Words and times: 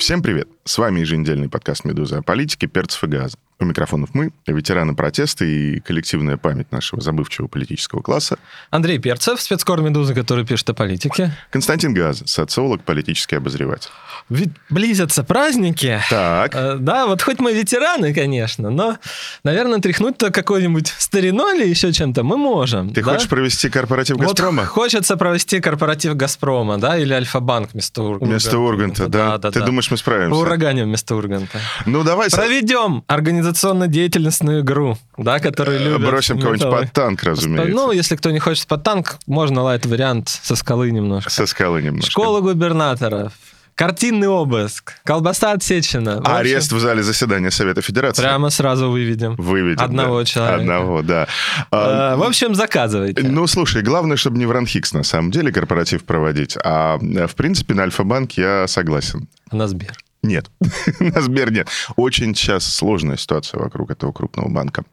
Всем 0.00 0.22
привет! 0.22 0.48
С 0.64 0.78
вами 0.78 1.00
еженедельный 1.00 1.50
подкаст 1.50 1.84
«Медуза» 1.84 2.16
о 2.16 2.22
политике, 2.22 2.66
перцев 2.66 3.04
и 3.04 3.06
газа. 3.06 3.36
У 3.60 3.64
микрофонов 3.66 4.10
мы, 4.14 4.32
ветераны 4.46 4.94
протеста 4.94 5.44
и 5.44 5.80
коллективная 5.80 6.38
память 6.38 6.72
нашего 6.72 7.02
забывчивого 7.02 7.46
политического 7.46 8.00
класса. 8.00 8.38
Андрей 8.70 8.98
Перцев, 8.98 9.38
спецкор 9.38 9.82
«Медузы», 9.82 10.14
который 10.14 10.46
пишет 10.46 10.70
о 10.70 10.74
политике. 10.74 11.36
Константин 11.50 11.92
Газ, 11.92 12.22
социолог, 12.24 12.82
политический 12.84 13.36
обозреватель. 13.36 13.90
Ведь 14.30 14.50
близятся 14.70 15.24
праздники. 15.24 16.00
Так. 16.08 16.54
Э, 16.54 16.76
да, 16.78 17.06
вот 17.06 17.20
хоть 17.20 17.38
мы 17.38 17.52
ветераны, 17.52 18.14
конечно, 18.14 18.70
но, 18.70 18.96
наверное, 19.44 19.80
тряхнуть-то 19.80 20.30
какой-нибудь 20.30 20.94
стариной 20.98 21.58
или 21.58 21.68
еще 21.68 21.92
чем-то 21.92 22.22
мы 22.22 22.38
можем. 22.38 22.94
Ты 22.94 23.02
да? 23.02 23.12
хочешь 23.12 23.28
провести 23.28 23.68
корпоратив 23.68 24.16
Вот 24.16 24.28
«Газпрома»? 24.28 24.64
хочется 24.64 25.18
провести 25.18 25.60
корпоратив 25.60 26.16
«Газпрома», 26.16 26.78
да, 26.78 26.96
или 26.96 27.12
«Альфа-банк» 27.12 27.72
вместо 27.72 28.02
Урганта. 28.02 28.24
Вместо 28.24 28.58
Урганта, 28.58 29.08
да? 29.08 29.36
да, 29.36 29.50
Ты 29.50 29.60
да. 29.60 29.66
думаешь, 29.66 29.90
мы 29.90 29.98
справимся? 29.98 30.40
Ураганим 30.40 30.86
вместо 30.86 31.14
Урганта. 31.14 31.58
Ну, 31.84 32.04
давай... 32.04 32.30
Проведем 32.30 33.04
организационно-деятельностную 33.50 34.60
игру, 34.60 34.96
да, 35.16 35.38
которую 35.38 35.80
любят. 35.80 36.08
Бросим 36.08 36.38
кого-нибудь 36.40 36.70
под 36.70 36.92
танк, 36.92 37.22
разумеется. 37.22 37.74
Ну, 37.74 37.92
если 37.92 38.16
кто 38.16 38.30
не 38.30 38.38
хочет 38.38 38.66
под 38.66 38.82
танк, 38.82 39.18
можно 39.26 39.62
лайт-вариант 39.62 40.28
со 40.28 40.56
скалы 40.56 40.90
немножко. 40.90 41.30
Со 41.30 41.46
скалы 41.46 41.82
немножко. 41.82 42.10
Школа 42.10 42.40
губернаторов, 42.40 43.32
картинный 43.74 44.28
обыск, 44.28 44.94
колбаса 45.04 45.52
отсечена. 45.52 46.16
В 46.16 46.20
общем, 46.20 46.32
Арест 46.34 46.72
в 46.72 46.78
зале 46.78 47.02
заседания 47.02 47.50
Совета 47.50 47.82
Федерации. 47.82 48.22
Прямо 48.22 48.50
сразу 48.50 48.90
выведем. 48.90 49.34
Выведем. 49.36 49.82
Одного 49.84 50.20
да. 50.20 50.24
человека. 50.24 50.60
Одного, 50.60 51.02
да. 51.02 51.26
А, 51.70 52.14
Э, 52.14 52.16
В 52.16 52.22
общем, 52.22 52.54
заказывайте. 52.54 53.22
Ну, 53.22 53.46
слушай, 53.46 53.82
главное, 53.82 54.16
чтобы 54.16 54.38
не 54.38 54.46
в 54.46 54.50
Ранхикс, 54.50 54.92
на 54.92 55.02
самом 55.02 55.30
деле, 55.30 55.52
корпоратив 55.52 56.04
проводить. 56.04 56.56
А, 56.62 56.98
э, 57.00 57.26
в 57.26 57.34
принципе, 57.34 57.74
на 57.74 57.82
Альфа-банк 57.84 58.32
я 58.32 58.66
согласен. 58.66 59.28
На 59.52 59.66
Сбер. 59.68 59.92
Нет, 60.22 60.50
на 61.00 61.20
Сбер 61.20 61.50
нет. 61.52 61.68
Очень 61.96 62.34
сейчас 62.34 62.64
сложная 62.64 63.16
ситуация 63.16 63.60
вокруг 63.60 63.90
этого 63.90 64.12
крупного 64.12 64.48
банка. 64.48 64.84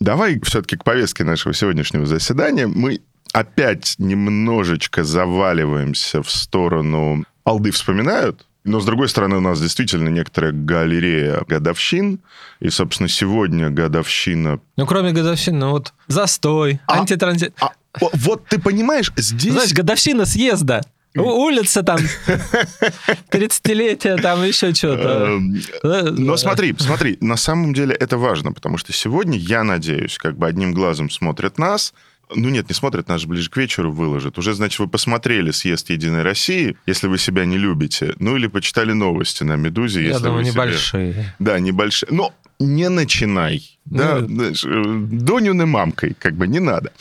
Давай 0.00 0.40
все-таки 0.40 0.76
к 0.76 0.84
повестке 0.84 1.24
нашего 1.24 1.54
сегодняшнего 1.54 2.06
заседания. 2.06 2.66
Мы 2.66 3.00
опять 3.32 3.94
немножечко 3.98 5.04
заваливаемся 5.04 6.22
в 6.22 6.30
сторону 6.30 7.24
«Алды 7.44 7.70
вспоминают», 7.70 8.46
но, 8.64 8.78
с 8.78 8.84
другой 8.84 9.08
стороны, 9.08 9.36
у 9.36 9.40
нас 9.40 9.60
действительно 9.60 10.08
некоторая 10.08 10.52
галерея 10.52 11.42
годовщин. 11.48 12.20
И, 12.60 12.70
собственно, 12.70 13.08
сегодня 13.08 13.70
годовщина... 13.70 14.60
Ну, 14.76 14.86
кроме 14.86 15.10
годовщины, 15.12 15.58
ну 15.58 15.70
вот 15.72 15.92
застой, 16.06 16.80
А- 16.86 17.00
антитранзит. 17.00 17.54
А, 17.60 17.72
вот 18.00 18.46
ты 18.46 18.60
понимаешь, 18.60 19.12
здесь... 19.16 19.52
Знаешь, 19.52 19.72
годовщина 19.72 20.26
съезда. 20.26 20.82
У- 21.14 21.44
Улица 21.46 21.82
там, 21.82 21.98
30-летие, 23.30 24.20
там 24.20 24.42
еще 24.44 24.74
что-то. 24.74 25.38
Эм, 25.82 26.16
Но 26.16 26.36
смотри, 26.36 26.74
смотри, 26.78 27.18
на 27.20 27.36
самом 27.36 27.74
деле 27.74 27.94
это 27.94 28.16
важно, 28.18 28.52
потому 28.52 28.78
что 28.78 28.92
сегодня, 28.92 29.38
я 29.38 29.62
надеюсь, 29.64 30.18
как 30.18 30.36
бы 30.36 30.46
одним 30.46 30.72
глазом 30.72 31.10
смотрят 31.10 31.58
нас, 31.58 31.92
ну 32.34 32.48
нет, 32.48 32.68
не 32.70 32.74
смотрят, 32.74 33.08
нас 33.08 33.20
же 33.20 33.28
ближе 33.28 33.50
к 33.50 33.56
вечеру 33.58 33.92
выложат. 33.92 34.38
Уже, 34.38 34.54
значит, 34.54 34.78
вы 34.78 34.88
посмотрели 34.88 35.50
съезд 35.50 35.90
Единой 35.90 36.22
России, 36.22 36.76
если 36.86 37.06
вы 37.06 37.18
себя 37.18 37.44
не 37.44 37.58
любите. 37.58 38.14
Ну 38.18 38.36
или 38.36 38.46
почитали 38.46 38.92
новости 38.92 39.42
на 39.44 39.56
«Медузе», 39.56 40.00
Я 40.02 40.08
если 40.10 40.22
думаю, 40.22 40.42
вы 40.44 40.50
небольшие. 40.50 41.34
Да, 41.38 41.58
небольшие. 41.58 42.08
Но 42.10 42.32
не 42.62 42.88
начинай. 42.88 43.72
Да, 43.84 44.20
Ну, 44.20 44.44
э, 44.44 44.52
Донюны 45.10 45.66
мамкой, 45.66 46.14
как 46.18 46.34
бы 46.34 46.46
не 46.46 46.60
надо. 46.60 46.92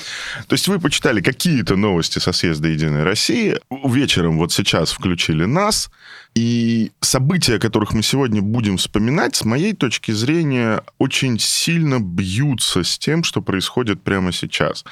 То 0.47 0.53
есть 0.53 0.67
вы 0.67 0.79
почитали 0.79 1.21
какие-то 1.21 1.75
новости 1.75 2.19
со 2.19 2.31
съезда 2.31 2.69
Единой 2.69 3.03
России, 3.03 3.59
вечером 3.85 4.37
вот 4.37 4.51
сейчас 4.51 4.91
включили 4.91 5.45
нас, 5.45 5.91
и 6.33 6.91
события, 7.01 7.55
о 7.55 7.59
которых 7.59 7.93
мы 7.93 8.01
сегодня 8.01 8.41
будем 8.41 8.77
вспоминать, 8.77 9.35
с 9.35 9.45
моей 9.45 9.73
точки 9.73 10.11
зрения, 10.11 10.81
очень 10.97 11.37
сильно 11.39 11.99
бьются 11.99 12.83
с 12.83 12.97
тем, 12.97 13.23
что 13.23 13.41
происходит 13.41 14.01
прямо 14.01 14.31
сейчас. 14.31 14.83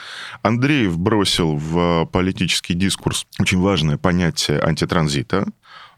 Андрей 0.41 0.88
вбросил 0.88 1.56
в 1.56 2.06
политический 2.12 2.74
дискурс 2.74 3.25
очень 3.40 3.59
важное 3.59 3.97
понятие 3.97 4.59
антитранзита. 4.62 5.46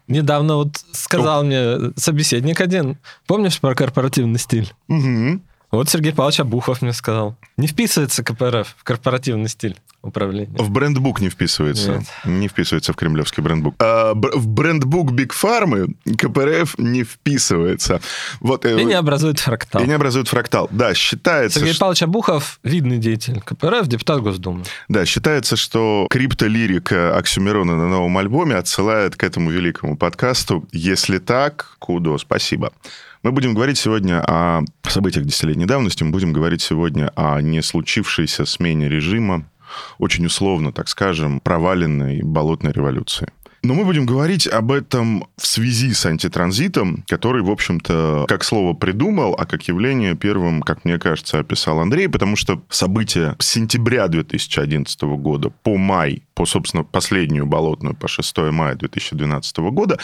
Недавно 0.08 0.56
вот 0.56 0.84
сказал 0.92 1.44
мне 1.44 1.92
собеседник 1.96 2.60
один, 2.60 2.98
помнишь 3.26 3.60
про 3.60 3.74
корпоративный 3.74 4.38
стиль? 4.38 4.72
Мгм. 4.88 5.42
Вот 5.72 5.88
Сергей 5.88 6.12
Павлович 6.12 6.40
Абухов 6.40 6.82
мне 6.82 6.92
сказал. 6.92 7.34
Не 7.56 7.66
вписывается 7.66 8.22
КПРФ 8.22 8.74
в 8.76 8.84
корпоративный 8.84 9.48
стиль 9.48 9.74
управления. 10.02 10.58
В 10.58 10.68
брендбук 10.70 11.20
не 11.22 11.30
вписывается. 11.30 11.92
Нет. 11.92 12.04
Не 12.26 12.48
вписывается 12.48 12.92
в 12.92 12.96
кремлевский 12.96 13.42
брендбук. 13.42 13.74
А, 13.78 14.12
бр- 14.14 14.36
в 14.36 14.48
брендбук 14.48 15.12
Биг 15.12 15.32
Фармы 15.32 15.94
КПРФ 16.04 16.76
не 16.76 17.04
вписывается. 17.04 18.02
Вот, 18.40 18.66
э, 18.66 18.82
И 18.82 18.84
не 18.84 18.92
образует 18.92 19.38
фрактал. 19.38 19.82
и 19.82 19.86
не 19.86 19.94
образует 19.94 20.28
фрактал. 20.28 20.68
Да, 20.70 20.92
считается, 20.92 21.60
Сергей 21.60 21.72
что, 21.72 21.80
Павлович 21.80 22.02
Абухов, 22.02 22.60
видный 22.62 22.98
деятель 22.98 23.40
КПРФ, 23.40 23.86
депутат 23.86 24.20
Госдумы. 24.20 24.64
да, 24.88 25.06
считается, 25.06 25.56
что 25.56 26.06
криптолирика 26.10 27.16
Оксюмирона 27.16 27.76
на 27.76 27.88
новом 27.88 28.18
альбоме 28.18 28.56
отсылает 28.56 29.16
к 29.16 29.24
этому 29.24 29.50
великому 29.50 29.96
подкасту. 29.96 30.68
Если 30.72 31.16
так, 31.18 31.76
кудо, 31.78 32.18
спасибо. 32.18 32.72
Мы 33.22 33.30
будем 33.30 33.54
говорить 33.54 33.78
сегодня 33.78 34.20
о 34.20 34.62
событиях 34.82 35.24
десятилетней 35.24 35.66
давности, 35.66 36.02
мы 36.02 36.10
будем 36.10 36.32
говорить 36.32 36.60
сегодня 36.60 37.12
о 37.14 37.40
не 37.40 37.62
случившейся 37.62 38.44
смене 38.44 38.88
режима, 38.88 39.48
очень 39.98 40.26
условно, 40.26 40.72
так 40.72 40.88
скажем, 40.88 41.38
проваленной 41.38 42.22
болотной 42.22 42.72
революции. 42.72 43.28
Но 43.64 43.74
мы 43.74 43.84
будем 43.84 44.06
говорить 44.06 44.48
об 44.48 44.72
этом 44.72 45.28
в 45.36 45.46
связи 45.46 45.92
с 45.92 46.04
антитранзитом, 46.04 47.04
который, 47.06 47.42
в 47.42 47.50
общем-то, 47.50 48.24
как 48.26 48.42
слово 48.42 48.74
придумал, 48.74 49.36
а 49.38 49.46
как 49.46 49.68
явление 49.68 50.16
первым, 50.16 50.62
как 50.62 50.84
мне 50.84 50.98
кажется, 50.98 51.38
описал 51.38 51.78
Андрей, 51.78 52.08
потому 52.08 52.34
что 52.34 52.60
события 52.68 53.36
с 53.38 53.46
сентября 53.46 54.08
2011 54.08 55.00
года 55.02 55.50
по 55.62 55.76
май, 55.76 56.24
по, 56.34 56.44
собственно, 56.44 56.82
последнюю 56.82 57.46
болотную, 57.46 57.94
по 57.94 58.08
6 58.08 58.36
мая 58.50 58.74
2012 58.74 59.58
года, 59.58 59.96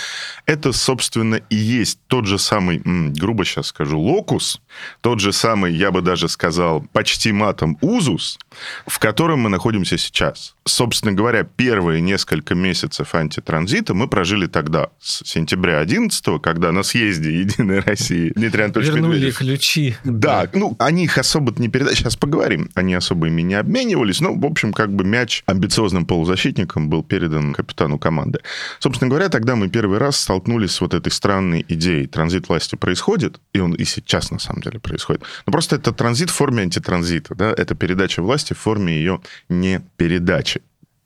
это, 0.47 0.73
собственно, 0.73 1.41
и 1.51 1.57
есть 1.57 1.99
тот 2.07 2.27
же 2.27 2.39
самый, 2.39 2.81
грубо 2.85 3.45
сейчас 3.45 3.67
скажу, 3.69 3.99
локус, 3.99 4.61
тот 5.01 5.19
же 5.19 5.33
самый, 5.33 5.75
я 5.75 5.91
бы 5.91 6.01
даже 6.01 6.29
сказал, 6.29 6.83
почти 6.93 7.33
матом 7.33 7.77
узус, 7.81 8.39
в 8.87 9.01
котором 9.01 9.41
мы 9.41 9.49
находимся 9.49 9.99
сейчас. 9.99 10.55
Собственно 10.69 11.13
говоря, 11.13 11.45
первые 11.45 12.03
несколько 12.03 12.55
месяцев 12.55 13.15
антитранзита 13.15 13.95
мы 13.95 14.07
прожили 14.07 14.47
тогда, 14.47 14.89
с 15.01 15.27
сентября 15.27 15.81
11 15.81 16.43
когда 16.43 16.73
на 16.73 16.83
съезде 16.83 17.41
Единой 17.41 17.81
России 17.81 18.33
Дмитрий 18.35 18.65
Анатольевич 18.65 18.95
Вернули 18.95 19.17
Медведев 19.17 19.39
ключи. 19.39 19.97
да, 20.05 20.47
ну, 20.53 20.77
они 20.79 21.05
их 21.05 21.17
особо 21.17 21.55
не 21.59 21.69
передали. 21.69 21.95
Сейчас 21.95 22.17
поговорим. 22.17 22.71
Они 22.75 22.95
особо 22.95 23.29
ими 23.29 23.41
не 23.43 23.55
обменивались. 23.55 24.21
Ну, 24.21 24.39
в 24.39 24.45
общем, 24.45 24.73
как 24.75 24.93
бы 24.95 25.05
мяч 25.05 25.43
амбициозным 25.47 26.05
полузащитником 26.05 26.91
был 26.91 27.03
передан 27.03 27.55
капитану 27.55 27.99
команды. 27.99 28.41
Собственно 28.79 29.09
говоря, 29.09 29.31
тогда 29.31 29.57
мы 29.57 29.69
первый 29.69 29.99
раз 29.99 30.21
столкнулись 30.21 30.73
с 30.73 30.81
вот 30.83 30.93
этой 30.93 31.11
странной 31.11 31.65
идеей. 31.67 32.07
Транзит 32.07 32.49
власти 32.49 32.77
происходит, 32.77 33.41
и 33.55 33.61
он 33.61 33.73
и 33.73 33.85
сейчас, 33.85 34.31
на 34.31 34.39
самом 34.39 34.61
деле, 34.61 34.81
происходит. 34.81 35.23
Но 35.47 35.53
просто 35.53 35.77
это 35.77 35.93
транзит 35.93 36.29
в 36.29 36.35
форме 36.35 36.63
антитранзита. 36.63 37.35
Да? 37.35 37.55
Это 37.57 37.75
передача 37.75 38.23
власти 38.23 38.53
в 38.53 38.59
форме 38.59 38.95
ее 38.95 39.21
не 39.49 39.81
передачи. 39.97 40.58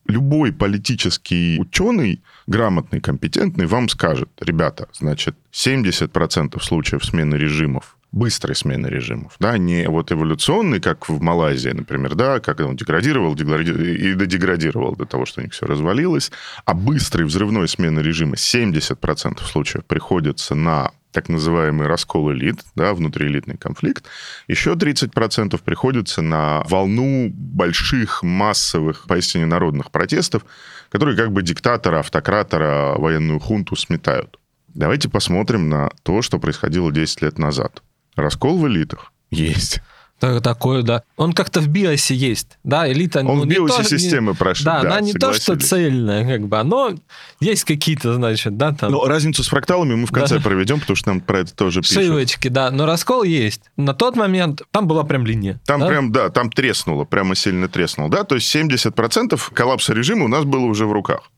Любой 0.07 0.53
политический 0.53 1.59
ученый, 1.61 2.23
грамотный, 2.47 3.01
компетентный, 3.01 3.67
вам 3.67 3.89
скажет, 3.89 4.29
ребята, 4.41 4.89
значит, 4.93 5.37
70% 5.53 6.61
случаев 6.61 7.05
смены 7.05 7.37
режимов 7.37 7.97
быстрой 8.13 8.55
смены 8.55 8.89
режимов, 8.89 9.37
да, 9.41 9.57
не 9.57 9.89
вот 9.89 10.13
эволюционный, 10.13 10.81
как 10.81 11.09
в 11.09 11.21
Малайзии, 11.21 11.71
например, 11.71 12.15
да, 12.15 12.41
как 12.41 12.61
он 12.61 12.77
деградировал, 12.77 13.35
дегради- 13.35 13.97
и 13.97 14.15
додеградировал 14.15 14.95
до 14.95 15.07
того, 15.07 15.25
что 15.25 15.41
у 15.41 15.45
них 15.45 15.55
все 15.55 15.67
развалилось, 15.67 16.31
а 16.67 16.75
быстрой 16.75 17.25
взрывной 17.25 17.69
смены 17.69 18.01
режима 18.01 18.37
70% 18.37 19.43
случаев 19.45 19.85
приходится 19.87 20.55
на 20.55 20.93
так 21.13 21.29
называемый 21.29 21.87
раскол 21.87 22.33
элит, 22.33 22.61
да, 22.75 22.95
внутриэлитный 22.95 23.57
конфликт, 23.57 24.07
еще 24.49 24.73
30% 24.73 25.61
приходится 25.63 26.23
на 26.23 26.63
волну 26.69 27.31
больших 27.33 28.23
массовых, 28.23 29.07
поистине 29.07 29.47
народных 29.47 29.91
протестов, 29.91 30.45
которые 30.89 31.17
как 31.17 31.33
бы 31.33 31.43
диктатора, 31.43 32.01
автократора, 32.01 32.95
военную 32.97 33.39
хунту 33.39 33.77
сметают. 33.77 34.39
Давайте 34.69 35.09
посмотрим 35.09 35.69
на 35.69 35.91
то, 36.03 36.23
что 36.23 36.39
происходило 36.39 36.91
10 36.91 37.23
лет 37.23 37.39
назад. 37.39 37.83
Раскол 38.17 38.59
в 38.59 38.67
элитах 38.67 39.13
есть. 39.31 39.81
Так- 40.23 40.41
Такое, 40.41 40.83
да. 40.83 41.03
Он 41.17 41.33
как-то 41.33 41.61
в 41.61 41.67
биосе 41.67 42.15
есть, 42.15 42.57
да, 42.63 42.91
элита... 42.91 43.21
Он 43.21 43.27
ну, 43.27 43.41
в 43.41 43.47
не 43.47 43.57
биосе 43.57 43.77
то- 43.79 43.83
не- 43.83 43.89
системы 43.89 44.35
прошел. 44.35 44.67
Да, 44.67 44.81
она 44.81 45.01
не 45.01 45.13
то, 45.15 45.33
что 45.33 45.59
цельная, 45.59 46.25
как 46.25 46.47
бы, 46.47 46.63
но 46.63 46.95
есть 47.41 47.65
какие-то, 47.65 48.15
значит, 48.15 48.57
да, 48.57 48.71
там... 48.73 48.93
Но 48.93 49.05
разницу 49.07 49.43
с 49.43 49.49
фракталами 49.49 49.97
мы 49.97 50.07
в 50.07 50.13
конце 50.13 50.37
Да. 50.37 50.41
проведем, 50.41 50.79
потому 50.79 50.95
что 50.95 51.09
нам 51.09 51.21
про 51.21 51.41
это 51.41 51.53
тоже 51.57 51.81
пишут. 51.81 51.99
Ошибочки, 51.99 52.47
да, 52.47 52.71
но 52.71 52.87
раскол 52.87 53.25
есть. 53.25 53.63
На 53.77 53.95
тот 53.95 54.15
момент 54.15 54.63
там 54.71 54.87
была 54.87 55.03
прям 55.03 55.27
линия. 55.27 55.61
Там 55.67 55.81
да? 55.81 55.89
прям, 55.89 56.13
да, 56.13 56.29
там 56.29 56.53
треснуло, 56.53 57.05
прямо 57.05 57.35
сильно 57.35 57.67
треснуло, 57.67 58.09
да, 58.09 58.23
то 58.23 58.37
есть 58.37 58.55
70% 58.55 59.41
коллапса 59.53 59.93
режима 59.93 60.27
у 60.27 60.29
нас 60.29 60.45
было 60.45 60.67
уже 60.67 60.87
в 60.87 60.93
руках. 60.93 61.32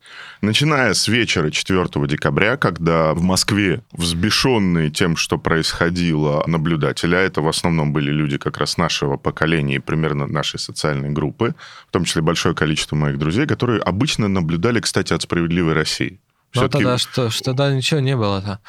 Начиная 0.45 0.93
с 0.93 1.07
вечера 1.07 1.49
4 1.49 1.87
декабря, 2.07 2.55
когда 2.55 3.15
в 3.15 3.23
Москве, 3.23 3.81
взбешенные 3.93 4.91
тем, 4.91 5.17
что 5.17 5.39
происходило, 5.39 6.43
наблюдатели, 6.45 7.15
а 7.15 7.19
это 7.19 7.41
в 7.41 7.47
основном 7.47 7.93
были 7.93 8.11
люди 8.11 8.37
как 8.37 8.59
раз 8.59 8.77
нашего 8.77 9.17
поколения 9.17 9.77
и 9.77 9.79
примерно 9.79 10.27
нашей 10.27 10.59
социальной 10.59 11.09
группы, 11.09 11.55
в 11.87 11.91
том 11.91 12.05
числе 12.05 12.21
большое 12.21 12.53
количество 12.53 12.95
моих 12.95 13.17
друзей, 13.17 13.47
которые 13.47 13.81
обычно 13.81 14.27
наблюдали, 14.27 14.79
кстати, 14.81 15.13
от 15.13 15.23
«Справедливой 15.23 15.73
России». 15.73 16.19
Ну, 16.53 16.69
тогда 16.69 16.99
что, 16.99 17.31
что 17.31 17.45
тогда 17.45 17.73
ничего 17.73 17.99
не 17.99 18.15
было-то. 18.15 18.59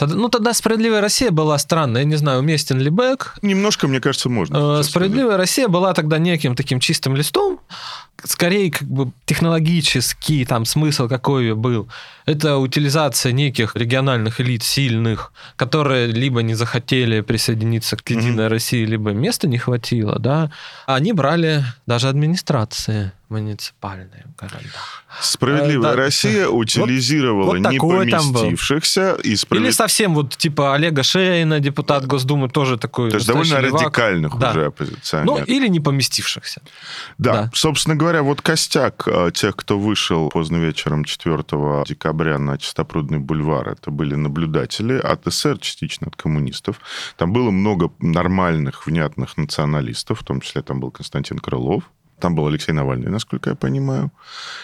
Тогда, 0.00 0.16
ну, 0.16 0.30
тогда 0.30 0.54
«Справедливая 0.54 1.02
Россия» 1.02 1.30
была 1.30 1.58
странная. 1.58 2.00
Я 2.00 2.06
не 2.06 2.16
знаю, 2.16 2.38
уместен 2.38 2.80
ли 2.80 2.88
Бэк. 2.88 3.34
Немножко, 3.42 3.86
мне 3.86 4.00
кажется, 4.00 4.30
можно. 4.30 4.78
Э, 4.80 4.82
«Справедливая 4.82 5.36
Россия» 5.36 5.68
была 5.68 5.92
тогда 5.92 6.16
неким 6.16 6.56
таким 6.56 6.80
чистым 6.80 7.16
листом. 7.16 7.60
Скорее, 8.24 8.70
как 8.70 8.88
бы 8.88 9.12
технологический 9.26 10.46
там 10.46 10.64
смысл 10.64 11.06
какой 11.06 11.54
был. 11.54 11.86
Это 12.24 12.56
утилизация 12.56 13.32
неких 13.32 13.76
региональных 13.76 14.40
элит 14.40 14.62
сильных, 14.62 15.34
которые 15.56 16.06
либо 16.06 16.40
не 16.40 16.54
захотели 16.54 17.20
присоединиться 17.20 17.98
к 17.98 18.08
«Единой 18.08 18.48
России», 18.48 18.86
либо 18.86 19.10
места 19.10 19.48
не 19.48 19.58
хватило, 19.58 20.18
да. 20.18 20.50
Они 20.86 21.12
брали 21.12 21.62
даже 21.86 22.08
администрации 22.08 23.12
муниципальные 23.30 24.26
в 24.36 24.40
городах. 24.40 25.04
Справедливая 25.20 25.92
Э, 25.92 25.96
да. 25.96 26.02
Россия 26.02 26.48
утилизировала 26.48 27.56
вот 27.56 27.62
такой 27.62 28.10
там 28.10 28.32
был. 28.32 28.40
непоместившихся 28.42 29.14
и 29.22 29.28
Или 29.28 29.34
справедливо... 29.36 29.72
совсем 29.72 30.14
вот 30.14 30.36
типа 30.36 30.74
Олега 30.74 31.02
Шейна, 31.02 31.60
депутат 31.60 32.06
Госдумы, 32.06 32.48
тоже 32.48 32.76
такой 32.78 33.10
То 33.10 33.16
есть 33.16 33.26
довольно 33.26 33.58
левак. 33.60 33.82
радикальных 33.82 34.38
Да. 34.38 34.50
уже 34.50 34.60
Ну, 34.60 34.66
оппозиционеров. 34.66 35.48
или 35.48 35.68
не 35.68 35.80
поместившихся. 35.80 36.60
да. 37.18 37.32
да. 37.32 37.50
собственно 37.54 37.96
говоря, 37.96 38.22
вот 38.22 38.40
костяк 38.42 39.04
э, 39.06 39.30
тех, 39.32 39.56
кто 39.56 39.78
вышел 39.78 40.28
поздно 40.30 40.56
вечером 40.58 41.04
4 41.04 41.44
декабря 41.86 42.38
на 42.38 42.58
Чистопрудный 42.58 43.18
бульвар, 43.18 43.68
это 43.70 43.90
были 43.90 44.14
наблюдатели 44.14 44.94
от 44.98 45.22
СССР, 45.26 45.58
частично 45.58 46.08
от 46.08 46.16
коммунистов. 46.16 46.80
Там 47.16 47.32
было 47.32 47.50
много 47.50 47.90
нормальных, 48.00 48.86
внятных 48.86 49.36
националистов, 49.36 50.20
в 50.20 50.24
том 50.24 50.40
числе 50.40 50.62
там 50.62 50.80
был 50.80 50.90
Константин 50.90 51.38
Крылов, 51.38 51.84
там 52.20 52.34
был 52.34 52.46
Алексей 52.46 52.72
Навальный, 52.72 53.10
насколько 53.10 53.50
я 53.50 53.56
понимаю. 53.56 54.10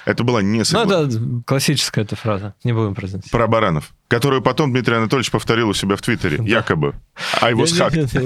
Это 0.04 0.22
была 0.24 0.42
не 0.42 0.58
Ну, 0.58 0.64
согла- 0.64 1.06
это 1.08 1.42
классическая 1.44 2.02
эта 2.02 2.14
фраза. 2.16 2.54
Не 2.64 2.72
будем 2.72 2.94
произносить. 2.94 3.30
Про 3.30 3.46
баранов, 3.46 3.92
которую 4.08 4.42
потом 4.42 4.70
Дмитрий 4.72 4.96
Анатольевич 4.96 5.30
повторил 5.30 5.68
у 5.70 5.74
себя 5.74 5.96
в 5.96 6.02
Твиттере, 6.02 6.38
якобы. 6.44 6.94
I 7.40 7.54
was 7.54 7.72
hacked. 7.78 8.14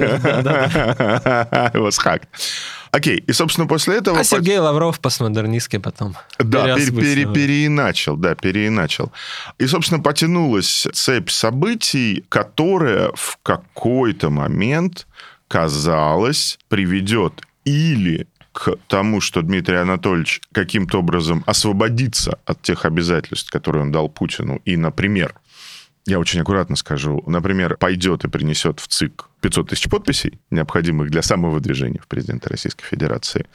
I 0.52 1.76
was 1.76 1.98
hacked. 2.04 2.26
Окей, 2.92 3.18
и, 3.18 3.32
собственно, 3.32 3.68
после 3.68 3.98
этого... 3.98 4.18
А 4.18 4.24
Сергей 4.24 4.58
Лавров 4.58 4.98
постмодернистски 4.98 5.78
потом. 5.78 6.16
Да, 6.38 6.74
переиначил, 6.74 8.16
да, 8.16 8.34
переиначил. 8.34 9.12
И, 9.58 9.66
собственно, 9.68 10.02
потянулась 10.02 10.88
цепь 10.92 11.30
событий, 11.30 12.24
которая 12.28 13.12
в 13.14 13.38
какой-то 13.44 14.30
момент, 14.30 15.06
казалось, 15.46 16.58
приведет 16.68 17.42
или 17.64 18.26
тому, 18.88 19.20
что 19.20 19.42
Дмитрий 19.42 19.76
Анатольевич 19.76 20.40
каким-то 20.52 20.98
образом 20.98 21.42
освободится 21.46 22.38
от 22.44 22.62
тех 22.62 22.84
обязательств, 22.84 23.50
которые 23.50 23.82
он 23.82 23.92
дал 23.92 24.08
Путину, 24.08 24.60
и, 24.64 24.76
например, 24.76 25.34
я 26.06 26.18
очень 26.18 26.40
аккуратно 26.40 26.76
скажу, 26.76 27.22
например, 27.26 27.76
пойдет 27.76 28.24
и 28.24 28.28
принесет 28.28 28.80
в 28.80 28.88
ЦИК 28.88 29.26
500 29.40 29.68
тысяч 29.70 29.88
подписей, 29.88 30.38
необходимых 30.50 31.10
для 31.10 31.22
самовыдвижения 31.22 32.00
в 32.00 32.08
президента 32.08 32.48
Российской 32.48 32.84
Федерации, 32.84 33.46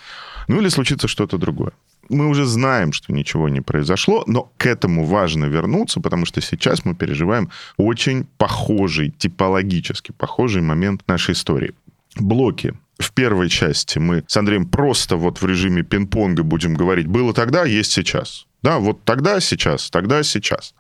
ну 0.47 0.61
или 0.61 0.69
случится 0.69 1.07
что-то 1.07 1.37
другое. 1.37 1.73
Мы 2.07 2.27
уже 2.27 2.45
знаем, 2.45 2.93
что 2.93 3.11
ничего 3.13 3.49
не 3.49 3.61
произошло, 3.61 4.23
но 4.27 4.51
к 4.57 4.67
этому 4.67 5.05
важно 5.05 5.45
вернуться, 5.45 5.99
потому 5.99 6.25
что 6.25 6.39
сейчас 6.39 6.85
мы 6.85 6.93
переживаем 6.93 7.49
очень 7.77 8.25
похожий, 8.37 9.09
типологически 9.09 10.11
похожий 10.11 10.61
момент 10.61 11.01
нашей 11.07 11.33
истории. 11.33 11.73
Блоки. 12.15 12.73
В 12.97 13.11
первой 13.13 13.49
части 13.49 13.99
мы 13.99 14.23
с 14.27 14.37
Андреем 14.37 14.65
просто 14.67 15.17
вот 15.17 15.41
в 15.41 15.45
режиме 15.45 15.83
пинг-понга 15.83 16.43
будем 16.43 16.75
говорить, 16.75 17.07
было 17.07 17.33
тогда, 17.33 17.65
есть 17.65 17.91
сейчас. 17.91 18.47
Да, 18.65 18.79
вот 18.79 19.03
тогда, 19.03 19.39
сейчас, 19.41 19.91
тогда, 19.91 20.23
сейчас. 20.23 20.73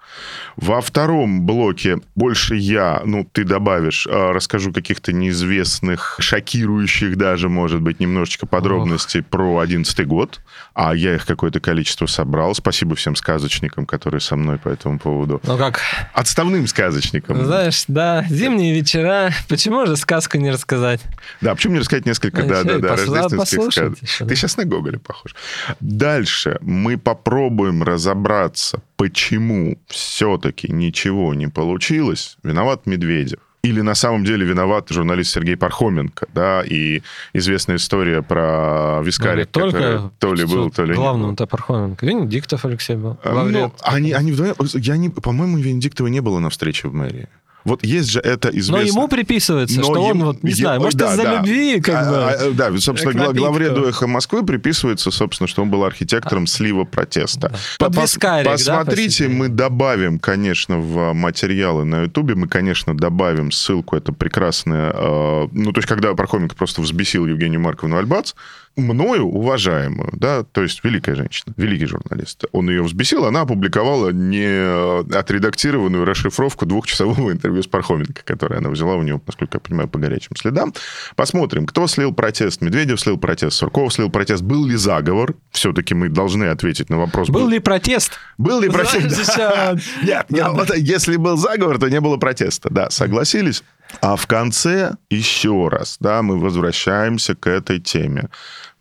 Во 0.55 0.81
втором 0.81 1.45
блоке 1.45 1.99
больше 2.15 2.55
я, 2.55 3.03
ну, 3.05 3.29
ты 3.31 3.43
добавишь, 3.43 4.07
э, 4.07 4.31
расскажу 4.31 4.73
каких-то 4.73 5.13
неизвестных, 5.13 6.15
шокирующих 6.17 7.15
даже, 7.15 7.47
может 7.47 7.81
быть, 7.81 7.99
немножечко 7.99 8.47
подробностей 8.47 9.21
про 9.21 9.59
11 9.59 10.07
год. 10.07 10.41
А 10.73 10.95
я 10.95 11.13
их 11.13 11.27
какое-то 11.27 11.59
количество 11.59 12.07
собрал. 12.07 12.55
Спасибо 12.55 12.95
всем 12.95 13.15
сказочникам, 13.15 13.85
которые 13.85 14.19
со 14.19 14.35
мной 14.35 14.57
по 14.57 14.69
этому 14.69 14.97
поводу. 14.97 15.39
Ну 15.43 15.55
как, 15.55 15.79
Отставным 16.13 16.65
сказочникам. 16.65 17.45
знаешь, 17.45 17.83
да, 17.87 18.25
зимние 18.27 18.73
вечера. 18.73 19.31
Почему 19.47 19.85
же 19.85 19.95
сказку 19.95 20.39
не 20.39 20.49
рассказать? 20.49 21.01
Да, 21.39 21.53
почему 21.53 21.73
не 21.73 21.79
рассказать 21.81 22.07
несколько, 22.07 22.41
Ну, 22.41 22.49
да, 22.49 22.63
да, 22.63 22.79
да, 22.79 22.95
рождественских 22.95 23.71
сказок? 23.71 23.99
Ты 24.27 24.35
сейчас 24.35 24.57
на 24.57 24.65
Гоголя 24.65 24.97
похож. 24.97 25.35
Дальше 25.79 26.57
мы 26.61 26.97
попробуем 26.97 27.74
разобраться, 27.83 28.81
почему 28.97 29.77
все-таки 29.87 30.71
ничего 30.71 31.33
не 31.33 31.47
получилось. 31.47 32.37
Виноват 32.43 32.85
Медведев. 32.85 33.39
Или 33.65 33.81
на 33.81 33.95
самом 33.95 34.23
деле 34.23 34.45
виноват 34.45 34.89
журналист 34.89 35.31
Сергей 35.31 35.57
Пархоменко, 35.57 36.27
да, 36.35 36.61
и 36.61 37.01
известная 37.33 37.77
история 37.77 38.21
про 38.21 39.01
Вискарик, 39.03 39.47
Ну, 39.55 39.61
только 39.61 40.11
то 40.19 40.33
ли 40.35 40.45
был, 40.45 40.69
то 40.69 40.85
ли. 40.85 40.93
Главным-то 40.93 41.47
Пархоменко. 41.47 42.05
Венедиктов 42.05 42.63
Алексей 42.65 42.95
был. 42.95 43.17
Ну, 43.25 43.73
они, 43.81 44.11
они 44.11 44.33
вдвоем... 44.33 44.53
Я 44.75 44.97
не, 44.97 45.09
по-моему, 45.09 45.57
Венедиктова 45.57 46.07
не 46.07 46.19
было 46.19 46.37
на 46.37 46.51
встрече 46.51 46.89
в 46.89 46.93
мэрии. 46.93 47.27
Вот 47.65 47.83
есть 47.83 48.09
же 48.11 48.19
это 48.19 48.49
Но 48.53 48.59
известно. 48.59 48.87
ему 48.87 49.07
приписывается, 49.07 49.77
Но 49.79 49.83
что 49.85 50.01
он 50.03 50.09
ему- 50.09 50.25
вот, 50.25 50.43
не 50.43 50.53
знаю, 50.53 50.79
может, 50.79 50.97
да, 50.99 51.13
из-за 51.13 51.23
да. 51.23 51.35
любви, 51.37 51.81
как 51.81 51.95
А, 51.95 52.09
бы. 52.11 52.15
а, 52.17 52.51
Да, 52.51 52.69
ведь, 52.69 52.83
собственно, 52.83 53.13
гла- 53.13 53.33
главреду 53.33 53.87
«Эхо 53.89 54.05
Москвы» 54.07 54.45
приписывается, 54.45 55.09
собственно, 55.11 55.47
что 55.47 55.63
он 55.63 55.71
был 55.71 55.83
архитектором 55.83 56.45
слива 56.47 56.83
протеста. 56.85 57.49
Да. 57.49 57.57
По- 57.79 57.85
Под 57.91 58.03
вискарик, 58.03 58.45
да, 58.45 58.51
Посмотрите, 58.51 59.05
посидели? 59.25 59.33
мы 59.33 59.49
добавим, 59.49 60.19
конечно, 60.19 60.77
в 60.79 61.13
материалы 61.13 61.85
на 61.85 62.03
Ютубе, 62.03 62.35
мы, 62.35 62.47
конечно, 62.47 62.95
добавим 62.95 63.51
ссылку, 63.51 63.95
это 63.95 64.13
прекрасная... 64.13 64.91
э, 64.93 65.47
Ну, 65.51 65.71
то 65.73 65.79
есть, 65.79 65.87
когда 65.87 66.13
Пархоменко 66.13 66.55
просто 66.55 66.81
взбесил 66.81 67.25
Евгению 67.25 67.61
Марковну 67.61 67.97
Альбац, 67.97 68.33
мною 68.75 69.25
уважаемую, 69.25 70.09
да, 70.13 70.43
то 70.43 70.61
есть 70.61 70.83
великая 70.83 71.15
женщина, 71.15 71.53
великий 71.57 71.85
журналист. 71.85 72.45
Он 72.51 72.69
ее 72.69 72.83
взбесил, 72.83 73.25
она 73.25 73.41
опубликовала 73.41 74.09
не 74.09 74.45
э, 74.45 75.03
отредактированную 75.13 76.05
расшифровку 76.05 76.65
двухчасового 76.65 77.31
интервью 77.31 77.63
с 77.63 77.67
Пархоменко, 77.67 78.23
которое 78.23 78.57
она 78.57 78.69
взяла 78.69 78.95
у 78.95 79.03
него, 79.03 79.21
насколько 79.25 79.57
я 79.57 79.59
понимаю, 79.59 79.87
по 79.87 79.99
горячим 79.99 80.35
следам. 80.35 80.73
Посмотрим, 81.15 81.65
кто 81.65 81.87
слил 81.87 82.13
протест. 82.13 82.61
Медведев 82.61 82.99
слил 82.99 83.17
протест, 83.17 83.57
Сурков 83.57 83.93
слил 83.93 84.09
протест. 84.09 84.43
Был 84.43 84.65
ли 84.65 84.75
заговор? 84.75 85.35
Все-таки 85.51 85.93
мы 85.93 86.09
должны 86.09 86.45
ответить 86.45 86.89
на 86.89 86.97
вопрос. 86.97 87.29
Был 87.29 87.47
ли 87.47 87.59
протест? 87.59 88.13
Был 88.37 88.59
ли 88.59 88.69
протест? 88.69 89.37
Нет, 90.03 90.27
если 90.75 91.15
был 91.15 91.37
заговор, 91.37 91.79
то 91.79 91.89
не 91.89 92.01
было 92.01 92.17
протеста. 92.17 92.69
Да, 92.71 92.89
согласились? 92.89 93.63
А 94.01 94.15
в 94.15 94.27
конце 94.27 94.95
еще 95.09 95.69
раз, 95.69 95.97
да, 95.99 96.21
мы 96.21 96.39
возвращаемся 96.39 97.35
к 97.35 97.47
этой 97.47 97.79
теме 97.79 98.29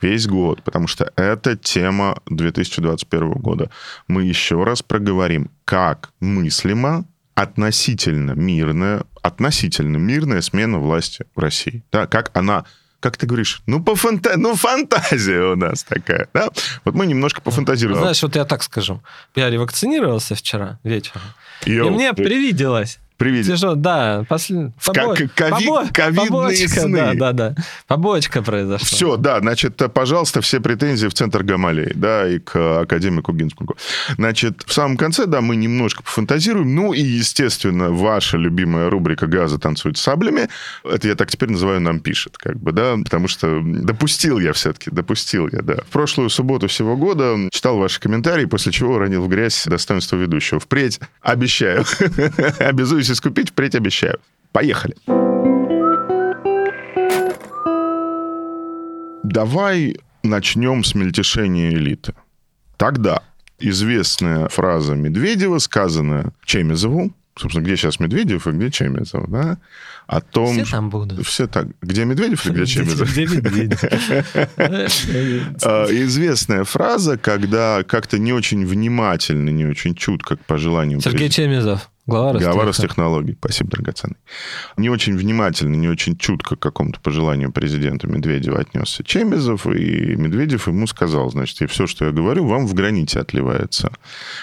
весь 0.00 0.26
год, 0.26 0.62
потому 0.62 0.86
что 0.86 1.12
это 1.16 1.56
тема 1.56 2.18
2021 2.26 3.32
года. 3.32 3.70
Мы 4.08 4.24
еще 4.24 4.62
раз 4.64 4.82
проговорим, 4.82 5.50
как 5.64 6.10
мыслимо 6.20 7.04
относительно 7.34 8.32
мирная, 8.32 9.04
относительно 9.22 9.96
мирная 9.96 10.40
смена 10.40 10.78
власти 10.78 11.24
в 11.34 11.38
России. 11.40 11.82
Да, 11.92 12.06
как 12.06 12.30
она 12.34 12.64
как 13.00 13.18
ты 13.18 13.26
говоришь, 13.26 13.60
ну, 13.66 13.84
по 13.84 13.96
фанта... 13.96 14.38
ну, 14.38 14.54
фантазия 14.54 15.52
у 15.52 15.56
нас 15.56 15.84
такая, 15.84 16.26
да? 16.32 16.48
Вот 16.86 16.94
мы 16.94 17.04
немножко 17.04 17.42
пофантазировали. 17.42 17.98
Знаешь, 17.98 18.22
вот 18.22 18.34
я 18.34 18.46
так 18.46 18.62
скажу. 18.62 19.02
Я 19.34 19.50
ревакцинировался 19.50 20.34
вчера 20.34 20.78
вечером. 20.84 21.20
Йоу, 21.66 21.88
и 21.88 21.90
мне 21.90 22.14
ты- 22.14 22.24
привиделось, 22.24 22.98
Привидеть. 23.16 23.46
Тяжело, 23.46 23.76
да. 23.76 24.24
После... 24.28 24.72
Ко- 24.84 24.92
кови- 24.92 25.30
побо- 25.36 25.92
ковидные 25.92 26.26
побочка, 26.28 26.80
сны. 26.80 26.96
Да, 26.96 27.14
да, 27.14 27.32
да. 27.32 27.54
Побочка 27.86 28.42
произошла. 28.42 28.84
Все, 28.84 29.16
да, 29.16 29.38
значит, 29.38 29.80
пожалуйста, 29.92 30.40
все 30.40 30.60
претензии 30.60 31.06
в 31.06 31.14
центр 31.14 31.44
Гамалеи, 31.44 31.92
да, 31.94 32.28
и 32.28 32.40
к 32.40 32.80
академику 32.80 33.32
Гинзбургу. 33.32 33.76
Значит, 34.16 34.64
в 34.66 34.72
самом 34.72 34.96
конце, 34.96 35.26
да, 35.26 35.40
мы 35.40 35.54
немножко 35.54 36.02
пофантазируем, 36.02 36.74
ну 36.74 36.92
и, 36.92 37.00
естественно, 37.00 37.90
ваша 37.90 38.36
любимая 38.36 38.90
рубрика 38.90 39.28
«Газа 39.28 39.58
танцует 39.58 39.96
с 39.96 40.00
саблями», 40.00 40.48
это 40.82 41.06
я 41.06 41.14
так 41.14 41.30
теперь 41.30 41.50
называю 41.50 41.80
«Нам 41.80 42.00
пишет», 42.00 42.36
как 42.36 42.58
бы, 42.58 42.72
да, 42.72 42.96
потому 42.96 43.28
что 43.28 43.60
допустил 43.64 44.40
я 44.40 44.52
все-таки, 44.52 44.90
допустил 44.90 45.48
я, 45.52 45.62
да. 45.62 45.76
В 45.76 45.92
прошлую 45.92 46.30
субботу 46.30 46.66
всего 46.66 46.96
года 46.96 47.36
читал 47.52 47.78
ваши 47.78 48.00
комментарии, 48.00 48.46
после 48.46 48.72
чего 48.72 48.94
уронил 48.94 49.22
в 49.22 49.28
грязь 49.28 49.64
достоинство 49.66 50.16
ведущего. 50.16 50.58
Впредь 50.58 50.98
обещаю, 51.20 51.84
обязуюсь 52.58 53.03
искупить, 53.10 53.50
впредь 53.50 53.74
обещаю. 53.74 54.20
Поехали. 54.52 54.96
Давай 59.22 59.96
начнем 60.22 60.84
с 60.84 60.94
мельтешения 60.94 61.70
элиты. 61.70 62.14
Тогда 62.76 63.22
известная 63.58 64.48
фраза 64.48 64.94
Медведева, 64.94 65.58
сказанная 65.58 66.32
Чемизову, 66.44 67.12
собственно, 67.36 67.64
где 67.64 67.76
сейчас 67.76 68.00
Медведев 68.00 68.46
и 68.46 68.50
где 68.50 68.70
Чемизов, 68.70 69.28
да, 69.28 69.58
о 70.06 70.20
том... 70.20 70.54
Все 70.54 70.64
там 70.70 70.90
будут. 70.90 71.26
Все 71.26 71.46
так. 71.46 71.68
Где 71.82 72.04
Медведев 72.04 72.46
или 72.46 72.52
где 72.52 72.66
Чемизов? 72.66 73.10
Где 73.10 73.26
медведь? 73.26 73.78
А, 75.64 75.86
Известная 75.86 76.64
фраза, 76.64 77.16
когда 77.16 77.82
как-то 77.84 78.18
не 78.18 78.32
очень 78.32 78.66
внимательно, 78.66 79.50
не 79.50 79.64
очень 79.64 79.94
чутко 79.94 80.36
к 80.36 80.44
пожеланиям 80.44 81.00
Сергей 81.00 81.30
Чемизов, 81.30 81.90
глава 82.06 82.38
Глава 82.38 82.64
Ростеха. 82.64 82.66
Ростехнологий. 82.88 83.34
Спасибо, 83.38 83.70
драгоценный. 83.70 84.16
Не 84.76 84.90
очень 84.90 85.16
внимательно, 85.16 85.74
не 85.74 85.88
очень 85.88 86.16
чутко 86.16 86.56
к 86.56 86.60
какому-то 86.60 87.00
пожеланию 87.00 87.50
президента 87.50 88.06
Медведева 88.06 88.60
отнесся 88.60 89.02
Чемизов, 89.02 89.66
и 89.66 90.14
Медведев 90.16 90.66
ему 90.68 90.86
сказал, 90.86 91.30
значит, 91.30 91.62
и 91.62 91.66
все, 91.66 91.86
что 91.86 92.04
я 92.06 92.10
говорю, 92.12 92.46
вам 92.46 92.66
в 92.66 92.74
граните 92.74 93.20
отливается. 93.20 93.90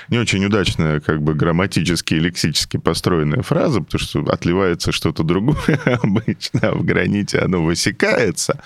Не 0.09 0.17
очень 0.17 0.43
удачная, 0.43 0.99
как 0.99 1.21
бы 1.21 1.35
грамматически 1.35 2.15
и 2.15 2.19
лексически 2.19 2.77
построенная 2.77 3.43
фраза, 3.43 3.81
потому 3.81 3.99
что 3.99 4.21
отливается 4.31 4.91
что-то 4.91 5.23
другое 5.23 5.79
обычно, 6.01 6.59
а 6.69 6.73
в 6.73 6.83
граните 6.83 7.39
оно 7.39 7.63
высекается. 7.63 8.61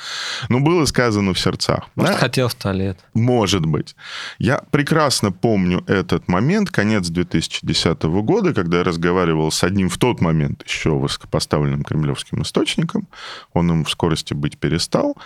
Но 0.49 0.59
было 0.61 0.85
сказано 0.85 1.33
в 1.33 1.39
сердцах. 1.39 1.89
Может, 1.95 2.13
Да? 2.13 2.19
хотел 2.19 2.47
в 2.47 2.55
туалет. 2.55 2.99
Может 3.13 3.65
быть. 3.65 3.95
Я 4.39 4.61
прекрасно 4.71 5.31
помню 5.31 5.83
этот 5.87 6.27
момент, 6.29 6.71
конец 6.71 7.09
2010 7.09 8.03
года, 8.03 8.53
когда 8.53 8.84
разговаривал 8.85 9.51
с 9.51 9.63
одним 9.63 9.89
в 9.89 9.97
тот 9.97 10.21
момент 10.21 10.63
еще 10.65 10.91
высокопоставленным 10.91 11.83
кремлевским 11.83 12.41
источником. 12.41 13.07
Он 13.53 13.69
им 13.71 13.85
в 13.85 13.89
скорости 13.89 14.33
быть 14.33 14.57
перестал. 14.57 15.17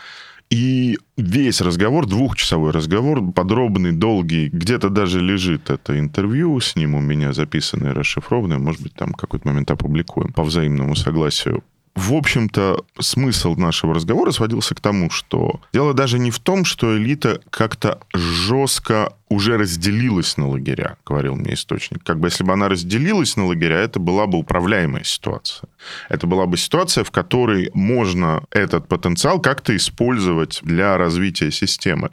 И 0.50 0.98
весь 1.16 1.62
разговор, 1.62 2.08
двухчасовой 2.08 2.72
разговор, 2.72 3.32
подробный, 3.32 3.92
долгий, 3.92 4.50
где-то 4.50 4.90
даже 4.90 5.20
лежит 5.20 5.70
это 5.70 6.00
интервью 6.00 6.60
с 6.60 6.76
ним 6.76 6.96
у 6.96 7.02
меня 7.02 7.34
записанное, 7.34 7.94
расшифрованное, 7.94 8.58
может 8.58 8.82
быть, 8.82 8.96
там 8.96 9.14
какой-то 9.14 9.48
момент 9.48 9.70
опубликуем 9.70 10.34
по 10.34 10.44
взаимному 10.44 10.96
согласию. 10.96 11.64
В 11.96 12.14
общем-то, 12.14 12.84
смысл 13.00 13.56
нашего 13.56 13.94
разговора 13.94 14.32
сводился 14.32 14.74
к 14.74 14.80
тому, 14.80 15.10
что 15.10 15.60
дело 15.74 15.94
даже 15.94 16.18
не 16.18 16.32
в 16.32 16.40
том, 16.40 16.66
что 16.66 16.98
элита 16.98 17.42
как-то 17.50 18.00
жестко 18.14 19.14
уже 19.30 19.58
разделилась 19.58 20.38
на 20.38 20.48
лагеря, 20.50 20.98
говорил 21.06 21.36
мне 21.36 21.54
источник. 21.54 22.04
Как 22.04 22.20
бы 22.20 22.28
если 22.28 22.44
бы 22.44 22.52
она 22.54 22.68
разделилась 22.68 23.36
на 23.38 23.46
лагеря, 23.46 23.78
это 23.78 24.00
была 24.00 24.26
бы 24.26 24.40
управляемая 24.40 25.04
ситуация. 25.04 25.70
Это 26.10 26.26
была 26.28 26.46
бы 26.48 26.58
ситуация, 26.58 27.04
в 27.04 27.12
которой 27.12 27.70
можно 27.76 28.44
этот 28.52 28.88
потенциал 28.88 29.40
как-то 29.40 29.76
использовать 29.76 30.60
для 30.64 30.98
развития 30.98 31.52
системы. 31.52 32.10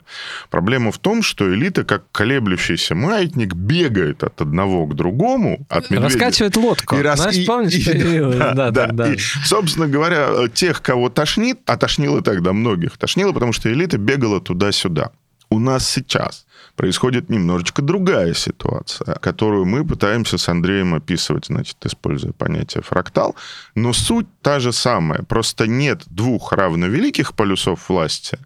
Проблема 0.49 0.91
в 0.91 0.99
том, 0.99 1.23
что 1.23 1.51
элита, 1.53 1.83
как 1.83 2.03
колеблющийся 2.11 2.93
маятник, 2.95 3.53
бегает 3.55 4.23
от 4.23 4.39
одного 4.41 4.85
к 4.85 4.95
другому, 4.95 5.65
от 5.69 5.89
медведя. 5.89 6.05
Раскачивает 6.13 6.55
лодку. 6.55 6.97
И 6.97 7.01
раз- 7.01 7.19
Знаешь, 7.19 7.37
и- 7.37 7.45
помнишь, 7.45 7.73
и- 7.75 7.83
появилось? 7.91 8.37
да, 8.37 8.53
Да, 8.53 8.71
да. 8.71 8.87
тогда. 8.87 9.13
И, 9.13 9.17
собственно 9.17 9.87
говоря, 9.87 10.47
тех, 10.53 10.81
кого 10.81 11.09
тошнит, 11.09 11.59
а 11.65 11.77
тошнило 11.77 12.21
тогда 12.21 12.53
многих, 12.53 12.97
тошнило, 12.97 13.31
потому 13.33 13.53
что 13.53 13.73
элита 13.73 13.97
бегала 13.97 14.39
туда-сюда. 14.39 15.09
У 15.49 15.59
нас 15.59 15.89
сейчас 15.89 16.45
происходит 16.77 17.29
немножечко 17.29 17.81
другая 17.81 18.33
ситуация, 18.33 19.15
которую 19.15 19.65
мы 19.65 19.83
пытаемся 19.83 20.37
с 20.37 20.47
Андреем 20.47 20.93
описывать, 20.93 21.47
значит, 21.47 21.77
используя 21.83 22.31
понятие 22.31 22.83
фрактал. 22.83 23.35
Но 23.75 23.93
суть 23.93 24.27
та 24.41 24.59
же 24.59 24.71
самая. 24.71 25.23
Просто 25.23 25.67
нет 25.67 26.03
двух 26.05 26.53
равновеликих 26.53 27.33
полюсов 27.33 27.89
власти, 27.89 28.37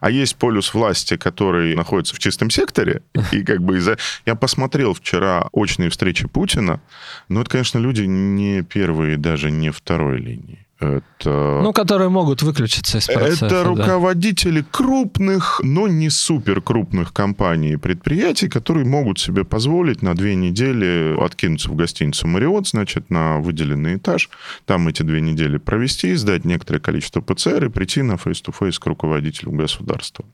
а 0.00 0.10
есть 0.10 0.36
полюс 0.36 0.74
власти, 0.74 1.16
который 1.16 1.74
находится 1.74 2.14
в 2.14 2.18
чистом 2.18 2.50
секторе. 2.50 3.02
И 3.32 3.42
как 3.42 3.62
бы 3.62 3.78
из-за... 3.78 3.96
Я 4.26 4.34
посмотрел 4.34 4.92
вчера 4.92 5.48
очные 5.52 5.88
встречи 5.88 6.28
Путина, 6.28 6.80
но 7.28 7.40
это, 7.40 7.50
конечно, 7.50 7.78
люди 7.78 8.02
не 8.02 8.62
первые, 8.62 9.16
даже 9.16 9.50
не 9.50 9.70
второй 9.70 10.18
линии. 10.18 10.66
Это... 10.80 11.60
Ну, 11.62 11.72
которые 11.74 12.08
могут 12.08 12.42
выключиться 12.42 12.98
из 12.98 13.06
процесса. 13.06 13.46
Это 13.46 13.54
да. 13.54 13.64
руководители 13.64 14.64
крупных, 14.70 15.60
но 15.62 15.88
не 15.88 16.08
супер 16.08 16.62
крупных 16.62 17.12
компаний 17.12 17.72
и 17.72 17.76
предприятий, 17.76 18.48
которые 18.48 18.86
могут 18.86 19.20
себе 19.20 19.44
позволить 19.44 20.00
на 20.00 20.14
две 20.14 20.34
недели 20.34 21.14
откинуться 21.22 21.70
в 21.70 21.76
гостиницу 21.76 22.26
Мариот, 22.26 22.68
значит, 22.68 23.10
на 23.10 23.40
выделенный 23.40 23.96
этаж, 23.96 24.30
там 24.64 24.88
эти 24.88 25.02
две 25.02 25.20
недели 25.20 25.58
провести, 25.58 26.14
сдать 26.14 26.46
некоторое 26.46 26.80
количество 26.80 27.20
ПЦР 27.20 27.66
и 27.66 27.68
прийти 27.68 28.00
на 28.00 28.16
фейс-то-фейс 28.16 28.78
к 28.78 28.86
руководителю 28.86 29.52
государства. 29.52 30.24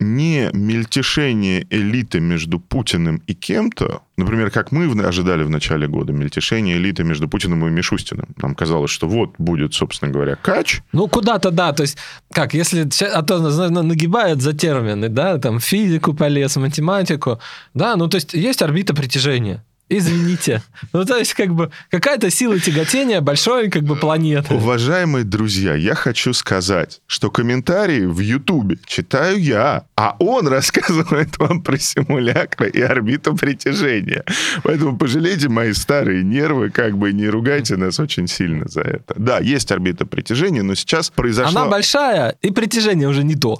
Не 0.00 0.50
мельтешение 0.52 1.66
элиты 1.70 2.20
между 2.20 2.60
Путиным 2.60 3.20
и 3.26 3.34
кем-то, 3.34 4.02
например, 4.16 4.50
как 4.50 4.70
мы 4.70 4.84
ожидали 5.04 5.42
в 5.42 5.50
начале 5.50 5.88
года, 5.88 6.12
мельтешение 6.12 6.76
элиты 6.76 7.02
между 7.02 7.28
Путиным 7.28 7.66
и 7.66 7.70
Мишустиным. 7.70 8.28
Нам 8.36 8.54
казалось, 8.54 8.92
что 8.92 9.08
вот 9.08 9.34
будет, 9.38 9.74
собственно 9.74 10.12
говоря, 10.12 10.36
кач, 10.36 10.82
Ну, 10.92 11.08
куда-то, 11.08 11.50
да, 11.50 11.72
то 11.72 11.82
есть, 11.82 11.98
как, 12.32 12.54
если, 12.54 12.88
а 13.12 13.22
то 13.22 13.38
нагибают 13.38 14.40
за 14.40 14.52
термины, 14.52 15.08
да, 15.08 15.38
там, 15.38 15.58
физику 15.58 16.14
полез, 16.14 16.56
математику, 16.56 17.40
да, 17.74 17.96
ну, 17.96 18.08
то 18.08 18.16
есть, 18.16 18.34
есть 18.34 18.62
орбита 18.62 18.94
притяжения. 18.94 19.64
Извините. 19.88 20.62
Ну, 20.92 21.04
то 21.04 21.16
есть, 21.16 21.34
как 21.34 21.54
бы, 21.54 21.70
какая-то 21.90 22.30
сила 22.30 22.58
тяготения 22.60 23.20
большой, 23.20 23.70
как 23.70 23.84
бы, 23.84 23.96
планеты. 23.96 24.52
Уважаемые 24.54 25.24
друзья, 25.24 25.74
я 25.74 25.94
хочу 25.94 26.34
сказать, 26.34 27.00
что 27.06 27.30
комментарии 27.30 28.04
в 28.04 28.20
Ютубе 28.20 28.78
читаю 28.86 29.40
я, 29.40 29.84
а 29.96 30.16
он 30.18 30.46
рассказывает 30.48 31.38
вам 31.38 31.62
про 31.62 31.78
симулякры 31.78 32.68
и 32.68 32.80
орбиту 32.80 33.34
притяжения. 33.34 34.24
Поэтому 34.62 34.98
пожалейте 34.98 35.48
мои 35.48 35.72
старые 35.72 36.22
нервы, 36.22 36.70
как 36.70 36.98
бы 36.98 37.12
не 37.12 37.28
ругайте 37.28 37.76
нас 37.76 37.98
очень 37.98 38.28
сильно 38.28 38.68
за 38.68 38.82
это. 38.82 39.14
Да, 39.16 39.38
есть 39.38 39.72
орбита 39.72 40.04
притяжения, 40.04 40.62
но 40.62 40.74
сейчас 40.74 41.08
произошло... 41.10 41.60
Она 41.60 41.70
большая, 41.70 42.36
и 42.42 42.50
притяжение 42.50 43.08
уже 43.08 43.24
не 43.24 43.34
то. 43.34 43.58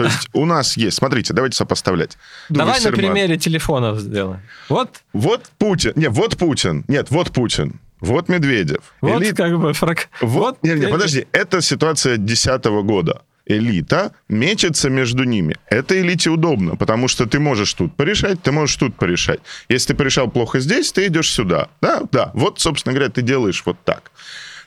То 0.00 0.08
есть 0.08 0.28
у 0.32 0.44
нас 0.46 0.76
есть, 0.76 0.96
смотрите, 0.96 1.34
давайте 1.34 1.56
сопоставлять. 1.56 2.16
Давай 2.48 2.80
на 2.80 2.90
примере 2.92 3.36
телефонов 3.36 3.98
сделаем. 4.00 4.40
Вот, 4.68 5.02
Вот 5.12 5.50
Путин, 5.58 5.92
нет, 5.96 6.12
вот 6.12 6.36
Путин, 6.36 6.84
нет, 6.88 7.10
вот 7.10 7.30
Путин, 7.32 7.80
вот 8.00 8.28
Медведев. 8.28 8.94
вот 9.00 9.22
Элит- 9.22 9.36
как 9.36 9.58
бы 9.58 9.72
фрак... 9.72 10.08
Вот, 10.20 10.62
не, 10.62 10.72
не, 10.74 10.88
подожди, 10.88 11.26
это 11.32 11.60
ситуация 11.60 12.16
2010 12.16 12.64
года. 12.84 13.22
Элита 13.46 14.12
мечется 14.28 14.90
между 14.90 15.24
ними. 15.24 15.56
Это 15.66 16.00
элите 16.00 16.30
удобно, 16.30 16.76
потому 16.76 17.08
что 17.08 17.26
ты 17.26 17.40
можешь 17.40 17.74
тут 17.74 17.96
порешать, 17.96 18.40
ты 18.42 18.52
можешь 18.52 18.76
тут 18.76 18.94
порешать. 18.94 19.40
Если 19.68 19.88
ты 19.88 19.94
порешал 19.94 20.30
плохо 20.30 20.60
здесь, 20.60 20.92
ты 20.92 21.08
идешь 21.08 21.32
сюда. 21.32 21.68
Да, 21.80 22.02
да. 22.12 22.30
Вот, 22.34 22.60
собственно 22.60 22.94
говоря, 22.94 23.10
ты 23.10 23.22
делаешь 23.22 23.62
вот 23.66 23.76
так. 23.84 24.12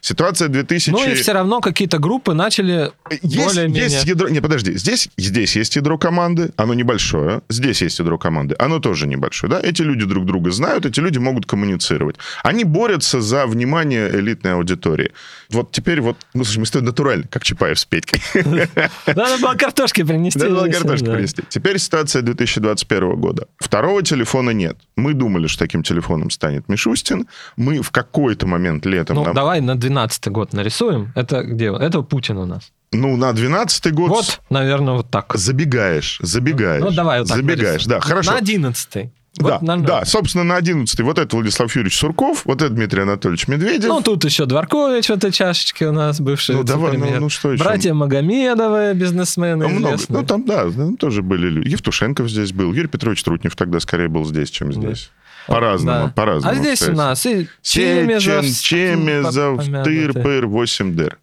Ситуация 0.04 0.50
2000... 0.50 0.92
Ну 0.92 1.08
и 1.08 1.16
все 1.16 1.32
равно 1.32 1.62
какие-то 1.62 1.98
группы 1.98 2.34
начали 2.34 2.92
Есть, 3.22 3.38
более-менее... 3.38 3.84
есть 3.84 4.04
ядро... 4.04 4.28
Не, 4.28 4.42
подожди. 4.42 4.74
Здесь, 4.74 5.08
здесь 5.18 5.56
есть 5.56 5.78
ядро 5.78 5.98
команды, 5.98 6.52
оно 6.58 6.74
небольшое. 6.74 7.42
Здесь 7.48 7.82
есть 7.82 8.00
ядро 8.00 8.18
команды, 8.18 8.54
оно 8.60 8.80
тоже 8.80 9.08
небольшое. 9.08 9.50
Да? 9.50 9.62
Эти 9.64 9.82
люди 9.82 10.04
друг 10.04 10.26
друга 10.26 10.52
знают, 10.52 10.86
эти 10.86 11.00
люди 11.00 11.20
могут 11.20 11.46
коммуницировать. 11.46 12.18
Они 12.44 12.66
борются 12.66 13.22
за 13.22 13.48
внимание 13.48 14.10
элитной 14.14 14.56
аудитории. 14.56 15.14
Вот 15.50 15.72
теперь 15.72 16.02
вот... 16.02 16.18
Ну, 16.34 16.44
слушай, 16.44 16.60
мы 16.60 16.66
стоим 16.66 16.84
натурально, 16.84 17.24
как 17.30 17.46
Чапаев 17.46 17.80
с 17.80 17.86
Петькой. 17.86 18.22
Надо 19.08 19.38
было 19.42 19.54
картошки 19.54 20.04
принести. 20.04 20.38
Надо 20.38 20.54
было 20.54 20.98
да. 20.98 21.14
принести. 21.14 21.44
Теперь 21.48 21.80
ситуация 21.80 22.24
2021 22.24 23.16
года. 23.16 23.48
Второго 23.58 24.04
телефона 24.04 24.50
нет. 24.50 24.78
Мы 24.98 25.14
думали, 25.14 25.48
что 25.48 25.60
таким 25.60 25.82
телефоном 25.82 26.30
станет 26.30 26.68
Мишустин. 26.68 27.26
Мы 27.56 27.82
в 27.82 27.92
какой-то 27.92 28.48
момент 28.48 28.86
летом... 28.86 29.16
Ну, 29.16 29.34
давай 29.34 29.62
на 29.62 29.78
12 29.78 29.93
год 30.26 30.54
нарисуем. 30.54 31.12
Это 31.16 31.44
где? 31.44 31.66
Это 31.68 32.02
Путин 32.02 32.38
у 32.38 32.46
нас. 32.46 32.72
ну, 32.92 33.18
на 33.18 33.34
12 33.34 33.94
год... 33.94 34.10
Вот, 34.10 34.42
наверное, 34.50 34.94
вот 34.94 35.10
так. 35.10 35.34
Забегаешь, 35.36 36.20
забегаешь. 36.22 36.84
Ну, 36.84 36.92
давай 36.92 37.20
вот 37.20 37.28
так 37.30 37.38
Забегаешь, 37.38 37.86
нарисуем. 37.86 37.90
да, 37.90 38.00
хорошо. 38.00 38.32
На 38.32 38.38
11 38.38 39.12
да, 39.36 39.44
Вот 39.44 39.62
нормально. 39.64 39.88
да, 39.88 40.06
собственно, 40.06 40.44
на 40.44 40.58
11 40.58 41.00
вот 41.00 41.18
это 41.18 41.36
Владислав 41.36 41.76
Юрьевич 41.76 41.98
Сурков, 41.98 42.46
вот 42.46 42.62
это 42.62 42.70
Дмитрий 42.72 43.02
Анатольевич 43.02 43.48
Медведев. 43.48 43.90
Ну, 43.90 44.02
тут 44.02 44.24
еще 44.26 44.46
Дворкович 44.46 45.08
в 45.08 45.10
этой 45.10 45.32
чашечке 45.32 45.88
у 45.88 45.92
нас, 45.92 46.20
бывший 46.22 46.56
Ну, 46.56 46.64
давай, 46.64 46.98
ну, 46.98 47.08
ну, 47.20 47.30
что 47.30 47.52
еще? 47.52 47.64
Братья 47.64 47.96
Магомедовы, 47.96 48.94
бизнесмены 48.94 49.68
Ну, 49.68 49.80
много. 49.80 49.98
Ну, 50.10 50.24
там, 50.24 50.46
да, 50.46 50.70
там 50.70 50.98
тоже 50.98 51.24
были 51.24 51.50
люди. 51.50 51.70
Евтушенков 51.70 52.30
здесь 52.30 52.54
был. 52.54 52.72
Юрий 52.74 52.88
Петрович 52.88 53.24
Трутнев 53.24 53.56
тогда 53.56 53.80
скорее 53.80 54.08
был 54.08 54.24
здесь, 54.26 54.52
чем 54.52 54.72
здесь. 54.72 55.10
По-разному, 55.48 56.08
Да. 56.08 56.14
по-разному. 56.16 56.54
А 56.56 56.56
здесь 56.58 56.82
у 56.82 56.86
кстати. 56.86 56.98
нас 56.98 57.26
и 57.26 57.48
Чемезов, 57.62 58.46
Чемезов. 58.62 59.60
Тыр-Пыр, 59.86 60.46
8-дыр. 60.46 61.18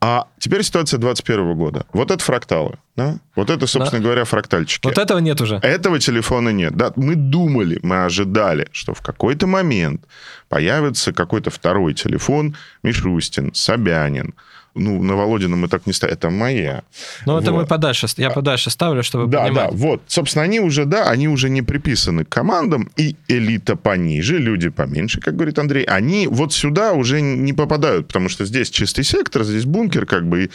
А 0.00 0.26
теперь 0.38 0.62
ситуация 0.62 0.98
21 0.98 1.54
года. 1.54 1.84
Вот 1.92 2.10
это 2.10 2.24
фракталы, 2.24 2.78
да? 2.96 3.18
Вот 3.36 3.50
это, 3.50 3.66
собственно 3.66 4.02
говоря, 4.02 4.24
фрактальчики. 4.24 4.86
Вот 4.86 4.96
этого 4.98 5.18
нет 5.18 5.40
уже. 5.40 5.56
Этого 5.56 5.98
телефона 5.98 6.48
нет. 6.48 6.74
Да, 6.74 6.92
мы 6.96 7.14
думали, 7.16 7.78
мы 7.82 8.04
ожидали, 8.04 8.68
что 8.72 8.94
в 8.94 9.02
какой-то 9.02 9.46
момент 9.46 10.04
появится 10.48 11.12
какой-то 11.12 11.50
второй 11.50 11.94
телефон, 11.94 12.56
Мишустин, 12.82 13.52
Собянин. 13.54 14.34
Ну, 14.74 15.02
на 15.02 15.14
Володина 15.16 15.56
мы 15.56 15.68
так 15.68 15.86
не 15.86 15.92
ставим. 15.92 16.14
Это 16.14 16.30
моя. 16.30 16.82
Но 17.26 17.38
это 17.38 17.52
Вот. 17.52 17.60
мы 17.60 17.66
подальше, 17.66 18.06
я 18.16 18.30
подальше 18.30 18.70
ставлю, 18.70 19.02
чтобы 19.02 19.26
Да, 19.26 19.42
понимать. 19.44 19.70
да, 19.70 19.76
вот. 19.76 20.02
Собственно, 20.06 20.44
они 20.44 20.60
уже, 20.60 20.86
да, 20.86 21.10
они 21.10 21.28
уже 21.28 21.50
не 21.50 21.60
приписаны 21.62 22.24
к 22.24 22.28
командам, 22.30 22.90
и 22.96 23.16
элита 23.28 23.76
пониже, 23.76 24.38
люди 24.38 24.70
поменьше, 24.70 25.20
как 25.20 25.34
говорит 25.36 25.58
Андрей, 25.58 25.84
они 25.84 26.26
вот 26.26 26.52
сюда 26.54 26.92
уже 26.92 27.20
не 27.20 27.52
попадают, 27.52 28.06
потому 28.06 28.28
что 28.30 28.46
здесь 28.46 28.70
чистый 28.70 29.04
сектор, 29.04 29.44
здесь 29.44 29.64
бункер, 29.66 30.06
как 30.06 30.26
бы, 30.26 30.44
и 30.44 30.50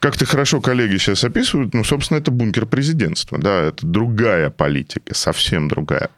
как-то 0.00 0.24
хорошо 0.24 0.60
коллеги 0.60 0.96
сейчас 0.96 1.24
описывают, 1.24 1.74
ну, 1.74 1.84
собственно, 1.84 2.18
это 2.18 2.30
бункер 2.30 2.64
президентства, 2.66 3.36
да, 3.38 3.64
это 3.64 3.86
другая 3.86 4.48
политика, 4.50 5.14
совсем 5.14 5.68
другая. 5.68 6.08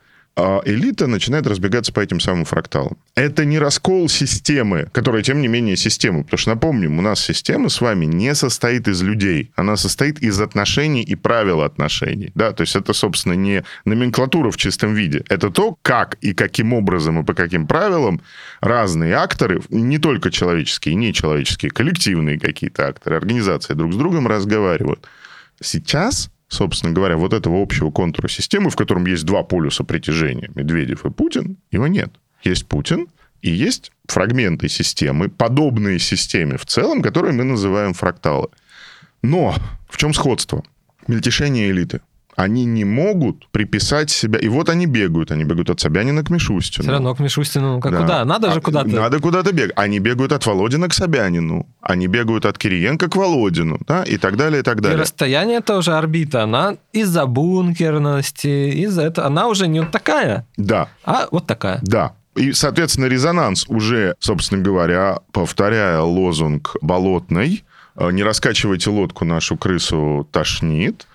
А 0.43 0.63
элита 0.65 1.07
начинает 1.07 1.47
разбегаться 1.47 1.93
по 1.93 2.01
этим 2.01 2.19
самым 2.19 2.47
фракталам. 2.47 2.97
Это 3.15 3.45
не 3.45 3.59
раскол 3.59 4.09
системы, 4.09 4.89
которая, 4.93 5.23
тем 5.23 5.43
не 5.43 5.49
менее, 5.49 5.77
система. 5.77 6.23
Потому 6.25 6.39
что, 6.39 6.51
напомним, 6.51 6.99
у 6.99 7.03
нас 7.03 7.21
система 7.21 7.69
с 7.69 7.83
вами 7.83 8.07
не 8.07 8.35
состоит 8.35 8.89
из 8.89 9.03
людей. 9.03 9.51
Она 9.55 9.77
состоит 9.77 10.19
из 10.21 10.41
отношений 10.41 11.03
и 11.03 11.15
правил 11.15 11.61
отношений. 11.61 12.33
Да? 12.35 12.53
То 12.53 12.63
есть 12.63 12.75
это, 12.75 12.95
собственно, 12.95 13.35
не 13.35 13.65
номенклатура 13.85 14.51
в 14.51 14.57
чистом 14.57 14.95
виде. 14.95 15.23
Это 15.29 15.51
то, 15.51 15.77
как 15.83 16.17
и 16.23 16.33
каким 16.33 16.73
образом 16.73 17.21
и 17.21 17.25
по 17.25 17.35
каким 17.35 17.67
правилам 17.67 18.23
разные 18.63 19.17
акторы, 19.17 19.61
не 19.69 19.99
только 19.99 20.31
человеческие, 20.31 20.95
нечеловеческие, 20.95 21.71
коллективные 21.71 22.41
какие-то 22.41 22.89
акторы, 22.89 23.17
организации 23.17 23.75
друг 23.75 23.93
с 23.93 23.97
другом 23.97 24.27
разговаривают. 24.27 25.07
Сейчас 25.61 26.31
собственно 26.51 26.93
говоря, 26.93 27.17
вот 27.17 27.33
этого 27.33 27.63
общего 27.63 27.91
контура 27.91 28.29
системы, 28.29 28.69
в 28.69 28.77
котором 28.77 29.07
есть 29.07 29.25
два 29.25 29.43
полюса 29.43 29.85
притяжения, 29.85 30.51
Медведев 30.55 31.07
и 31.07 31.11
Путин, 31.11 31.57
его 31.71 31.87
нет. 31.87 32.11
Есть 32.43 32.67
Путин, 32.67 33.07
и 33.41 33.51
есть 33.51 33.93
фрагменты 34.07 34.69
системы, 34.69 35.29
подобные 35.29 35.99
системе 35.99 36.59
в 36.59 36.67
целом, 36.67 37.01
которые 37.01 37.33
мы 37.33 37.45
называем 37.45 37.95
фракталы. 37.95 38.49
Но 39.23 39.55
в 39.89 39.97
чем 39.97 40.13
сходство? 40.13 40.63
Мельтешение 41.07 41.71
элиты. 41.71 42.01
Они 42.41 42.65
не 42.65 42.85
могут 42.85 43.47
приписать 43.51 44.09
себя... 44.11 44.39
И 44.39 44.49
вот 44.49 44.69
они 44.71 44.87
бегают. 44.87 45.31
Они 45.31 45.45
бегают 45.45 45.69
от 45.71 45.81
Собянина 45.81 46.25
к 46.25 46.31
Мишустину. 46.31 46.85
Все 46.85 46.93
равно 46.93 47.15
к 47.15 47.21
Мишустину, 47.21 47.75
ну, 47.75 47.81
как 47.81 47.93
Да. 47.93 47.99
куда? 48.01 48.25
Надо 48.25 48.51
А, 48.51 48.55
же 48.55 48.61
куда-то. 48.61 48.89
Надо 48.89 49.19
куда-то 49.21 49.53
бегать. 49.53 49.73
Они 49.77 49.99
бегают 50.01 50.33
от 50.33 50.47
Володина 50.47 50.89
к 50.89 50.95
Собянину. 50.95 51.67
Они 51.83 52.07
бегают 52.07 52.47
от 52.47 52.57
Кириенко 52.57 53.09
к 53.11 53.17
Володину. 53.17 53.79
Да? 53.87 54.05
И 54.05 54.17
так 54.17 54.37
далее, 54.37 54.61
и 54.61 54.63
так 54.63 54.79
И 54.79 54.83
далее. 54.83 54.99
расстояние 55.01 55.61
тоже 55.61 55.93
орбита, 55.93 56.43
она 56.43 56.77
из-за 56.93 57.27
бункерности, 57.27 58.71
из-за 58.85 59.03
этого, 59.03 59.27
она 59.27 59.47
уже 59.49 59.69
не 59.69 59.81
вот 59.81 59.91
такая, 59.91 60.47
Да. 60.57 60.89
а 61.05 61.27
вот 61.31 61.47
такая. 61.47 61.81
Да. 61.83 62.13
И, 62.37 62.53
соответственно, 62.53 63.07
резонанс 63.07 63.67
уже, 63.69 64.15
собственно 64.21 64.63
говоря, 64.63 65.19
повторяя 65.33 66.01
лозунг 66.01 66.77
Болотной, 66.81 67.65
э, 67.97 68.11
не 68.13 68.23
раскачивайте 68.23 68.89
лодку, 68.91 69.25
нашу 69.25 69.57
крысу 69.57 70.27
тошнит. 70.31 71.07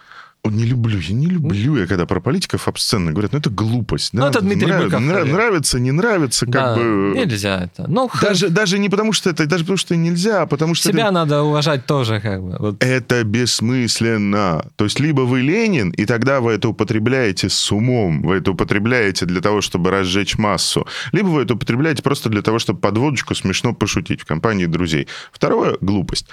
Не 0.46 0.64
люблю, 0.66 1.00
я 1.00 1.14
не 1.14 1.28
люблю, 1.28 1.78
я 1.78 1.88
когда 1.88 2.06
про 2.06 2.20
политиков 2.20 2.68
обсценно 2.68 3.12
говорят, 3.12 3.34
ну 3.34 3.40
это 3.40 3.50
глупость. 3.50 4.14
Ну, 4.14 4.22
да? 4.22 4.30
это 4.30 4.42
Дмитрий 4.42 4.68
Нрав- 4.68 4.84
Быков, 4.86 5.02
нрав-. 5.02 5.28
Нравится, 5.28 5.80
не 5.80 5.92
нравится, 5.92 6.46
как 6.46 6.54
Да, 6.54 6.76
бы... 6.76 7.14
нельзя 7.16 7.64
это. 7.64 7.90
Ну, 7.90 8.08
х- 8.08 8.26
Даже, 8.28 8.50
даже 8.50 8.80
не 8.80 8.90
потому, 8.90 9.14
что 9.14 9.30
это, 9.30 9.46
даже 9.46 9.64
потому, 9.64 9.78
что 9.78 9.96
нельзя, 9.96 10.44
а 10.44 10.46
потому 10.46 10.76
что... 10.76 10.90
это- 10.90 10.98
себя 10.98 11.12
надо 11.12 11.42
уважать 11.44 11.86
тоже, 11.86 12.20
как 12.20 12.42
бы. 12.44 12.56
Вот. 12.60 12.84
Это 12.84 13.24
бессмысленно. 13.24 14.66
То 14.76 14.86
есть 14.86 15.00
либо 15.00 15.22
вы 15.22 15.42
Ленин, 15.42 15.90
и 15.92 16.06
тогда 16.06 16.42
вы 16.42 16.54
это 16.54 16.70
употребляете 16.70 17.50
с 17.50 17.72
умом, 17.72 18.22
вы 18.22 18.36
это 18.38 18.52
употребляете 18.52 19.26
для 19.26 19.42
того, 19.42 19.62
чтобы 19.62 19.92
разжечь 19.92 20.38
массу, 20.38 20.88
либо 21.12 21.28
вы 21.28 21.42
это 21.44 21.56
употребляете 21.56 22.02
просто 22.04 22.30
для 22.30 22.42
того, 22.42 22.60
чтобы 22.60 22.80
под 22.80 22.98
водочку 22.98 23.36
смешно 23.36 23.74
пошутить 23.74 24.22
в 24.22 24.26
компании 24.26 24.66
друзей. 24.66 25.08
Второе– 25.32 25.78
глупость. 25.82 26.28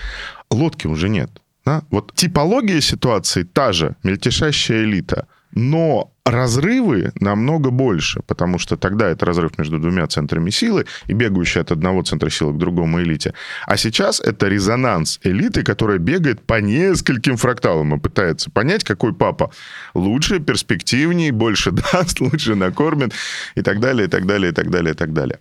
Лодки 0.50 0.86
уже 0.86 1.08
нет. 1.08 1.30
Да? 1.64 1.82
Вот 1.90 2.12
типология 2.14 2.80
ситуации 2.80 3.44
та 3.44 3.72
же, 3.72 3.96
мельтешащая 4.02 4.84
элита, 4.84 5.26
но 5.54 6.12
разрывы 6.24 7.12
намного 7.20 7.70
больше, 7.70 8.20
потому 8.26 8.58
что 8.58 8.76
тогда 8.76 9.08
это 9.08 9.26
разрыв 9.26 9.58
между 9.58 9.78
двумя 9.78 10.06
центрами 10.06 10.50
силы 10.50 10.86
и 11.06 11.14
бегающий 11.14 11.60
от 11.60 11.72
одного 11.72 12.02
центра 12.02 12.30
силы 12.30 12.52
к 12.52 12.58
другому 12.58 13.02
элите. 13.02 13.34
А 13.66 13.76
сейчас 13.76 14.20
это 14.20 14.48
резонанс 14.48 15.18
элиты, 15.24 15.62
которая 15.62 15.98
бегает 15.98 16.40
по 16.40 16.60
нескольким 16.60 17.36
фракталам 17.36 17.94
и 17.94 18.00
пытается 18.00 18.50
понять, 18.50 18.84
какой 18.84 19.12
папа 19.14 19.50
лучше, 19.94 20.38
перспективнее, 20.38 21.32
больше 21.32 21.70
даст, 21.92 22.20
лучше 22.20 22.54
накормит 22.54 23.12
и 23.56 23.62
так 23.62 23.80
далее, 23.80 24.06
и 24.06 24.10
так 24.10 24.26
далее, 24.26 24.52
и 24.52 24.54
так 24.54 24.70
далее, 24.70 24.94
и 24.94 24.96
так 24.96 25.12
далее. 25.12 25.38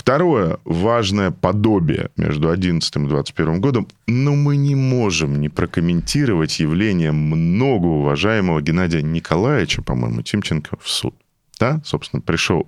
Второе 0.00 0.56
важное 0.64 1.30
подобие 1.30 2.08
между 2.16 2.48
11 2.48 2.96
и 2.96 2.98
21 3.00 3.60
годом, 3.60 3.86
но 4.06 4.34
мы 4.34 4.56
не 4.56 4.74
можем 4.74 5.38
не 5.42 5.50
прокомментировать 5.50 6.58
явление 6.58 7.12
многоуважаемого 7.12 8.62
Геннадия 8.62 9.02
Николаевича, 9.02 9.82
по-моему, 9.82 10.22
Тимченко 10.22 10.78
в 10.80 10.88
суд. 10.88 11.14
Да, 11.58 11.82
собственно, 11.84 12.22
пришел... 12.22 12.66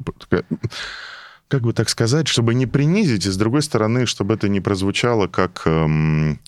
Как 1.48 1.62
бы 1.62 1.72
так 1.72 1.88
сказать, 1.88 2.28
чтобы 2.28 2.52
не 2.52 2.66
принизить, 2.66 3.24
и 3.24 3.30
с 3.30 3.36
другой 3.38 3.62
стороны, 3.62 4.04
чтобы 4.04 4.34
это 4.34 4.50
не 4.50 4.60
прозвучало 4.60 5.26
как... 5.26 5.62
эм, 5.64 6.38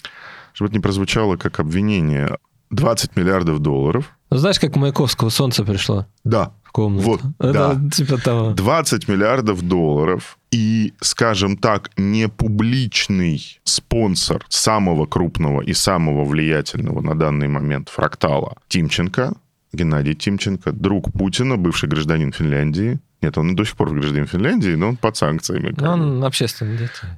чтобы 0.53 0.69
это 0.69 0.77
не 0.77 0.83
прозвучало 0.83 1.39
как 1.39 1.61
обвинение. 1.61 2.37
20 2.69 3.17
миллиардов 3.17 3.61
долларов. 3.61 4.11
Ну, 4.29 4.37
знаешь, 4.37 4.61
как 4.61 4.77
Маяковского 4.77 5.31
солнце 5.31 5.65
пришло 5.65 6.07
Да, 6.25 6.53
в 6.75 6.77
комнату? 6.77 7.07
Вот, 7.07 7.21
Это 7.39 7.75
да. 7.75 7.91
типа 7.91 8.19
того. 8.19 8.53
20 8.53 9.09
миллиардов 9.09 9.63
долларов 9.63 10.39
и, 10.51 10.93
скажем 11.01 11.57
так, 11.57 11.91
не 11.97 12.29
публичный 12.29 13.61
спонсор 13.65 14.45
самого 14.49 15.07
крупного 15.07 15.61
и 15.63 15.73
самого 15.73 16.25
влиятельного 16.25 17.01
на 17.01 17.15
данный 17.15 17.49
момент 17.49 17.89
фрактала 17.89 18.57
Тимченко, 18.69 19.35
Геннадий 19.73 20.15
Тимченко, 20.15 20.73
друг 20.73 21.13
Путина, 21.13 21.57
бывший 21.57 21.89
гражданин 21.89 22.33
Финляндии. 22.33 22.99
Нет, 23.25 23.39
он 23.39 23.57
до 23.57 23.65
сих 23.65 23.75
пор 23.77 23.91
гражданин 23.91 24.27
Финляндии, 24.27 24.75
но 24.75 24.91
он 24.91 24.97
под 24.97 25.17
санкциями. 25.17 25.71
бы. 25.71 25.89
он 25.89 26.25
общественный 26.25 26.77
деятель. 26.77 27.09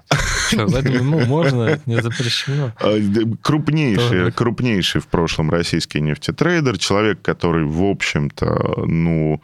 Поэтому 0.72 0.94
ему 0.94 1.20
можно, 1.26 1.80
не 1.86 2.00
запрещено. 2.00 2.70
А, 2.80 2.96
Крупнейший, 3.42 4.30
крупнейший 4.30 5.00
в 5.00 5.08
прошлом 5.08 5.50
российский 5.50 6.00
нефтетрейдер, 6.00 6.78
человек, 6.78 7.22
который, 7.22 7.64
в 7.64 7.82
общем-то, 7.82 8.84
ну, 8.86 9.40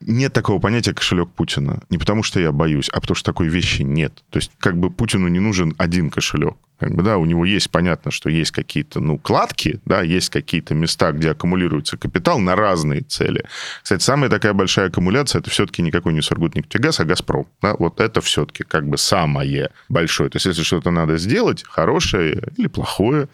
нет 0.00 0.32
такого 0.32 0.58
понятия 0.58 0.94
кошелек 0.94 1.30
Путина. 1.30 1.82
Не 1.90 1.98
потому, 1.98 2.22
что 2.22 2.40
я 2.40 2.52
боюсь, 2.52 2.88
а 2.88 3.00
потому, 3.00 3.16
что 3.16 3.32
такой 3.32 3.48
вещи 3.48 3.82
нет. 3.82 4.24
То 4.30 4.38
есть, 4.38 4.50
как 4.58 4.76
бы 4.76 4.90
Путину 4.90 5.28
не 5.28 5.40
нужен 5.40 5.74
один 5.78 6.10
кошелек. 6.10 6.56
Как 6.78 6.94
бы, 6.94 7.02
да, 7.02 7.18
у 7.18 7.26
него 7.26 7.44
есть, 7.44 7.70
понятно, 7.70 8.10
что 8.10 8.30
есть 8.30 8.52
какие-то, 8.52 9.00
ну, 9.00 9.18
кладки, 9.18 9.80
да, 9.84 10.00
есть 10.00 10.30
какие-то 10.30 10.74
места, 10.74 11.12
где 11.12 11.32
аккумулируется 11.32 11.98
капитал 11.98 12.38
на 12.38 12.56
разные 12.56 13.02
цели. 13.02 13.44
Кстати, 13.82 14.02
самая 14.02 14.30
такая 14.30 14.54
большая 14.54 14.88
аккумуляция, 14.88 15.40
это 15.40 15.50
все-таки 15.50 15.82
никакой 15.82 16.14
не 16.14 16.22
Сургутнефтегаз, 16.22 17.00
а 17.00 17.04
Газпром. 17.04 17.46
Да, 17.60 17.74
вот 17.78 18.00
это 18.00 18.22
все-таки 18.22 18.64
как 18.64 18.88
бы 18.88 18.96
самое 18.96 19.70
большое. 19.90 20.30
То 20.30 20.36
есть, 20.36 20.46
если 20.46 20.62
что-то 20.62 20.90
надо 20.90 21.18
сделать, 21.18 21.64
хорошее 21.68 22.44
или 22.56 22.66
плохое, 22.66 23.28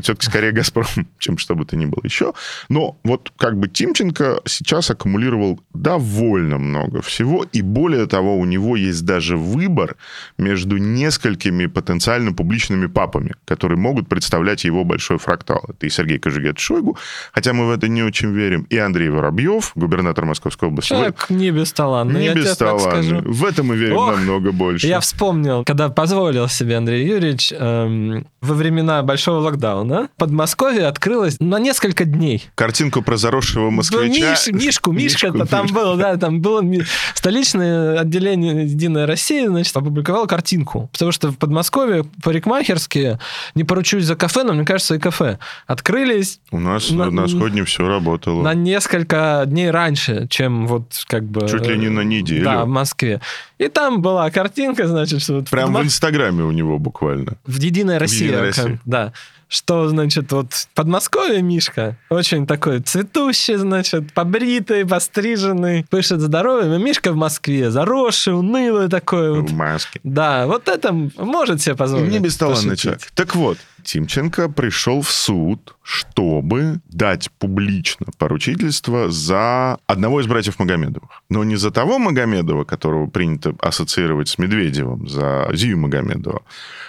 это 0.00 0.04
все-таки 0.04 0.26
скорее 0.26 0.52
«Газпром», 0.52 0.86
чем 1.18 1.38
что 1.38 1.54
бы 1.54 1.64
то 1.64 1.76
ни 1.76 1.86
было 1.86 2.00
еще. 2.04 2.32
Но 2.68 2.96
вот 3.04 3.32
как 3.36 3.56
бы 3.56 3.68
Тимченко 3.68 4.40
сейчас 4.46 4.90
аккумулировал 4.90 5.60
довольно 5.74 6.58
много 6.58 7.02
всего, 7.02 7.44
и 7.52 7.62
более 7.62 8.06
того, 8.06 8.38
у 8.38 8.44
него 8.44 8.76
есть 8.76 9.04
даже 9.04 9.36
выбор 9.36 9.96
между 10.38 10.78
несколькими 10.78 11.66
потенциально 11.66 12.32
публичными 12.32 12.86
папами, 12.86 13.34
которые 13.44 13.78
могут 13.78 14.08
представлять 14.08 14.64
его 14.64 14.84
большой 14.84 15.18
фрактал. 15.18 15.64
Это 15.68 15.86
и 15.86 15.90
Сергей 15.90 16.18
Кожугет 16.18 16.58
Шойгу, 16.58 16.96
хотя 17.32 17.52
мы 17.52 17.66
в 17.66 17.70
это 17.70 17.88
не 17.88 18.02
очень 18.02 18.32
верим, 18.32 18.66
и 18.70 18.78
Андрей 18.78 19.10
Воробьев, 19.10 19.72
губернатор 19.74 20.24
Московской 20.24 20.68
области. 20.68 20.88
Человек 20.88 21.26
не 21.28 21.50
бесталанный, 21.50 22.20
не 22.20 22.26
я 22.26 22.34
так 22.34 22.42
бесталанный. 22.42 23.22
В 23.22 23.44
это 23.44 23.62
мы 23.62 23.76
верим 23.76 23.96
Ох, 23.96 24.16
намного 24.16 24.52
больше. 24.52 24.86
Я 24.86 25.00
вспомнил, 25.00 25.64
когда 25.64 25.88
позволил 25.88 26.48
себе 26.48 26.76
Андрей 26.76 27.06
Юрьевич 27.06 27.52
эм, 27.56 28.26
во 28.40 28.54
времена 28.54 29.02
большого 29.02 29.40
локдауна 29.40 29.89
в 29.90 30.08
Подмосковье 30.16 30.86
открылось 30.86 31.36
на 31.40 31.58
несколько 31.58 32.04
дней. 32.04 32.48
Картинку 32.54 33.02
про 33.02 33.16
заросшего 33.16 33.70
москвича. 33.70 34.04
Ну, 34.06 34.32
Миш- 34.32 34.52
Мишку, 34.66 34.92
Мишка-то 34.92 35.46
там 35.46 35.64
Мишку. 35.66 35.78
был, 35.78 35.96
да, 35.96 36.16
там 36.16 36.40
было 36.40 36.62
столичное 37.14 37.98
отделение 37.98 38.64
Единая 38.64 39.06
Россия, 39.06 39.48
значит, 39.48 39.76
опубликовало 39.76 40.26
картинку. 40.26 40.88
Потому 40.92 41.12
что 41.12 41.30
в 41.30 41.36
Подмосковье 41.38 42.04
парикмахерские, 42.22 43.18
не 43.54 43.64
поручусь 43.64 44.04
за 44.04 44.16
кафе, 44.16 44.42
но 44.44 44.52
мне 44.52 44.64
кажется, 44.64 44.94
и 44.94 44.98
кафе, 44.98 45.38
открылись 45.66 46.40
У 46.50 46.58
нас 46.58 46.90
На- 46.90 47.10
на, 47.10 47.28
сходне 47.28 47.64
все 47.64 47.86
работало. 47.86 48.42
на 48.42 48.54
несколько 48.54 49.44
дней 49.46 49.70
раньше, 49.70 50.26
чем 50.28 50.66
вот 50.66 51.04
как 51.06 51.24
бы... 51.24 51.48
Чуть 51.48 51.66
ли 51.66 51.76
не 51.78 51.88
на 51.88 52.00
неделю. 52.02 52.44
Да, 52.44 52.64
в 52.64 52.68
Москве. 52.68 53.20
И 53.58 53.68
там 53.68 54.00
была 54.02 54.30
картинка, 54.30 54.86
значит, 54.88 55.22
что 55.22 55.40
в 55.40 55.44
Прям 55.50 55.74
в 55.74 55.82
Инстаграме 55.82 56.44
у 56.44 56.50
него 56.50 56.78
буквально. 56.78 57.34
в 57.46 57.60
Единая 57.60 57.98
Россия. 57.98 58.28
«Единая 58.28 58.52
как- 58.52 58.56
Россия». 58.64 58.80
Да. 58.84 59.12
Что, 59.52 59.88
значит, 59.88 60.30
вот 60.30 60.46
Подмосковье 60.76 61.42
Мишка 61.42 61.96
очень 62.08 62.46
такой 62.46 62.78
цветущий, 62.78 63.56
значит, 63.56 64.12
побритый, 64.14 64.86
постриженный, 64.86 65.84
пышет 65.90 66.20
здоровьем. 66.20 66.72
И 66.74 66.78
Мишка 66.78 67.10
в 67.10 67.16
Москве 67.16 67.72
заросший, 67.72 68.32
унылый 68.38 68.88
такой. 68.88 69.40
Вот. 69.40 69.50
В 69.50 69.54
маске. 69.54 69.98
Да, 70.04 70.46
вот 70.46 70.68
это 70.68 70.92
может 70.92 71.60
себе 71.60 71.74
позволить. 71.74 72.12
Не 72.12 72.20
бесталанный 72.20 72.76
человек. 72.76 73.02
Так 73.16 73.34
вот, 73.34 73.58
Тимченко 73.82 74.48
пришел 74.48 75.02
в 75.02 75.10
суд, 75.10 75.76
чтобы 75.82 76.80
дать 76.88 77.30
публично 77.38 78.06
поручительство 78.18 79.10
за 79.10 79.78
одного 79.86 80.20
из 80.20 80.26
братьев 80.26 80.58
Магомедовых. 80.58 81.22
Но 81.28 81.44
не 81.44 81.56
за 81.56 81.70
того 81.70 81.98
Магомедова, 81.98 82.64
которого 82.64 83.06
принято 83.06 83.54
ассоциировать 83.60 84.28
с 84.28 84.38
Медведевым, 84.38 85.08
за 85.08 85.50
Зию 85.52 85.78
Магомедова, 85.78 86.42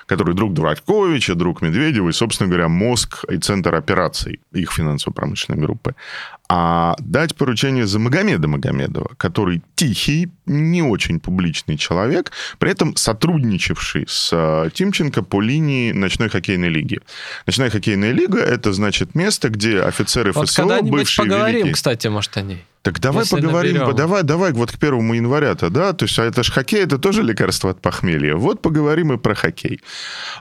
который 0.05 0.35
друг 0.35 0.53
Дурачковича, 0.53 1.35
друг 1.35 1.61
Медведева 1.61 2.09
и, 2.09 2.13
собственно 2.13 2.49
говоря, 2.49 2.67
мозг 2.67 3.25
и 3.29 3.37
центр 3.37 3.75
операций 3.75 4.39
их 4.51 4.71
финансово-промышленной 4.71 5.61
группы. 5.61 5.95
А 6.53 6.95
дать 6.99 7.33
поручение 7.37 7.87
за 7.87 7.97
Магомеда 7.97 8.49
Магомедова, 8.49 9.11
который 9.15 9.61
тихий, 9.75 10.27
не 10.45 10.81
очень 10.81 11.21
публичный 11.21 11.77
человек, 11.77 12.33
при 12.59 12.69
этом 12.69 12.97
сотрудничавший 12.97 14.03
с 14.05 14.31
э, 14.33 14.69
Тимченко 14.73 15.23
по 15.23 15.39
линии 15.39 15.93
ночной 15.93 16.27
хоккейной 16.27 16.67
лиги. 16.67 16.99
Ночная 17.45 17.69
хоккейная 17.69 18.11
лига– 18.11 18.39
это, 18.41 18.73
значит, 18.73 19.15
место, 19.15 19.47
где 19.47 19.79
офицеры 19.79 20.33
Вот 20.33 20.49
ФСО, 20.49 20.63
когда-нибудь 20.63 20.91
бывшие 20.91 21.25
поговорим, 21.25 21.55
великие... 21.55 21.73
кстати, 21.73 22.07
может, 22.07 22.35
о 22.35 22.41
ней. 22.41 22.65
Так 22.81 22.99
давай 22.99 23.23
Если 23.23 23.35
поговорим, 23.35 23.77
наберем. 23.77 23.95
давай, 23.95 24.23
давай 24.23 24.53
вот 24.53 24.71
к 24.71 24.79
первому 24.79 25.13
января-то, 25.13 25.69
да? 25.69 25.93
То 25.93 26.05
есть 26.05 26.17
а 26.17 26.23
это 26.23 26.41
же 26.41 26.51
хоккей, 26.51 26.83
это 26.83 26.97
тоже 26.97 27.21
лекарство 27.21 27.69
от 27.69 27.79
похмелья. 27.79 28.35
Вот 28.35 28.61
поговорим 28.63 29.13
и 29.13 29.17
про 29.17 29.35
хоккей. 29.35 29.81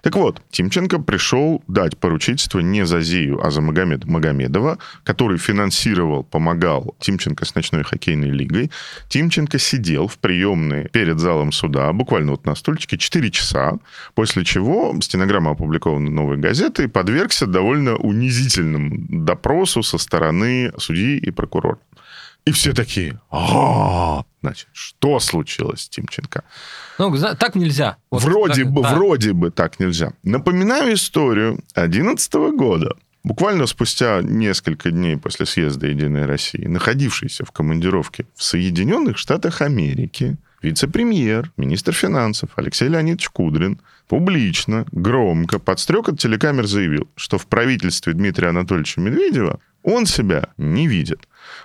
Так 0.03 0.17
вот, 0.17 0.41
Тимченко 0.51 1.01
пришел 1.01 1.63
дать 1.69 1.99
поручительство 1.99 2.61
не 2.61 2.87
за 2.87 3.03
Зию, 3.03 3.45
а 3.45 3.51
за 3.51 3.61
Магомеда 3.61 4.07
Магомедова, 4.07 4.79
который 5.05 5.37
финансировал, 5.37 6.25
помогал 6.25 6.95
Тимченко 6.99 7.45
с 7.45 7.55
ночной 7.55 7.85
хоккейной 7.85 8.31
лигой. 8.31 8.71
Тимченко 9.09 9.59
сидел 9.59 10.09
в 10.09 10.17
приемной 10.17 10.89
перед 10.89 11.19
залом 11.19 11.53
суда, 11.53 11.93
буквально 11.93 12.31
вот 12.31 12.47
на 12.47 12.55
стульчике, 12.55 12.97
4 12.97 13.31
часа, 13.31 13.79
после 14.15 14.47
чего 14.47 14.97
стенограмма 15.03 15.51
опубликована 15.51 16.11
новой 16.11 16.39
газетой, 16.39 16.89
подвергся 16.89 17.47
довольно 17.47 17.97
унизительному 17.97 18.97
допросу 19.11 19.83
со 19.83 19.99
стороны 19.99 20.73
судьи 20.79 21.19
и 21.19 21.31
прокурора. 21.31 21.79
И 22.45 22.53
все 22.53 22.73
такие, 22.73 23.21
«А, 23.31 24.25
значит, 24.41 24.69
что 24.73 25.21
случилось 25.21 25.83
с 25.83 25.89
Тимченко? 25.89 26.45
Ну, 26.99 27.15
так 27.39 27.55
нельзя. 27.55 27.97
Вот 28.11 28.23
вроде 28.23 28.65
так, 28.65 28.73
бы, 28.73 28.83
да. 28.83 28.95
вроде 28.95 29.33
бы 29.33 29.51
так 29.51 29.79
нельзя. 29.79 30.13
Напоминаю 30.23 30.95
историю 30.95 31.61
2011 31.75 32.33
года. 32.57 32.97
Буквально 33.23 33.67
спустя 33.67 34.23
несколько 34.23 34.91
дней 34.91 35.19
после 35.19 35.45
съезда 35.45 35.87
«Единой 35.87 36.25
России», 36.25 36.65
находившийся 36.65 37.45
в 37.45 37.53
командировке 37.53 38.25
в 38.35 38.43
Соединенных 38.43 39.19
Штатах 39.19 39.61
Америки, 39.61 40.39
вице-премьер, 40.63 41.53
министр 41.59 41.93
финансов 41.93 42.51
Алексей 42.57 42.89
Леонидович 42.89 43.29
Кудрин 43.29 43.81
публично, 44.09 44.87
громко, 44.93 45.59
под 45.59 45.79
стрекот 45.81 46.19
телекамер 46.19 46.67
заявил, 46.67 47.09
что 47.15 47.37
в 47.37 47.47
правительстве 47.47 48.15
Дмитрия 48.15 48.49
Анатольевича 48.49 49.01
Медведева 49.01 49.61
он 49.83 50.07
себя 50.07 50.49
не 50.57 50.87
видит. 50.87 51.21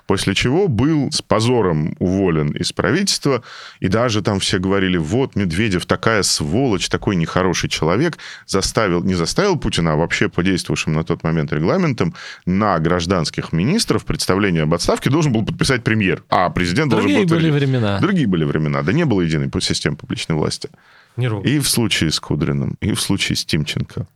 После 0.07 0.33
чего 0.33 0.67
был 0.67 1.11
с 1.11 1.21
позором 1.21 1.95
уволен 1.99 2.51
из 2.51 2.71
правительства, 2.71 3.43
и 3.79 3.87
даже 3.87 4.21
там 4.21 4.39
все 4.39 4.59
говорили, 4.59 4.97
вот 4.97 5.35
Медведев 5.35 5.85
такая 5.85 6.23
сволочь, 6.23 6.89
такой 6.89 7.15
нехороший 7.15 7.69
человек, 7.69 8.17
заставил, 8.45 9.03
не 9.03 9.15
заставил 9.15 9.57
Путина, 9.57 9.93
а 9.93 9.95
вообще 9.95 10.29
по 10.29 10.43
действовавшим 10.43 10.93
на 10.93 11.03
тот 11.03 11.23
момент 11.23 11.51
регламентам 11.51 12.13
на 12.45 12.79
гражданских 12.79 13.51
министров 13.51 14.05
представление 14.05 14.63
об 14.63 14.73
отставке 14.73 15.09
должен 15.09 15.31
был 15.31 15.45
подписать 15.45 15.83
премьер, 15.83 16.23
а 16.29 16.49
президент 16.49 16.91
Другие 16.91 17.25
должен 17.25 17.29
был... 17.29 17.35
были 17.35 17.49
утвердить. 17.49 17.69
времена. 17.69 17.99
Другие 17.99 18.27
были 18.27 18.43
времена, 18.43 18.81
да 18.81 18.93
не 18.93 19.05
было 19.05 19.21
единой 19.21 19.51
системы 19.61 19.97
публичной 19.97 20.35
власти. 20.35 20.69
И 21.17 21.59
в 21.59 21.67
случае 21.67 22.11
с 22.11 22.19
Кудриным, 22.19 22.77
и 22.81 22.91
в 22.91 23.01
случае 23.01 23.37
с 23.37 23.45
Тимченко. 23.45 24.07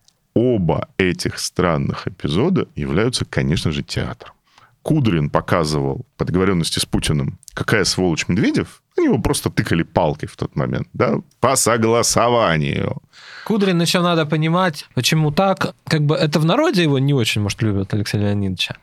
Оба 0.42 0.88
этих 0.96 1.38
странных 1.38 2.08
эпизода 2.08 2.66
являются, 2.74 3.26
конечно 3.26 3.72
же, 3.72 3.82
театром. 3.82 4.32
Кудрин 4.82 5.28
показывал 5.30 6.06
по 6.16 6.24
договоренности 6.24 6.78
с 6.78 6.86
Путиным, 6.86 7.38
какая 7.54 7.84
сволочь 7.84 8.26
Медведев. 8.28 8.82
Они 8.96 9.06
его 9.06 9.18
просто 9.18 9.50
тыкали 9.50 9.82
палкой 9.82 10.28
в 10.28 10.36
тот 10.36 10.56
момент, 10.56 10.88
да, 10.94 11.16
по 11.40 11.54
согласованию. 11.56 12.96
Кудрин 13.44 13.80
еще 13.80 14.00
надо 14.00 14.26
понимать, 14.26 14.86
почему 14.94 15.30
так. 15.32 15.74
Как 15.86 16.02
бы 16.02 16.14
это 16.14 16.38
в 16.40 16.44
народе 16.44 16.82
его 16.82 16.98
не 16.98 17.14
очень, 17.14 17.40
может, 17.42 17.62
любят 17.62 17.92
Алексея 17.94 18.22
Леонидовича. 18.22 18.76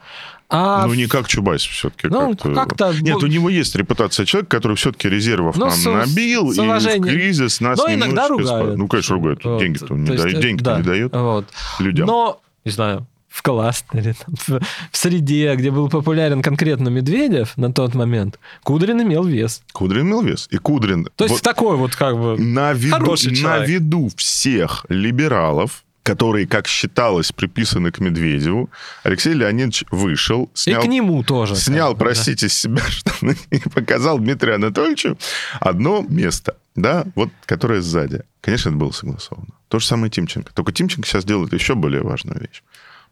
А 0.50 0.86
ну, 0.88 0.94
не 0.94 1.08
как 1.08 1.28
Чубайс 1.28 1.62
все-таки. 1.62 2.08
Ну, 2.08 2.36
как-то- 2.38 2.94
Нет, 3.02 3.22
у 3.22 3.28
него 3.28 3.50
есть 3.50 3.76
репутация 3.76 4.26
человека, 4.26 4.58
который 4.58 4.78
все-таки 4.78 5.10
резервов 5.10 5.58
Ну, 5.58 5.66
нам 5.66 5.76
с- 5.76 5.86
набил, 5.86 6.52
с 6.54 6.58
и 6.58 6.62
в 6.62 7.02
кризис 7.04 7.60
нас 7.60 7.78
Но 7.78 7.94
иногда 7.94 8.26
спа- 8.28 8.30
ругают. 8.30 8.78
Ну, 8.78 8.88
конечно, 8.88 9.16
ругают. 9.16 9.44
Вот. 9.44 9.60
Деньги-то 9.60 9.94
он 9.94 10.02
не 10.02 10.08
То 10.08 10.14
есть, 10.14 10.24
дает, 10.24 10.38
э, 10.38 10.42
деньги 10.42 10.64
да. 10.64 10.78
не 10.78 10.84
дает 10.84 11.14
Вот. 11.14 11.48
людям. 11.80 12.08
Но, 12.08 12.40
не 12.64 12.72
знаю, 12.72 13.06
в 13.38 13.44
кластере, 13.44 14.16
там, 14.16 14.60
в, 14.92 14.98
среде, 14.98 15.54
где 15.56 15.70
был 15.70 15.90
популярен 15.90 16.42
конкретно 16.42 16.90
Медведев 16.90 17.56
на 17.56 17.72
тот 17.72 17.94
момент, 17.94 18.40
Кудрин 18.64 19.00
имел 19.04 19.24
вес. 19.24 19.62
Кудрин 19.74 20.08
имел 20.08 20.24
вес. 20.24 20.48
И 20.50 20.58
Кудрин... 20.58 21.08
То 21.16 21.26
есть 21.26 21.36
вот- 21.36 21.44
такой 21.44 21.78
вот 21.78 21.96
как 21.96 22.18
бы... 22.18 22.36
на 22.40 22.74
виду, 22.74 22.96
Хороший 22.96 23.30
на 23.30 23.36
человек. 23.36 23.70
виду 23.70 24.10
всех 24.16 24.88
либералов, 24.90 25.84
которые, 26.02 26.48
как 26.48 26.68
считалось, 26.68 27.32
приписаны 27.32 27.92
к 27.92 28.00
Медведеву, 28.00 28.72
Алексей 29.04 29.34
Леонидович 29.34 29.84
вышел, 29.92 30.50
снял, 30.56 30.82
и 30.82 30.86
к 30.86 30.90
нему 30.90 31.22
тоже. 31.22 31.56
снял, 31.56 31.90
как 31.90 32.00
да. 32.00 32.06
простите, 32.06 32.50
с 32.50 32.54
себя 32.54 32.82
штаны 32.90 33.38
и 33.52 33.60
показал 33.60 34.18
Дмитрию 34.18 34.56
Анатольевичу 34.56 35.16
одно 35.60 36.04
место, 36.10 36.56
да, 36.76 37.06
вот, 37.14 37.30
которое 37.46 37.82
сзади. 37.82 38.24
Конечно, 38.42 38.70
это 38.70 38.78
было 38.80 38.92
согласовано. 38.92 39.54
То 39.68 39.78
же 39.78 39.86
самое 39.86 40.10
Тимченко. 40.10 40.52
Только 40.56 40.72
Тимченко 40.72 41.08
сейчас 41.08 41.24
делает 41.24 41.54
еще 41.54 41.76
более 41.76 42.02
важную 42.02 42.40
вещь. 42.40 42.64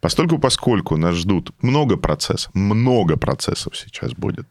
Постольку, 0.05 0.37
поскольку 0.37 0.97
нас 0.97 1.15
ждут 1.15 1.49
много 1.63 1.97
процессов, 1.97 2.53
много 2.53 3.17
процессов 3.17 3.75
сейчас 3.75 4.11
будет, 4.11 4.45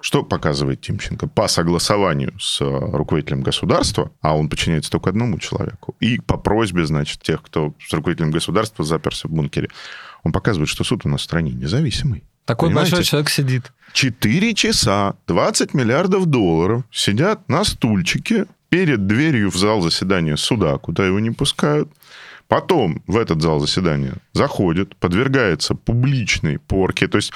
что 0.00 0.22
показывает 0.22 0.82
Тимченко? 0.82 1.26
По 1.26 1.48
согласованию 1.48 2.32
с 2.38 2.60
э, 2.60 2.64
руководителем 2.64 3.42
государства, 3.42 4.12
а 4.20 4.36
он 4.36 4.48
подчиняется 4.48 4.92
только 4.92 5.10
одному 5.10 5.40
человеку, 5.40 5.96
и 5.98 6.20
по 6.20 6.36
просьбе, 6.36 6.86
значит, 6.86 7.20
тех, 7.22 7.42
кто 7.42 7.74
с 7.84 7.92
руководителем 7.92 8.30
государства 8.30 8.84
заперся 8.84 9.26
в 9.26 9.32
бункере, 9.32 9.68
он 10.22 10.30
показывает, 10.30 10.68
что 10.68 10.84
суд 10.84 11.04
у 11.06 11.08
нас 11.08 11.22
в 11.22 11.24
стране 11.24 11.50
независимый. 11.50 12.22
Такой 12.44 12.68
Понимаете? 12.68 12.92
большой 12.92 13.04
человек 13.04 13.30
сидит. 13.30 13.72
4 13.94 14.54
часа, 14.54 15.16
20 15.26 15.74
миллиардов 15.74 16.26
долларов 16.26 16.84
сидят 16.92 17.48
на 17.48 17.64
стульчике 17.64 18.46
перед 18.68 19.08
дверью 19.08 19.50
в 19.50 19.56
зал 19.56 19.80
заседания 19.80 20.36
суда, 20.36 20.78
куда 20.78 21.04
его 21.04 21.18
не 21.18 21.32
пускают. 21.32 21.90
Потом 22.48 23.02
в 23.06 23.16
этот 23.16 23.40
зал 23.40 23.58
заседания 23.58 24.14
заходит, 24.32 24.96
подвергается 24.96 25.74
публичной 25.74 26.58
порке. 26.58 27.08
То 27.08 27.16
есть 27.16 27.32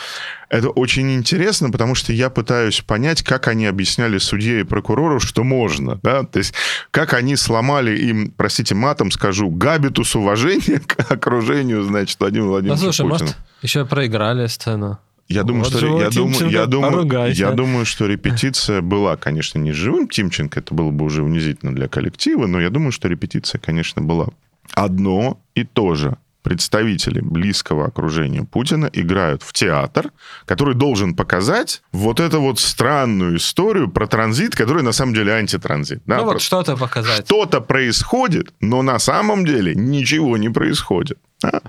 это 0.51 0.69
очень 0.69 1.15
интересно, 1.15 1.71
потому 1.71 1.95
что 1.95 2.13
я 2.13 2.29
пытаюсь 2.31 2.81
понять, 2.81 3.23
как 3.23 3.49
они 3.49 3.67
объясняли 3.67 4.19
судье 4.19 4.61
и 4.61 4.65
прокурору, 4.65 5.19
что 5.19 5.45
можно. 5.45 5.99
Да? 6.03 6.25
То 6.25 6.39
есть 6.39 6.55
как 6.91 7.15
они 7.15 7.37
сломали 7.37 7.99
им, 7.99 8.33
простите, 8.37 8.75
матом 8.75 9.11
скажу, 9.11 9.49
габитус 9.51 10.15
уважения 10.15 10.81
к 10.87 11.11
окружению, 11.11 11.83
значит, 11.83 12.21
Владимира 12.21 12.45
Ну, 12.45 12.51
Владимировича 12.53 12.83
слушай, 12.83 13.09
Путина. 13.09 13.29
может, 13.29 13.37
еще 13.63 13.87
проиграли 13.87 14.47
сцену. 14.47 14.99
Я 15.29 15.43
думаю, 15.43 15.65
Вот 15.65 15.77
что, 15.77 16.01
я, 16.01 16.09
думаю, 16.09 16.51
я, 16.51 16.67
думаю, 16.67 17.33
я 17.35 17.51
думаю, 17.53 17.85
что 17.85 18.07
репетиция 18.07 18.81
была, 18.81 19.17
конечно, 19.17 19.59
не 19.59 19.73
с 19.73 19.77
живым 19.77 20.09
Тимченко, 20.09 20.61
это 20.61 20.73
было 20.73 20.91
бы 20.91 21.05
уже 21.05 21.23
унизительно 21.23 21.75
для 21.75 21.87
коллектива, 21.87 22.47
но 22.47 22.59
я 22.59 22.71
думаю, 22.71 22.93
что 22.93 23.09
репетиция, 23.09 23.59
конечно, 23.59 24.01
была. 24.01 24.29
Одно 24.75 25.41
и 25.55 25.65
то 25.65 25.95
же 25.95 26.17
представители 26.43 27.21
близкого 27.21 27.87
окружения 27.87 28.43
Путина 28.43 28.89
играют 28.93 29.43
в 29.43 29.53
театр, 29.53 30.13
который 30.47 30.75
должен 30.75 31.15
показать 31.15 31.83
вот 31.93 32.21
эту 32.21 32.41
вот 32.41 32.59
странную 32.59 33.37
историю 33.37 33.91
про 33.91 34.07
транзит, 34.07 34.57
который 34.57 34.83
на 34.83 34.93
самом 34.93 35.15
деле 35.15 35.35
антитранзит. 35.35 36.03
Да, 36.07 36.19
ну 36.19 36.25
вот 36.25 36.41
что-то 36.41 36.77
показать. 36.77 37.27
Что-то 37.27 37.61
происходит, 37.61 38.55
но 38.61 38.81
на 38.83 38.99
самом 38.99 39.45
деле 39.45 39.75
ничего 39.75 40.39
не 40.39 40.49
происходит. 40.49 41.19
Да? 41.43 41.61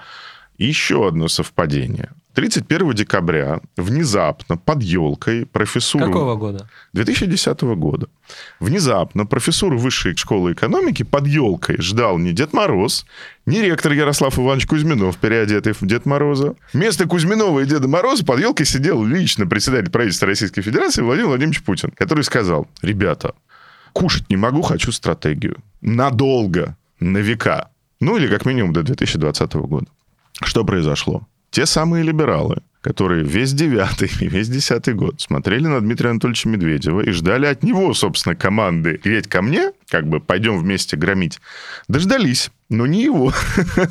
Еще 0.59 1.07
одно 1.07 1.29
совпадение. 1.29 2.09
31 2.33 2.93
декабря 2.93 3.61
внезапно 3.77 4.57
под 4.57 4.83
елкой 4.83 5.45
профессуру... 5.45 6.05
Какого 6.05 6.35
года? 6.35 6.69
2010 6.91 7.61
года. 7.61 8.07
Внезапно 8.59 9.25
профессуру 9.25 9.77
высшей 9.77 10.15
школы 10.17 10.51
экономики 10.51 11.03
под 11.03 11.27
елкой 11.27 11.77
ждал 11.81 12.17
не 12.17 12.33
Дед 12.33 12.51
Мороз, 12.51 13.05
не 13.45 13.61
ректор 13.61 13.93
Ярослав 13.93 14.37
Иванович 14.37 14.67
Кузьминов, 14.67 15.17
переодетый 15.17 15.71
в 15.73 15.81
Дед 15.81 16.05
Мороза. 16.05 16.55
Вместо 16.73 17.07
Кузьминова 17.07 17.61
и 17.61 17.65
Деда 17.65 17.87
Мороза 17.87 18.25
под 18.25 18.41
елкой 18.41 18.65
сидел 18.65 19.03
лично 19.03 19.47
председатель 19.47 19.89
правительства 19.89 20.27
Российской 20.27 20.61
Федерации 20.61 21.01
Владимир 21.01 21.29
Владимирович 21.29 21.63
Путин, 21.63 21.91
который 21.91 22.25
сказал, 22.25 22.67
ребята, 22.81 23.33
кушать 23.93 24.29
не 24.29 24.35
могу, 24.35 24.61
хочу 24.61 24.91
стратегию. 24.91 25.57
Надолго, 25.79 26.75
на 26.99 27.19
века. 27.19 27.69
Ну 28.01 28.17
или 28.17 28.27
как 28.27 28.45
минимум 28.45 28.73
до 28.73 28.83
2020 28.83 29.53
года. 29.53 29.87
Что 30.41 30.63
произошло? 30.63 31.27
Те 31.51 31.65
самые 31.65 32.03
либералы, 32.03 32.57
которые 32.81 33.23
весь 33.23 33.53
девятый 33.53 34.09
и 34.19 34.27
весь 34.27 34.49
десятый 34.49 34.93
год 34.93 35.19
смотрели 35.19 35.67
на 35.67 35.81
Дмитрия 35.81 36.11
Анатольевича 36.11 36.49
Медведева 36.49 37.01
и 37.01 37.11
ждали 37.11 37.45
от 37.45 37.63
него, 37.63 37.93
собственно, 37.93 38.35
команды 38.35 38.99
«Греть 39.03 39.27
ко 39.27 39.41
мне», 39.41 39.71
как 39.89 40.07
бы 40.07 40.19
«пойдем 40.19 40.57
вместе 40.57 40.95
громить», 40.95 41.39
дождались, 41.87 42.51
но 42.69 42.85
не 42.85 43.03
его, 43.03 43.33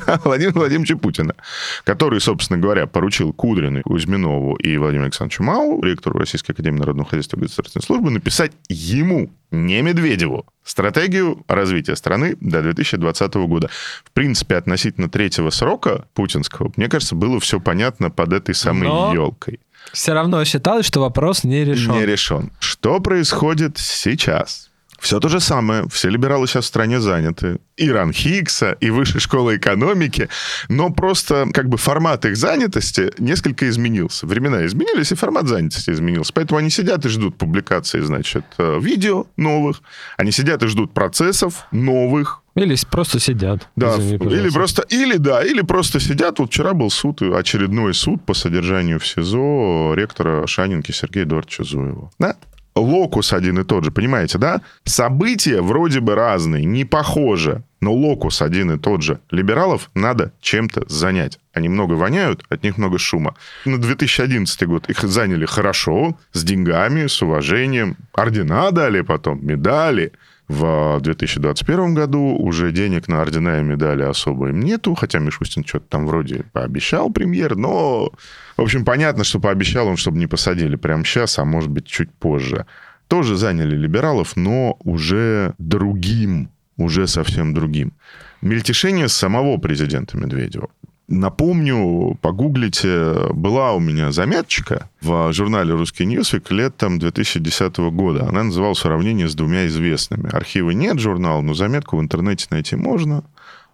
а 0.07 0.19
Владимира 0.23 0.59
Владимировича 0.59 0.97
Путина, 0.97 1.35
который, 1.83 2.21
собственно 2.21 2.59
говоря, 2.59 2.87
поручил 2.87 3.33
Кудрину, 3.33 3.81
Кузьминову 3.83 4.55
и 4.55 4.77
Владимиру 4.77 5.05
Александровичу 5.05 5.43
Мау, 5.43 5.81
ректору 5.81 6.17
Российской 6.17 6.51
Академии 6.51 6.79
Народного 6.79 7.09
Хозяйства 7.09 7.37
и 7.37 7.41
государственной 7.41 7.83
службы, 7.83 8.09
написать 8.09 8.53
ему, 8.69 9.31
не 9.51 9.81
Медведеву, 9.81 10.45
стратегию 10.63 11.43
развития 11.47 11.95
страны 11.95 12.37
до 12.39 12.61
2020 12.61 13.33
года. 13.35 13.69
В 14.03 14.11
принципе, 14.11 14.55
относительно 14.55 15.09
третьего 15.09 15.49
срока 15.49 16.07
путинского, 16.13 16.71
мне 16.75 16.87
кажется, 16.87 17.15
было 17.15 17.39
все 17.39 17.59
понятно 17.59 18.09
под 18.09 18.33
этой 18.33 18.55
самой 18.55 18.87
Но... 18.87 19.13
елкой. 19.13 19.59
Все 19.91 20.13
равно 20.13 20.43
считалось, 20.45 20.85
что 20.85 21.01
вопрос 21.01 21.43
не 21.43 21.65
решен. 21.65 21.93
Не 21.93 22.05
решен. 22.05 22.51
Что 22.59 22.99
происходит 22.99 23.77
сейчас? 23.77 24.68
Все 24.99 25.19
то 25.19 25.29
же 25.29 25.39
самое. 25.39 25.85
Все 25.91 26.09
либералы 26.09 26.47
сейчас 26.47 26.65
в 26.65 26.67
стране 26.67 26.99
заняты. 26.99 27.59
И 27.77 27.89
Ран 27.89 28.11
Хиггса, 28.11 28.71
и 28.79 28.89
Высшей 28.89 29.21
школы 29.21 29.57
экономики. 29.57 30.29
Но 30.67 30.89
просто 30.89 31.47
как 31.53 31.69
бы 31.69 31.77
формат 31.77 32.25
их 32.25 32.35
занятости 32.35 33.11
несколько 33.17 33.69
изменился. 33.69 34.27
Времена 34.27 34.65
изменились, 34.65 35.11
и 35.11 35.15
формат 35.15 35.47
занятости 35.47 35.89
изменился. 35.91 36.33
Поэтому 36.33 36.59
они 36.59 36.69
сидят 36.69 37.05
и 37.05 37.09
ждут 37.09 37.37
публикации, 37.37 38.01
значит, 38.01 38.45
э, 38.57 38.79
видео 38.81 39.27
новых. 39.37 39.81
Они 40.17 40.31
сидят 40.31 40.63
и 40.63 40.67
ждут 40.67 40.93
процессов 40.93 41.65
новых, 41.71 42.41
или 42.55 42.75
просто 42.89 43.19
сидят. 43.19 43.69
Да, 43.75 43.95
или 43.95 44.49
просто, 44.49 44.81
или 44.89 45.17
да, 45.17 45.43
или 45.43 45.61
просто 45.61 45.99
сидят. 45.99 46.39
Вот 46.39 46.49
вчера 46.49 46.73
был 46.73 46.89
суд, 46.89 47.21
очередной 47.21 47.93
суд 47.93 48.25
по 48.25 48.33
содержанию 48.33 48.99
в 48.99 49.07
СИЗО 49.07 49.93
ректора 49.95 50.45
Шанинки 50.47 50.91
Сергея 50.91 51.23
Эдуардовича 51.23 51.63
Зуева. 51.63 52.11
Да? 52.19 52.35
Локус 52.75 53.33
один 53.33 53.59
и 53.59 53.63
тот 53.63 53.83
же, 53.83 53.91
понимаете, 53.91 54.37
да? 54.37 54.61
События 54.83 55.61
вроде 55.61 55.99
бы 55.99 56.15
разные, 56.15 56.65
не 56.65 56.85
похожи, 56.85 57.63
но 57.81 57.93
локус 57.93 58.41
один 58.41 58.71
и 58.71 58.77
тот 58.77 59.01
же. 59.01 59.19
Либералов 59.31 59.89
надо 59.93 60.33
чем-то 60.41 60.83
занять. 60.87 61.39
Они 61.53 61.69
много 61.69 61.93
воняют, 61.93 62.43
от 62.49 62.63
них 62.63 62.77
много 62.77 62.99
шума. 62.99 63.35
На 63.65 63.77
2011 63.77 64.67
год 64.67 64.89
их 64.89 65.01
заняли 65.01 65.45
хорошо, 65.45 66.17
с 66.31 66.43
деньгами, 66.43 67.07
с 67.07 67.21
уважением. 67.21 67.97
Ордена 68.13 68.71
дали 68.71 69.01
потом, 69.01 69.45
медали. 69.45 70.11
В 70.49 70.99
2021 71.01 71.93
году 71.93 72.35
уже 72.35 72.71
денег 72.71 73.07
на 73.07 73.21
ордена 73.21 73.59
и 73.59 73.63
медали 73.63 74.01
особо 74.01 74.49
им 74.49 74.61
нету, 74.61 74.95
хотя 74.95 75.19
Мишустин 75.19 75.63
что-то 75.63 75.85
там 75.89 76.07
вроде 76.07 76.43
пообещал 76.53 77.11
премьер, 77.11 77.55
но, 77.55 78.11
в 78.57 78.61
общем, 78.61 78.83
понятно, 78.83 79.23
что 79.23 79.39
пообещал 79.39 79.87
он, 79.87 79.95
чтобы 79.95 80.17
не 80.17 80.25
посадили 80.25 80.75
прямо 80.75 81.05
сейчас, 81.05 81.37
а 81.37 81.45
может 81.45 81.69
быть 81.69 81.85
чуть 81.85 82.11
позже. 82.11 82.65
Тоже 83.07 83.35
заняли 83.37 83.75
либералов, 83.75 84.35
но 84.35 84.77
уже 84.83 85.53
другим, 85.59 86.49
уже 86.77 87.05
совсем 87.05 87.53
другим. 87.53 87.93
Мельтешение 88.41 89.07
самого 89.07 89.57
президента 89.57 90.17
Медведева. 90.17 90.69
Напомню, 91.11 92.19
погуглите, 92.21 93.33
была 93.33 93.73
у 93.73 93.79
меня 93.79 94.11
заметочка 94.11 94.91
в 95.01 95.33
журнале 95.33 95.73
«Русский 95.73 96.05
Ньюсвик» 96.05 96.51
летом 96.51 96.99
2010 96.99 97.77
года. 97.77 98.27
Она 98.29 98.43
называлась 98.43 98.77
«Сравнение 98.77 99.27
с 99.27 99.33
двумя 99.33 99.65
известными». 99.65 100.29
Архива 100.31 100.69
нет 100.69 100.99
журнала, 100.99 101.41
но 101.41 101.55
заметку 101.55 101.97
в 101.97 102.01
интернете 102.01 102.45
найти 102.51 102.75
можно. 102.75 103.23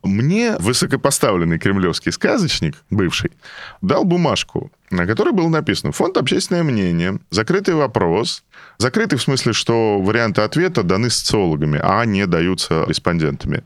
Мне 0.01 0.55
высокопоставленный 0.59 1.59
кремлевский 1.59 2.13
сказочник, 2.13 2.75
бывший, 2.89 3.31
дал 3.81 4.05
бумажку, 4.05 4.71
на 4.89 5.05
которой 5.05 5.33
было 5.33 5.49
написано 5.49 5.91
«Фонд 5.91 6.15
общественное 6.15 6.63
мнение», 6.63 7.19
«Закрытый 7.31 7.73
вопрос», 7.73 8.45
Закрытый 8.77 9.17
в 9.17 9.21
смысле, 9.21 9.53
что 9.53 9.99
варианты 10.01 10.41
ответа 10.41 10.83
даны 10.83 11.09
социологами, 11.09 11.79
а 11.81 12.03
не 12.05 12.27
даются 12.27 12.85
респондентами. 12.87 13.63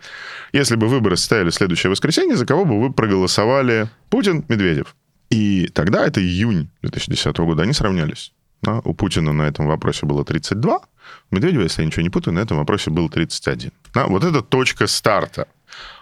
Если 0.53 0.75
бы 0.75 0.87
выборы 0.87 1.17
состояли 1.17 1.49
в 1.49 1.55
следующее 1.55 1.89
воскресенье, 1.89 2.35
за 2.35 2.45
кого 2.45 2.65
бы 2.65 2.79
вы 2.79 2.91
проголосовали? 2.91 3.89
Путин, 4.09 4.45
Медведев. 4.47 4.95
И 5.29 5.67
тогда, 5.73 6.05
это 6.05 6.21
июнь 6.21 6.69
2010 6.81 7.37
года, 7.37 7.63
они 7.63 7.73
сравнялись. 7.73 8.33
Да, 8.61 8.81
у 8.83 8.93
Путина 8.93 9.31
на 9.31 9.43
этом 9.43 9.67
вопросе 9.67 10.05
было 10.05 10.25
32, 10.25 10.79
у 11.31 11.35
Медведева, 11.35 11.63
если 11.63 11.81
я 11.81 11.87
ничего 11.87 12.01
не 12.01 12.09
путаю, 12.09 12.33
на 12.33 12.39
этом 12.39 12.57
вопросе 12.57 12.89
было 12.89 13.09
31. 13.09 13.71
Да, 13.93 14.07
вот 14.07 14.23
это 14.23 14.41
точка 14.41 14.87
старта. 14.87 15.47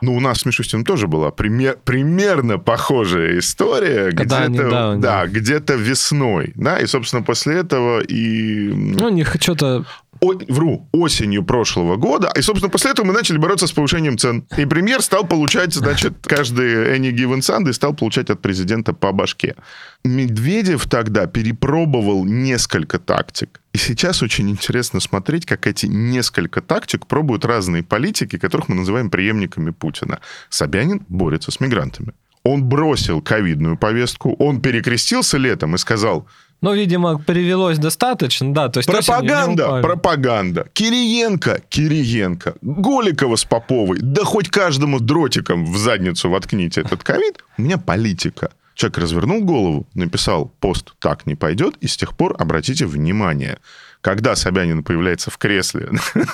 Ну, 0.02 0.16
у 0.16 0.20
нас 0.20 0.40
с 0.40 0.46
Мишустиным 0.46 0.86
тоже 0.86 1.08
была 1.08 1.32
пример, 1.32 1.78
примерно 1.84 2.58
похожая 2.60 3.40
история. 3.40 4.12
Когда 4.12 4.48
где-то, 4.48 4.70
да, 4.70 4.96
да, 4.96 5.28
где-то 5.28 5.74
весной. 5.76 6.54
Да, 6.56 6.80
и, 6.80 6.86
собственно, 6.86 7.24
после 7.24 7.56
этого 7.56 8.02
и... 8.02 8.70
Ну, 8.70 9.08
у 9.08 9.10
них 9.10 9.36
что-то 9.40 9.86
о, 10.22 10.34
вру, 10.48 10.88
осенью 10.92 11.44
прошлого 11.44 11.96
года. 11.96 12.32
И, 12.36 12.42
собственно, 12.42 12.70
после 12.70 12.92
этого 12.92 13.06
мы 13.06 13.14
начали 13.14 13.38
бороться 13.38 13.68
с 13.68 13.72
повышением 13.72 14.18
цен. 14.18 14.46
И 14.58 14.66
премьер 14.66 15.02
стал 15.02 15.26
получать, 15.26 15.74
значит, 15.74 16.14
каждый 16.24 16.98
any 16.98 17.12
given 17.12 17.40
Sunday 17.40 17.74
стал 17.74 17.94
получать 17.94 18.30
от 18.30 18.42
президента 18.42 18.94
по 18.94 19.12
башке. 19.12 19.56
Медведев 20.04 20.88
тогда 20.88 21.28
перепробовал 21.28 22.26
несколько 22.26 23.00
тактик. 23.00 23.62
И 23.74 23.78
сейчас 23.78 24.24
очень 24.24 24.50
интересно 24.50 25.00
смотреть, 25.00 25.46
как 25.46 25.68
эти 25.68 25.86
несколько 25.86 26.62
тактик 26.62 27.06
пробуют 27.06 27.46
разные 27.46 27.84
политики, 27.84 28.38
которых 28.38 28.70
мы 28.70 28.76
называем 28.76 29.10
преемниками 29.10 29.72
Путина. 29.72 30.20
Собянин 30.50 31.06
борется 31.10 31.52
с 31.52 31.60
мигрантами. 31.60 32.14
Он 32.44 32.64
бросил 32.64 33.22
ковидную 33.22 33.78
повестку, 33.78 34.34
он 34.40 34.62
перекрестился 34.62 35.38
летом 35.38 35.76
и 35.76 35.78
сказал, 35.78 36.28
ну, 36.62 36.74
видимо, 36.74 37.22
перевелось 37.22 37.78
достаточно, 37.78 38.54
да. 38.54 38.70
То 38.70 38.80
есть 38.80 38.90
пропаганда, 38.90 39.82
пропаганда. 39.82 40.68
Кириенко, 40.74 41.62
Кириенко, 41.70 42.56
Голикова 42.62 43.36
с 43.36 43.46
Поповой, 43.46 44.00
да 44.02 44.24
хоть 44.24 44.50
каждому 44.50 45.00
дротиком 45.00 45.66
в 45.72 45.78
задницу 45.78 46.30
воткните 46.30 46.82
этот 46.82 47.04
ковид. 47.04 47.44
У 47.58 47.62
меня 47.62 47.78
политика. 47.78 48.52
Человек 48.74 48.98
развернул 49.00 49.44
голову, 49.44 49.88
написал 49.96 50.52
пост 50.60 50.94
«Так 51.00 51.26
не 51.26 51.36
пойдет», 51.36 51.76
и 51.82 51.88
с 51.88 51.98
тех 51.98 52.16
пор 52.16 52.36
обратите 52.38 52.86
внимание, 52.86 53.58
когда 54.02 54.36
Собянин 54.36 54.84
появляется 54.84 55.32
в 55.32 55.38
кресле, 55.40 55.90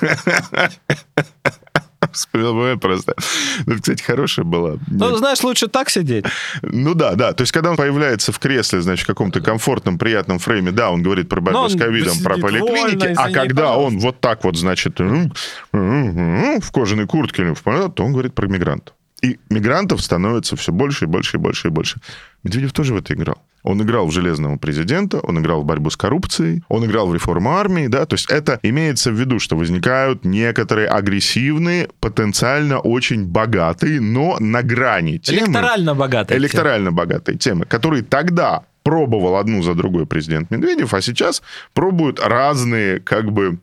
Вспоминаю 2.12 2.78
просто. 2.78 3.16
Ну, 3.66 3.76
кстати, 3.76 4.04
хорошая 4.04 4.46
была. 4.46 4.78
Ну, 4.88 5.16
знаешь, 5.18 5.42
лучше 5.44 5.68
так 5.68 5.90
сидеть. 5.90 6.26
Ну 6.62 6.94
да, 6.94 7.16
да. 7.16 7.34
То 7.34 7.44
есть, 7.44 7.52
когда 7.52 7.72
он 7.72 7.78
появляется 7.78 8.32
в 8.32 8.40
кресле, 8.40 8.82
значит, 8.82 9.04
в 9.04 9.08
каком-то 9.08 9.42
комфортном, 9.42 9.98
приятном 9.98 10.40
фрейме, 10.40 10.72
да, 10.72 10.92
он 10.92 11.04
говорит 11.04 11.30
про 11.30 11.42
борьбу 11.42 11.70
с 11.70 11.76
ковидом, 11.78 12.18
про 12.24 12.38
поликлиники, 12.38 13.14
а 13.16 13.30
когда 13.32 13.78
он 13.78 14.00
вот 14.00 14.20
так 14.20 14.44
вот, 14.44 14.58
значит, 14.58 15.00
в 15.00 16.72
кожаной 16.72 17.08
куртке, 17.08 17.54
то 17.54 18.04
он 18.04 18.12
говорит 18.12 18.34
про 18.34 18.48
мигрантов. 18.48 18.96
И 19.22 19.40
мигрантов 19.50 20.02
становится 20.02 20.56
все 20.58 20.72
больше 20.74 21.06
и 21.06 21.08
больше 21.08 21.38
и 21.38 21.40
больше 21.40 21.68
и 21.70 21.72
больше. 21.72 22.02
Медведев 22.44 22.74
тоже 22.74 22.94
в 22.94 22.98
это 22.98 23.14
играл. 23.14 23.42
Он 23.64 23.82
играл 23.82 24.08
в 24.08 24.12
железного 24.12 24.58
президента, 24.58 25.20
он 25.20 25.40
играл 25.40 25.62
в 25.62 25.66
борьбу 25.66 25.90
с 25.90 25.98
коррупцией, 25.98 26.64
он 26.68 26.86
играл 26.86 27.08
в 27.08 27.14
реформу 27.14 27.52
армии, 27.52 27.88
да, 27.88 28.06
то 28.06 28.16
есть 28.16 28.30
это 28.30 28.60
имеется 28.62 29.12
в 29.12 29.20
виду, 29.20 29.40
что 29.40 29.56
возникают 29.56 30.26
некоторые 30.26 30.88
агрессивные, 30.88 31.90
потенциально 32.00 32.80
очень 32.80 33.26
богатые, 33.26 34.02
но 34.02 34.38
на 34.40 34.62
грани 34.62 35.18
темы. 35.18 35.40
Электорально 35.40 35.96
богатые. 35.96 36.38
Электорально 36.38 36.90
темы. 36.90 36.98
богатые 36.98 37.38
темы, 37.38 37.66
которые 37.66 38.04
тогда 38.04 38.64
пробовал 38.84 39.38
одну 39.38 39.64
за 39.64 39.74
другой 39.74 40.06
президент 40.06 40.52
Медведев, 40.52 40.94
а 40.94 41.02
сейчас 41.02 41.42
пробуют 41.74 42.20
разные, 42.20 43.00
как 43.00 43.32
бы, 43.32 43.60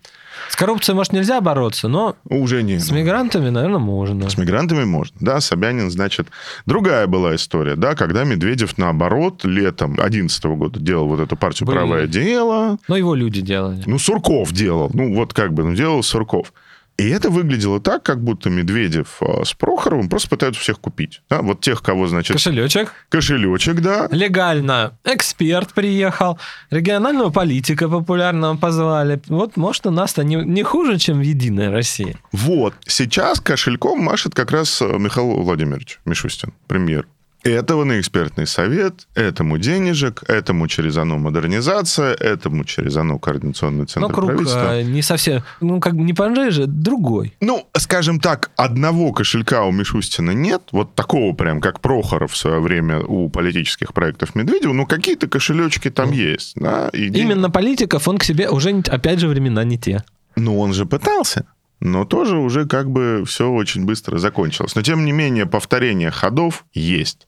С 0.48 0.57
коррупцией, 0.57 0.96
может, 0.96 1.12
нельзя 1.12 1.40
бороться, 1.40 1.88
но 1.88 2.16
Уже 2.24 2.62
не. 2.62 2.79
с 2.79 2.90
мигрантами, 2.90 3.50
наверное, 3.50 3.79
можно. 3.79 4.29
С 4.29 4.37
мигрантами 4.37 4.85
можно. 4.85 5.16
Да, 5.20 5.40
Собянин, 5.40 5.90
значит, 5.90 6.29
другая 6.66 7.07
была 7.07 7.35
история, 7.37 7.76
да, 7.76 7.94
когда 7.94 8.24
Медведев, 8.24 8.79
наоборот, 8.79 9.44
летом 9.44 9.94
2011 9.94 10.44
года 10.44 10.81
делал 10.81 11.07
вот 11.09 11.20
эту 11.20 11.37
партию 11.37 11.66
Были. 11.66 11.76
«Правое 11.76 12.07
дело». 12.07 12.79
Но 12.88 12.96
его 12.96 13.14
люди 13.14 13.40
делали. 13.40 13.83
Ну, 13.87 13.98
Сурков 13.98 14.53
делал. 14.53 14.90
Ну, 14.92 15.14
вот 15.14 15.33
как 15.35 15.53
бы, 15.53 15.64
ну, 15.64 15.74
делал 15.74 16.03
Сурков. 16.03 16.53
И 17.00 17.08
это 17.08 17.30
выглядело 17.30 17.80
так, 17.80 18.02
как 18.02 18.22
будто 18.22 18.50
Медведев 18.50 19.22
а, 19.22 19.42
с 19.42 19.54
Прохоровым 19.54 20.10
просто 20.10 20.28
пытаются 20.28 20.60
всех 20.60 20.80
купить. 20.80 21.22
Да? 21.30 21.40
Вот 21.40 21.62
тех, 21.62 21.82
кого, 21.82 22.06
значит, 22.08 22.36
Кошелечек. 22.36 22.92
кошелечек, 23.08 23.80
да. 23.80 24.06
Легально. 24.10 24.98
Эксперт 25.04 25.72
приехал. 25.72 26.38
Регионального 26.70 27.30
политика 27.30 27.88
популярного 27.88 28.58
позвали. 28.58 29.18
Вот, 29.28 29.56
может, 29.56 29.86
у 29.86 29.90
нас-то 29.90 30.24
не, 30.24 30.36
не 30.36 30.62
хуже, 30.62 30.98
чем 30.98 31.20
в 31.20 31.22
Единой 31.22 31.70
России. 31.70 32.18
Вот. 32.32 32.74
Сейчас 32.86 33.40
кошельком 33.40 34.00
машет 34.00 34.34
как 34.34 34.50
раз 34.50 34.82
э, 34.82 34.98
Михаил 34.98 35.40
Владимирович 35.40 36.00
Мишустин, 36.04 36.52
премьер. 36.66 37.06
Этого 37.42 37.85
на 37.85 38.00
экспертный 38.00 38.46
совет, 38.46 39.07
этому 39.14 39.57
денежек, 39.59 40.22
этому 40.29 40.68
через 40.68 40.96
оно 40.96 41.18
модернизация, 41.18 42.12
этому 42.14 42.64
через 42.64 42.96
оно 42.96 43.18
координационный 43.18 43.87
центр 43.87 44.09
Но 44.09 44.14
круг 44.14 44.26
правительства. 44.26 44.70
а, 44.70 44.83
не 44.83 45.03
совсем... 45.03 45.42
Ну, 45.61 45.81
как 45.81 45.94
бы 45.94 46.03
не 46.03 46.12
пожиже, 46.12 46.66
другой. 46.66 47.35
Ну, 47.40 47.66
скажем 47.76 48.20
так, 48.20 48.50
одного 48.57 49.12
кошелька 49.12 49.64
у 49.64 49.72
Мишустина 49.72 50.33
нет, 50.33 50.62
вот 50.72 50.94
такого 50.94 51.35
прям, 51.35 51.61
как 51.61 51.81
Прохоров 51.81 52.33
в 52.33 52.37
свое 52.37 52.61
время 52.61 53.00
у 53.00 53.31
политических 53.31 53.94
проектов 53.94 54.35
Медведева, 54.35 54.72
но 54.72 54.85
какие-то 54.85 55.26
кошелечки 55.26 55.90
там 55.90 56.12
есть. 56.12 56.53
Да, 56.57 56.88
и 56.92 57.07
Именно 57.07 57.50
политиков 57.50 58.07
он 58.07 58.18
к 58.18 58.24
себе 58.24 58.50
уже, 58.50 58.83
опять 58.88 59.18
же, 59.18 59.29
времена 59.29 59.64
не 59.64 59.79
те. 59.79 60.05
Ну, 60.37 60.59
он 60.59 60.74
же 60.74 60.87
пытался. 60.87 61.46
Но 61.80 62.04
тоже 62.04 62.36
уже 62.36 62.66
как 62.66 62.90
бы 62.90 63.24
все 63.26 63.50
очень 63.50 63.86
быстро 63.86 64.18
закончилось. 64.18 64.74
Но, 64.74 64.82
тем 64.82 65.04
не 65.04 65.12
менее, 65.12 65.46
повторение 65.46 66.10
ходов 66.10 66.64
есть. 66.72 67.26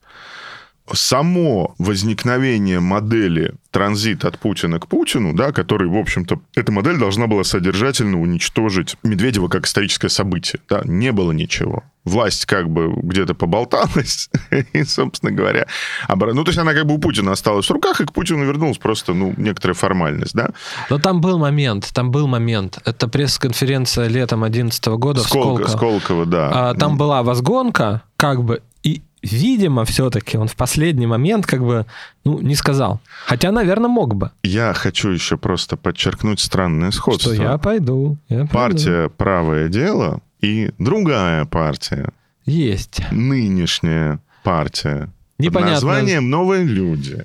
Само 0.92 1.74
возникновение 1.78 2.80
модели 2.80 3.54
транзит 3.70 4.24
от 4.24 4.38
Путина 4.38 4.80
к 4.80 4.88
Путину, 4.88 5.32
да, 5.32 5.52
который, 5.52 5.88
в 5.88 5.96
общем-то, 5.96 6.40
эта 6.54 6.72
модель 6.72 6.98
должна 6.98 7.26
была 7.26 7.44
содержательно 7.44 8.20
уничтожить 8.20 8.96
Медведева 9.02 9.48
как 9.48 9.66
историческое 9.66 10.08
событие. 10.08 10.60
Да, 10.68 10.82
не 10.84 11.12
было 11.12 11.32
ничего. 11.32 11.84
Власть 12.04 12.46
как 12.46 12.68
бы 12.68 12.92
где-то 12.96 13.34
поболталась, 13.34 14.28
и, 14.72 14.82
собственно 14.82 15.30
говоря, 15.30 15.66
обра- 16.08 16.32
ну, 16.34 16.42
то 16.42 16.50
есть 16.50 16.58
она 16.58 16.74
как 16.74 16.84
бы 16.84 16.94
у 16.94 16.98
Путина 16.98 17.32
осталась 17.32 17.66
в 17.66 17.72
руках, 17.72 18.00
и 18.00 18.04
к 18.04 18.12
Путину 18.12 18.44
вернулась 18.44 18.78
просто, 18.78 19.14
ну, 19.14 19.32
некоторая 19.36 19.74
формальность, 19.74 20.34
да. 20.34 20.50
Но 20.90 20.98
там 20.98 21.20
был 21.20 21.38
момент, 21.38 21.90
там 21.94 22.10
был 22.10 22.26
момент. 22.26 22.80
Это 22.84 23.06
пресс-конференция 23.06 24.08
летом 24.08 24.40
2011 24.40 24.86
года 24.88 25.22
в 25.22 25.28
Сколково, 25.28 25.68
Сколково. 25.68 25.76
Сколково, 25.76 26.26
да. 26.26 26.50
А, 26.52 26.74
там 26.74 26.96
была 26.96 27.22
возгонка, 27.22 28.02
как 28.16 28.42
бы, 28.42 28.62
и, 28.82 29.00
видимо, 29.22 29.84
все-таки 29.84 30.36
он 30.36 30.48
в 30.48 30.56
последний 30.56 31.06
момент, 31.06 31.46
как 31.46 31.60
бы, 31.64 31.86
ну, 32.24 32.40
не 32.40 32.54
сказал. 32.54 33.00
Хотя, 33.26 33.52
наверное, 33.52 33.88
мог 33.88 34.14
бы. 34.14 34.30
Я 34.42 34.72
хочу 34.74 35.10
еще 35.10 35.36
просто 35.36 35.76
подчеркнуть 35.76 36.40
странное 36.40 36.90
сходство. 36.90 37.34
Что 37.34 37.42
я 37.42 37.58
пойду. 37.58 38.16
я 38.28 38.38
пойду. 38.38 38.52
Партия 38.52 39.08
«Правое 39.08 39.68
дело» 39.68 40.20
и 40.40 40.70
другая 40.78 41.44
партия, 41.44 42.10
Есть. 42.44 43.00
нынешняя 43.12 44.18
партия, 44.42 45.08
Непонятно. 45.38 45.74
под 45.76 45.82
названием 45.82 46.28
«Новые 46.30 46.64
люди». 46.64 47.24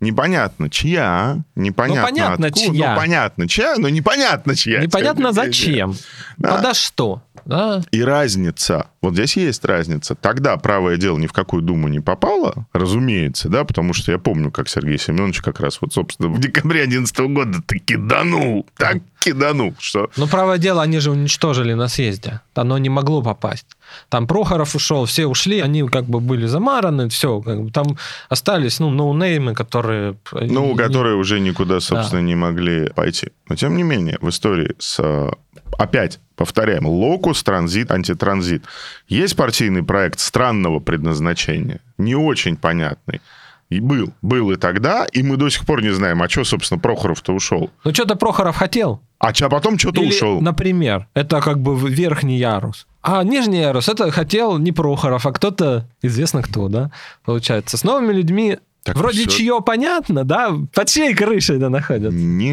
Непонятно, 0.00 0.70
чья, 0.70 1.42
непонятно 1.54 2.00
Ну, 2.00 2.06
понятно, 2.08 2.46
откуда, 2.46 2.74
чья. 2.74 2.90
ну, 2.94 3.00
понятно, 3.00 3.48
чья, 3.48 3.74
но 3.76 3.88
непонятно, 3.90 4.56
чья. 4.56 4.80
Непонятно 4.82 5.32
зачем. 5.32 5.94
Да. 6.38 6.56
Подо 6.56 6.74
что. 6.74 7.22
Да? 7.44 7.82
И 7.90 8.02
разница, 8.02 8.86
вот 9.02 9.14
здесь 9.14 9.36
есть 9.36 9.64
разница. 9.64 10.14
Тогда 10.14 10.56
правое 10.56 10.96
дело 10.96 11.18
ни 11.18 11.26
в 11.26 11.32
какую 11.32 11.62
думу 11.62 11.88
не 11.88 12.00
попало, 12.00 12.66
разумеется, 12.72 13.48
да, 13.48 13.64
потому 13.64 13.92
что 13.92 14.12
я 14.12 14.18
помню, 14.18 14.50
как 14.50 14.68
Сергей 14.68 14.98
Семенович 14.98 15.40
как 15.42 15.60
раз 15.60 15.78
вот, 15.80 15.92
собственно, 15.92 16.28
в 16.28 16.38
декабре 16.38 16.86
2011 16.86 17.18
года 17.34 17.62
так 17.66 17.78
киданул, 17.84 18.66
так 18.76 18.98
киданул, 19.20 19.74
что... 19.78 20.10
Но 20.16 20.26
правое 20.26 20.58
дело, 20.58 20.82
они 20.82 20.98
же 20.98 21.10
уничтожили 21.10 21.74
на 21.74 21.88
съезде. 21.88 22.40
Оно 22.54 22.78
не 22.78 22.88
могло 22.88 23.22
попасть. 23.22 23.66
Там 24.08 24.26
Прохоров 24.26 24.74
ушел, 24.74 25.04
все 25.06 25.26
ушли, 25.26 25.60
они 25.60 25.86
как 25.88 26.04
бы 26.04 26.20
были 26.20 26.46
замараны, 26.46 27.08
все. 27.08 27.40
Как 27.40 27.60
бы, 27.62 27.70
там 27.70 27.96
остались, 28.28 28.80
ну, 28.80 28.90
ноунеймы, 28.90 29.54
которые... 29.54 30.16
Ну, 30.32 30.72
не- 30.72 30.76
которые 30.76 31.16
уже 31.16 31.40
никуда, 31.40 31.80
собственно, 31.80 32.20
не 32.20 32.34
могли 32.34 32.88
пойти. 32.90 33.28
Но, 33.48 33.56
тем 33.56 33.76
не 33.76 33.82
менее, 33.82 34.18
в 34.20 34.28
истории 34.28 34.74
с... 34.78 34.98
э, 35.02 35.30
Опять 35.78 36.18
повторяем, 36.36 36.86
локус, 36.86 37.42
транзит, 37.42 37.90
антитранзит. 37.92 38.64
Есть 39.08 39.36
партийный 39.36 39.82
проект 39.82 40.18
странного 40.18 40.80
предназначения, 40.80 41.80
не 41.98 42.14
очень 42.14 42.56
понятный. 42.56 43.20
И 43.68 43.78
был. 43.78 44.12
Был 44.20 44.50
и 44.50 44.56
тогда, 44.56 45.06
и 45.12 45.22
мы 45.22 45.36
до 45.36 45.48
сих 45.48 45.64
пор 45.64 45.80
не 45.82 45.90
знаем, 45.90 46.20
а 46.22 46.28
что, 46.28 46.42
собственно, 46.44 46.80
Прохоров-то 46.80 47.32
ушел. 47.32 47.70
Ну, 47.84 47.94
что-то 47.94 48.16
Прохоров 48.16 48.56
хотел. 48.56 49.00
А 49.20 49.32
чё, 49.32 49.48
потом 49.48 49.78
что-то 49.78 50.00
ушел. 50.00 50.40
например, 50.40 51.06
это 51.14 51.40
как 51.40 51.60
бы 51.60 51.78
верхний 51.88 52.36
ярус. 52.38 52.86
А 53.02 53.22
нижний 53.24 53.60
ярус, 53.60 53.88
это 53.88 54.10
хотел 54.10 54.58
не 54.58 54.72
Прохоров, 54.72 55.24
а 55.26 55.32
кто-то, 55.32 55.86
известно 56.02 56.42
кто, 56.42 56.68
да, 56.68 56.90
получается. 57.24 57.76
С 57.78 57.84
новыми 57.84 58.12
людьми 58.12 58.58
Так 58.82 58.96
вроде 58.96 59.20
всё. 59.26 59.30
чье 59.30 59.60
понятно, 59.64 60.24
да, 60.24 60.54
под 60.74 60.88
чьей 60.88 61.14
крышей 61.14 61.56
это 61.56 61.68
находится. 61.70 62.10
Не, 62.16 62.52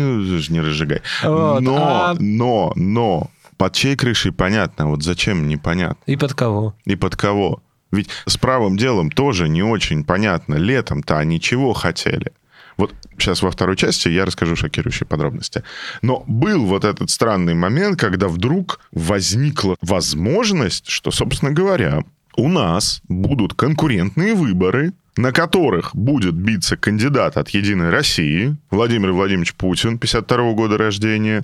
не 0.50 0.62
разжигай. 0.62 1.02
Вот, 1.24 1.60
но, 1.62 1.76
а- 1.78 2.16
но, 2.20 2.72
но, 2.76 3.30
под 3.58 3.74
чьей 3.74 3.96
крышей 3.98 4.32
понятно, 4.32 4.88
вот 4.90 5.04
зачем 5.04 5.48
непонятно. 5.48 6.02
И 6.06 6.16
под 6.16 6.34
кого? 6.34 6.74
И 6.86 6.96
под 6.96 7.16
кого? 7.18 7.62
Ведь 7.92 8.10
с 8.26 8.38
правым 8.38 8.78
делом 8.78 9.10
тоже 9.12 9.48
не 9.50 9.64
очень 9.64 10.04
понятно. 10.04 10.56
Летом-то 10.56 11.18
они 11.18 11.40
чего 11.42 11.74
хотели? 11.74 12.32
Вот 12.78 12.94
сейчас 13.18 13.42
во 13.42 13.52
второй 13.52 13.76
части 13.76 14.08
я 14.08 14.26
расскажу 14.26 14.56
шокирующие 14.56 15.08
подробности. 15.08 15.64
Но 16.02 16.24
был 16.28 16.66
вот 16.66 16.86
этот 16.86 17.10
странный 17.10 17.56
момент, 17.56 18.00
когда 18.00 18.28
вдруг 18.28 18.80
возникла 18.92 19.76
возможность, 19.82 20.88
что, 20.88 21.12
собственно 21.12 21.52
говоря, 21.52 22.04
у 22.36 22.48
нас 22.48 23.02
будут 23.08 23.56
конкурентные 23.56 24.36
выборы, 24.36 24.94
на 25.18 25.32
которых 25.32 25.96
будет 25.96 26.36
биться 26.36 26.78
кандидат 26.78 27.38
от 27.38 27.50
«Единой 27.50 27.90
России» 27.90 28.56
Владимир 28.72 29.12
Владимирович 29.12 29.54
Путин, 29.54 29.98
52 29.98 30.54
года 30.54 30.78
рождения, 30.78 31.44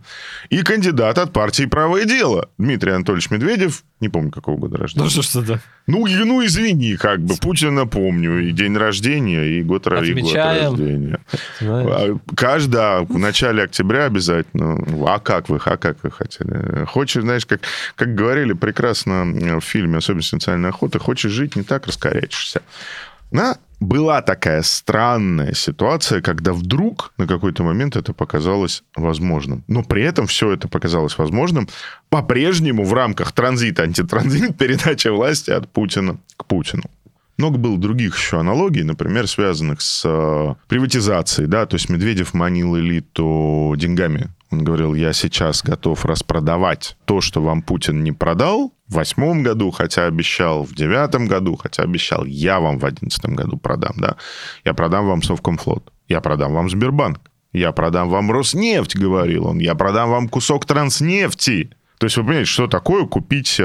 и 0.50 0.62
кандидат 0.62 1.18
от 1.18 1.34
партии 1.34 1.66
«Правое 1.66 2.06
дело» 2.06 2.50
Дмитрий 2.58 2.92
Анатольевич 2.92 3.30
Медведев, 3.32 3.84
не 4.00 4.10
помню, 4.10 4.32
какого 4.32 4.58
года 4.58 4.78
рождения. 4.78 5.06
Ну 5.06 5.10
что 5.10 5.22
ж 5.22 5.44
это? 5.44 5.62
Ну, 5.88 6.06
и- 6.08 6.16
ну, 6.16 6.46
извини, 6.46 6.96
как 6.98 7.20
бы, 7.22 7.36
Путина 7.36 7.86
помню, 7.88 8.40
и 8.48 8.52
день 8.52 8.78
рождения, 8.78 9.46
и 9.46 9.64
год, 9.64 9.88
и 9.88 9.90
год 9.90 10.00
Отмечаем. 10.00 10.70
рождения. 10.72 11.20
Знаешь? 11.60 11.88
А, 11.90 12.36
Каждый 12.36 13.06
в 13.06 13.18
начале 13.18 13.64
октября 13.64 14.06
обязательно. 14.06 14.78
А 15.08 15.20
как 15.20 15.50
вы, 15.50 15.60
а 15.66 15.78
как 15.78 15.98
вы 16.04 16.12
хотели? 16.12 16.86
Хочешь, 16.86 17.24
знаешь, 17.24 17.46
как, 17.46 17.62
как 17.96 18.14
говорили 18.16 18.54
прекрасно 18.54 19.26
в 19.26 19.62
фильме 19.62 19.98
«Особенность 19.98 20.34
национальной 20.34 20.70
охоты», 20.70 21.00
хочешь 21.00 21.32
жить 21.32 21.56
не 21.56 21.64
так, 21.64 21.88
раскорячишься. 21.88 22.62
На 23.34 23.58
была 23.80 24.22
такая 24.22 24.62
странная 24.62 25.54
ситуация, 25.54 26.22
когда 26.22 26.54
вдруг 26.54 27.14
на 27.18 27.28
какой-то 27.28 27.64
момент 27.64 27.96
это 27.96 28.14
показалось 28.14 28.84
возможным. 28.96 29.64
Но 29.68 29.84
при 29.84 30.04
этом 30.04 30.28
все 30.28 30.52
это 30.54 30.68
показалось 30.68 31.18
возможным 31.18 31.68
по-прежнему 32.10 32.86
в 32.86 32.94
рамках 32.94 33.32
транзита, 33.32 33.84
антитранзит, 33.84 34.56
передача 34.60 35.12
власти 35.12 35.50
от 35.50 35.68
Путина 35.68 36.18
к 36.38 36.46
Путину. 36.46 36.84
Много 37.38 37.58
было 37.58 37.78
других 37.80 38.16
еще 38.16 38.40
аналогий, 38.40 38.84
например, 38.84 39.28
связанных 39.28 39.82
с 39.82 40.04
э, 40.06 40.56
приватизацией, 40.68 41.48
да, 41.48 41.66
то 41.66 41.76
есть 41.76 41.90
Медведев 41.90 42.36
манил 42.36 42.78
элиту 42.78 43.74
деньгами. 43.76 44.30
Он 44.52 44.64
говорил, 44.64 44.94
я 44.94 45.14
сейчас 45.14 45.64
готов 45.64 46.06
распродавать 46.06 46.96
то, 47.06 47.22
что 47.22 47.42
вам 47.42 47.64
Путин 47.64 48.04
не 48.04 48.12
продал 48.12 48.72
восьмом 48.94 49.44
году, 49.44 49.72
хотя 49.72 50.06
обещал 50.06 50.64
в 50.64 50.74
девятом 50.74 51.28
году, 51.28 51.56
хотя 51.56 51.84
обещал, 51.84 52.26
я 52.26 52.60
вам 52.60 52.80
в 52.80 52.86
одиннадцатом 52.86 53.36
году 53.36 53.58
продам, 53.58 53.94
да. 53.98 54.16
Я 54.66 54.74
продам 54.74 55.08
вам 55.08 55.22
Совкомфлот, 55.22 55.92
я 56.08 56.22
продам 56.22 56.54
вам 56.54 56.70
Сбербанк, 56.70 57.20
я 57.52 57.72
продам 57.72 58.10
вам 58.10 58.32
Роснефть, 58.32 58.96
говорил 58.96 59.48
он, 59.48 59.60
я 59.60 59.76
продам 59.76 60.10
вам 60.10 60.30
кусок 60.30 60.66
транснефти. 60.66 61.76
То 61.98 62.06
есть 62.06 62.18
вы 62.18 62.24
понимаете, 62.24 62.50
что 62.50 62.68
такое 62.68 63.06
купить... 63.06 63.60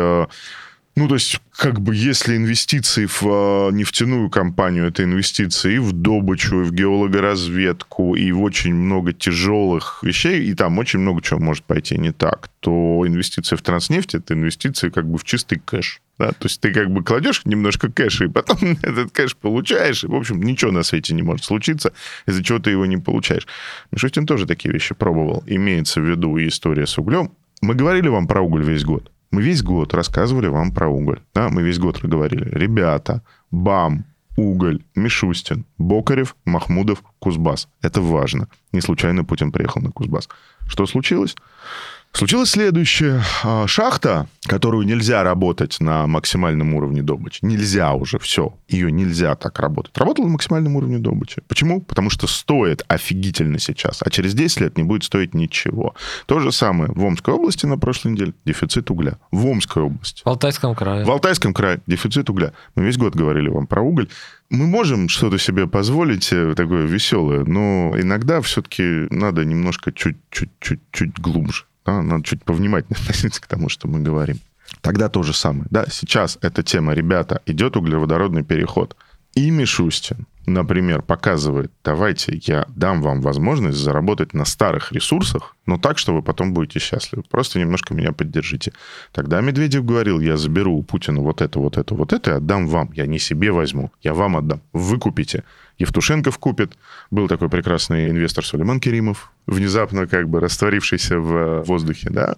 ну, 0.98 1.06
то 1.06 1.14
есть, 1.14 1.40
как 1.56 1.80
бы, 1.80 1.94
если 1.94 2.36
инвестиции 2.36 3.06
в 3.06 3.22
э, 3.22 3.72
нефтяную 3.72 4.28
компанию, 4.30 4.88
это 4.88 5.04
инвестиции 5.04 5.76
и 5.76 5.78
в 5.78 5.92
добычу, 5.92 6.62
и 6.62 6.64
в 6.64 6.72
геологоразведку, 6.72 8.16
и 8.16 8.32
в 8.32 8.42
очень 8.42 8.74
много 8.74 9.12
тяжелых 9.12 10.00
вещей, 10.02 10.42
и 10.44 10.54
там 10.54 10.76
очень 10.76 10.98
много 10.98 11.22
чего 11.22 11.38
может 11.38 11.62
пойти 11.62 11.96
не 11.98 12.10
так, 12.10 12.50
то 12.58 13.04
инвестиции 13.06 13.54
в 13.54 13.62
транснефть– 13.62 14.14
это 14.16 14.34
инвестиции 14.34 14.90
как 14.90 15.08
бы 15.08 15.18
в 15.18 15.24
чистый 15.24 15.60
кэш. 15.60 16.00
Да? 16.18 16.32
То 16.32 16.46
есть 16.46 16.60
ты 16.60 16.72
как 16.72 16.90
бы 16.90 17.04
кладешь 17.04 17.42
немножко 17.44 17.92
кэша, 17.92 18.24
и 18.24 18.28
потом 18.28 18.58
этот 18.82 19.12
кэш 19.12 19.36
получаешь, 19.36 20.02
и, 20.02 20.08
в 20.08 20.16
общем, 20.16 20.42
ничего 20.42 20.72
на 20.72 20.82
свете 20.82 21.14
не 21.14 21.22
может 21.22 21.44
случиться, 21.44 21.92
из-за 22.26 22.42
чего 22.42 22.58
ты 22.58 22.70
его 22.70 22.86
не 22.86 22.96
получаешь. 22.96 23.46
Мишустин 23.92 24.26
тоже 24.26 24.46
такие 24.46 24.72
вещи 24.72 24.96
пробовал. 24.96 25.44
Имеется 25.46 26.00
в 26.00 26.04
виду 26.10 26.36
история 26.38 26.88
с 26.88 26.98
углем, 26.98 27.30
Мы 27.60 27.74
говорили 27.74 28.08
вам 28.08 28.26
про 28.26 28.40
уголь 28.40 28.64
весь 28.64 28.84
год. 28.84 29.12
Мы 29.30 29.42
весь 29.42 29.62
год 29.62 29.94
рассказывали 29.94 30.48
вам 30.48 30.72
про 30.72 30.88
уголь. 30.88 31.20
Да, 31.34 31.48
мы 31.48 31.62
весь 31.62 31.78
год 31.78 32.00
говорили. 32.02 32.48
Ребята, 32.50 33.22
БАМ, 33.50 34.04
Уголь, 34.38 34.84
Мишустин, 34.94 35.66
Бокарев, 35.78 36.36
Махмудов, 36.44 37.02
Кузбасс. 37.18 37.68
Это 37.82 38.00
важно. 38.00 38.48
Не 38.72 38.80
случайно 38.80 39.24
Путин 39.24 39.50
приехал 39.50 39.82
на 39.82 39.90
Кузбасс. 39.90 40.28
Что 40.68 40.86
случилось? 40.86 41.34
Случилось 42.18 42.50
следующее. 42.50 43.22
А, 43.44 43.68
шахта, 43.68 44.26
которую 44.42 44.84
нельзя 44.84 45.22
работать 45.22 45.78
на 45.78 46.08
максимальном 46.08 46.74
уровне 46.74 47.00
добычи. 47.00 47.38
Нельзя 47.42 47.92
уже, 47.92 48.18
все. 48.18 48.58
Ее 48.66 48.90
нельзя 48.90 49.36
так 49.36 49.60
работать. 49.60 49.96
Работала 49.96 50.26
на 50.26 50.32
максимальном 50.32 50.74
уровне 50.74 50.98
добычи. 50.98 51.42
Почему? 51.46 51.80
Потому 51.80 52.10
что 52.10 52.26
стоит 52.26 52.84
офигительно 52.88 53.60
сейчас, 53.60 54.02
а 54.02 54.10
через 54.10 54.34
10 54.34 54.62
лет 54.62 54.76
не 54.76 54.82
будет 54.82 55.04
стоить 55.04 55.32
ничего. 55.32 55.94
То 56.26 56.40
же 56.40 56.50
самое 56.50 56.90
в 56.90 57.04
Омской 57.04 57.34
области 57.34 57.66
на 57.66 57.78
прошлой 57.78 58.10
неделе 58.14 58.32
дефицит 58.44 58.90
угля. 58.90 59.18
В 59.30 59.46
Омской 59.46 59.84
области. 59.84 60.22
В 60.24 60.26
Алтайском 60.26 60.74
крае. 60.74 61.04
В 61.04 61.10
Алтайском 61.12 61.54
крае 61.54 61.78
дефицит 61.86 62.28
угля. 62.30 62.52
Мы 62.74 62.82
весь 62.82 62.96
год 62.96 63.14
говорили 63.14 63.48
вам 63.48 63.68
про 63.68 63.80
уголь. 63.80 64.08
Мы 64.50 64.66
можем 64.66 65.08
что-то 65.08 65.38
себе 65.38 65.68
позволить 65.68 66.32
э, 66.32 66.54
такое 66.56 66.84
веселое, 66.84 67.44
но 67.44 67.94
иногда 67.96 68.40
все-таки 68.40 69.06
надо 69.10 69.44
немножко 69.44 69.92
чуть-чуть-чуть 69.92 71.16
глубже. 71.20 71.64
Да? 71.88 72.02
Надо 72.02 72.22
чуть 72.22 72.44
повнимательнее 72.44 73.00
относиться 73.02 73.40
к 73.40 73.46
тому, 73.46 73.68
что 73.68 73.88
мы 73.88 74.00
говорим. 74.00 74.38
Тогда 74.82 75.08
то 75.08 75.22
же 75.22 75.32
самое. 75.32 75.66
Да, 75.70 75.86
сейчас 75.90 76.38
эта 76.42 76.62
тема, 76.62 76.92
ребята, 76.92 77.40
идет 77.46 77.76
углеводородный 77.76 78.44
переход. 78.44 78.96
И 79.34 79.50
Мишустин, 79.50 80.26
например, 80.46 81.00
показывает, 81.02 81.70
давайте 81.84 82.38
я 82.44 82.66
дам 82.68 83.00
вам 83.02 83.20
возможность 83.22 83.78
заработать 83.78 84.34
на 84.34 84.44
старых 84.44 84.92
ресурсах, 84.92 85.56
но 85.64 85.78
так, 85.78 85.96
что 85.98 86.14
вы 86.14 86.22
потом 86.22 86.52
будете 86.52 86.80
счастливы. 86.80 87.22
Просто 87.30 87.58
немножко 87.58 87.94
меня 87.94 88.12
поддержите. 88.12 88.72
Тогда 89.12 89.40
Медведев 89.40 89.84
говорил, 89.84 90.20
я 90.20 90.36
заберу 90.36 90.76
у 90.76 90.82
Путина 90.82 91.20
вот 91.20 91.40
это, 91.40 91.58
вот 91.58 91.78
это, 91.78 91.94
вот 91.94 92.12
это 92.12 92.30
и 92.32 92.34
отдам 92.34 92.66
вам. 92.66 92.92
Я 92.92 93.06
не 93.06 93.18
себе 93.18 93.50
возьму, 93.50 93.90
я 94.02 94.12
вам 94.12 94.36
отдам. 94.36 94.60
Вы 94.72 94.98
купите. 94.98 95.44
Евтушенков 95.78 96.38
купит. 96.38 96.76
Был 97.10 97.28
такой 97.28 97.48
прекрасный 97.48 98.10
инвестор 98.10 98.44
Сулейман 98.44 98.80
Керимов, 98.80 99.32
внезапно 99.46 100.06
как 100.06 100.28
бы 100.28 100.40
растворившийся 100.40 101.18
в 101.18 101.62
воздухе, 101.62 102.10
да. 102.10 102.36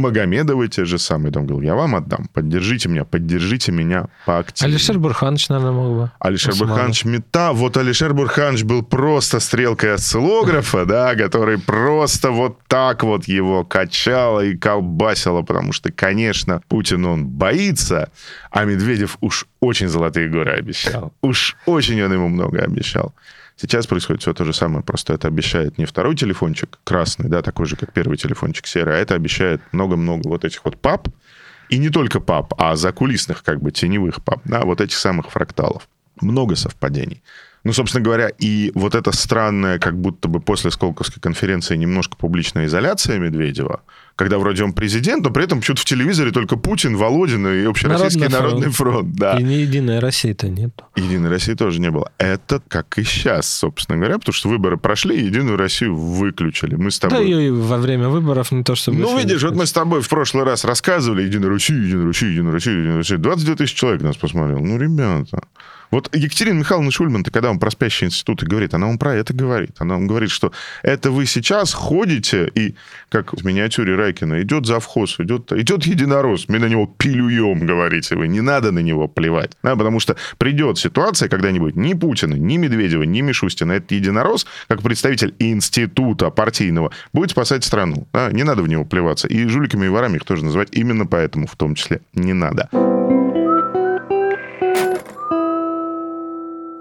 Магомедовы 0.00 0.68
те 0.68 0.84
же 0.84 0.98
самые. 0.98 1.32
Там 1.32 1.46
говорил, 1.46 1.62
я 1.62 1.74
вам 1.74 1.94
отдам, 1.94 2.28
поддержите 2.32 2.88
меня, 2.88 3.04
поддержите 3.04 3.72
меня 3.72 4.06
поактивнее. 4.26 4.74
Алишер 4.74 4.98
Бурханович, 4.98 5.48
наверное, 5.48 5.72
мог 5.72 5.96
бы. 5.96 6.10
Алишер 6.18 6.52
Усманов. 6.52 6.74
Бурханович 6.74 7.04
мета. 7.04 7.52
Вот 7.52 7.76
Алишер 7.76 8.14
Бурханович 8.14 8.64
был 8.64 8.82
просто 8.82 9.40
стрелкой 9.40 9.94
осциллографа, 9.94 10.84
да, 10.86 11.14
который 11.14 11.58
просто 11.58 12.30
вот 12.30 12.58
так 12.66 13.02
вот 13.04 13.28
его 13.28 13.64
качало 13.64 14.40
и 14.40 14.56
колбасило, 14.56 15.42
потому 15.42 15.72
что, 15.72 15.92
конечно, 15.92 16.62
Путин, 16.68 17.04
он 17.04 17.26
боится, 17.26 18.10
а 18.50 18.64
Медведев 18.64 19.18
уж 19.20 19.46
очень 19.60 19.88
золотые 19.88 20.28
горы 20.28 20.52
обещал. 20.52 21.12
Уж 21.22 21.56
очень 21.66 22.02
он 22.02 22.12
ему 22.12 22.28
много 22.28 22.62
обещал. 22.62 23.14
Сейчас 23.60 23.86
происходит 23.86 24.22
все 24.22 24.32
то 24.32 24.46
же 24.46 24.54
самое, 24.54 24.82
просто 24.82 25.12
это 25.12 25.28
обещает 25.28 25.76
не 25.76 25.84
второй 25.84 26.16
телефончик 26.16 26.78
красный, 26.82 27.28
да, 27.28 27.42
такой 27.42 27.66
же, 27.66 27.76
как 27.76 27.92
первый 27.92 28.16
телефончик 28.16 28.66
серый, 28.66 28.94
а 28.94 28.98
это 28.98 29.14
обещает 29.14 29.60
много-много 29.72 30.28
вот 30.28 30.46
этих 30.46 30.64
вот 30.64 30.78
пап, 30.78 31.08
и 31.68 31.76
не 31.76 31.90
только 31.90 32.20
пап, 32.20 32.54
а 32.56 32.74
закулисных, 32.74 33.42
как 33.42 33.60
бы, 33.60 33.70
теневых 33.70 34.24
пап, 34.24 34.40
да, 34.46 34.62
вот 34.62 34.80
этих 34.80 34.96
самых 34.96 35.30
фракталов. 35.30 35.90
Много 36.22 36.56
совпадений. 36.56 37.22
Ну, 37.62 37.74
собственно 37.74 38.02
говоря, 38.02 38.30
и 38.38 38.72
вот 38.74 38.94
эта 38.94 39.12
странная, 39.12 39.78
как 39.78 39.94
будто 39.94 40.28
бы 40.28 40.40
после 40.40 40.70
Сколковской 40.70 41.20
конференции 41.20 41.76
немножко 41.76 42.16
публичная 42.16 42.64
изоляция 42.64 43.18
Медведева, 43.18 43.82
когда 44.16 44.38
вроде 44.38 44.64
он 44.64 44.72
президент, 44.72 45.24
но 45.24 45.30
при 45.30 45.44
этом 45.44 45.60
почему-то 45.60 45.82
в 45.82 45.84
телевизоре 45.84 46.30
только 46.30 46.56
Путин, 46.56 46.96
Володин 46.96 47.46
и 47.46 47.64
Общероссийский 47.64 48.28
Народный, 48.28 48.40
Народный 48.40 48.70
фронт. 48.70 48.94
фронт 48.94 49.16
да. 49.16 49.38
И 49.38 49.42
ни 49.42 49.54
Единой 49.54 49.98
России-то 49.98 50.48
нет. 50.48 50.72
Единой 50.96 51.30
России 51.30 51.54
тоже 51.54 51.80
не 51.80 51.90
было. 51.90 52.10
Это 52.18 52.60
как 52.68 52.98
и 52.98 53.04
сейчас, 53.04 53.48
собственно 53.48 53.98
говоря, 53.98 54.18
потому 54.18 54.34
что 54.34 54.48
выборы 54.48 54.76
прошли, 54.76 55.24
Единую 55.24 55.56
Россию 55.56 55.96
выключили. 55.96 56.74
Мы 56.74 56.90
с 56.90 56.98
тобой... 56.98 57.18
Да 57.18 57.42
и 57.42 57.50
во 57.50 57.78
время 57.78 58.08
выборов 58.08 58.52
не 58.52 58.62
то, 58.62 58.74
что... 58.74 58.92
Ну, 58.92 59.18
видишь, 59.18 59.42
вот 59.42 59.54
мы 59.54 59.66
с 59.66 59.72
тобой 59.72 60.02
в 60.02 60.08
прошлый 60.08 60.44
раз 60.44 60.64
рассказывали 60.64 61.22
Единую 61.22 61.50
Россию, 61.50 61.84
Единую 61.84 62.06
Россию, 62.06 62.30
Единую 62.32 62.52
Россию, 62.52 62.78
Единую 62.78 62.98
Россию. 62.98 63.18
22 63.20 63.54
тысячи 63.56 63.76
человек 63.76 64.02
нас 64.02 64.16
посмотрел. 64.16 64.60
Ну, 64.60 64.78
ребята... 64.78 65.40
Вот 65.90 66.14
Екатерина 66.14 66.58
Михайловна 66.60 66.90
Шульман-то, 66.90 67.30
когда 67.30 67.50
он 67.50 67.58
про 67.58 67.70
спящие 67.70 68.08
институты 68.08 68.46
говорит, 68.46 68.74
она 68.74 68.86
вам 68.86 68.98
про 68.98 69.14
это 69.14 69.34
говорит. 69.34 69.72
Она 69.78 69.94
вам 69.94 70.06
говорит, 70.06 70.30
что 70.30 70.52
это 70.82 71.10
вы 71.10 71.26
сейчас 71.26 71.72
ходите, 71.72 72.50
и, 72.54 72.74
как 73.08 73.32
в 73.32 73.44
миниатюре 73.44 73.96
Райкина, 73.96 74.42
идет 74.42 74.66
завхоз, 74.66 75.18
идет, 75.18 75.52
идет 75.52 75.84
единорос, 75.84 76.48
мы 76.48 76.58
на 76.58 76.66
него 76.66 76.86
пилюем, 76.86 77.66
говорите 77.66 78.16
вы. 78.16 78.28
Не 78.28 78.40
надо 78.40 78.70
на 78.70 78.78
него 78.80 79.08
плевать. 79.08 79.52
Да, 79.62 79.74
потому 79.74 80.00
что 80.00 80.16
придет 80.38 80.78
ситуация 80.78 81.28
когда-нибудь 81.28 81.76
ни 81.76 81.94
Путина, 81.94 82.34
ни 82.34 82.56
Медведева, 82.56 83.02
ни 83.02 83.20
Мишустина. 83.20 83.72
Этот 83.72 83.92
единорос, 83.92 84.46
как 84.68 84.82
представитель 84.82 85.34
института 85.38 86.30
партийного, 86.30 86.92
будет 87.12 87.32
спасать 87.32 87.64
страну. 87.64 88.06
Да, 88.12 88.30
не 88.30 88.44
надо 88.44 88.62
в 88.62 88.68
него 88.68 88.84
плеваться. 88.84 89.26
И 89.26 89.46
жуликами 89.46 89.86
и 89.86 89.88
ворами 89.88 90.16
их 90.16 90.24
тоже 90.24 90.44
называть 90.44 90.68
именно 90.72 91.06
поэтому 91.06 91.46
в 91.46 91.56
том 91.56 91.74
числе 91.74 92.00
не 92.14 92.32
надо. 92.32 92.68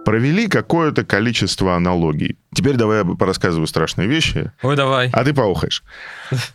Провели 0.10 0.48
какое-то 0.48 1.06
количество 1.06 1.76
аналогий. 1.76 2.36
Теперь 2.56 2.78
давай 2.78 3.04
я 3.04 3.06
порассказываю 3.06 3.68
страшные 3.68 4.08
вещи. 4.08 4.52
Ой, 4.64 4.76
давай. 4.76 5.12
А 5.14 5.24
ты 5.24 5.36
поухаешь. 5.36 5.84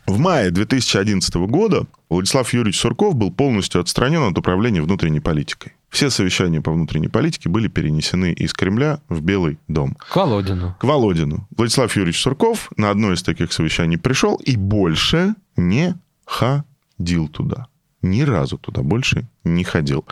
В 0.05 0.19
мае 0.19 0.51
2011 0.51 1.33
года 1.35 1.85
Владислав 2.09 2.53
Юрьевич 2.53 2.77
Сурков 2.77 3.15
был 3.15 3.31
полностью 3.31 3.79
отстранен 3.79 4.23
от 4.23 4.37
управления 4.37 4.81
внутренней 4.81 5.21
политикой. 5.21 5.71
Все 5.87 6.09
совещания 6.09 6.59
по 6.59 6.73
внутренней 6.73 7.07
политике 7.07 7.47
были 7.47 7.69
перенесены 7.69 8.33
из 8.33 8.51
Кремля 8.51 8.99
в 9.07 9.21
Белый 9.21 9.57
дом. 9.69 9.95
К 9.95 10.17
Володину. 10.17 10.75
К 10.77 10.83
Володину. 10.83 11.47
Владислав 11.55 11.95
Юрьевич 11.95 12.21
Сурков 12.21 12.69
на 12.75 12.89
одно 12.89 13.13
из 13.13 13.23
таких 13.23 13.53
совещаний 13.53 13.97
пришел 13.97 14.35
и 14.35 14.57
больше 14.57 15.33
не 15.55 15.95
ходил 16.25 17.29
туда. 17.29 17.67
Ни 18.01 18.23
разу 18.23 18.57
туда 18.57 18.81
больше 18.81 19.29
не 19.45 19.63
ходил. 19.63 20.03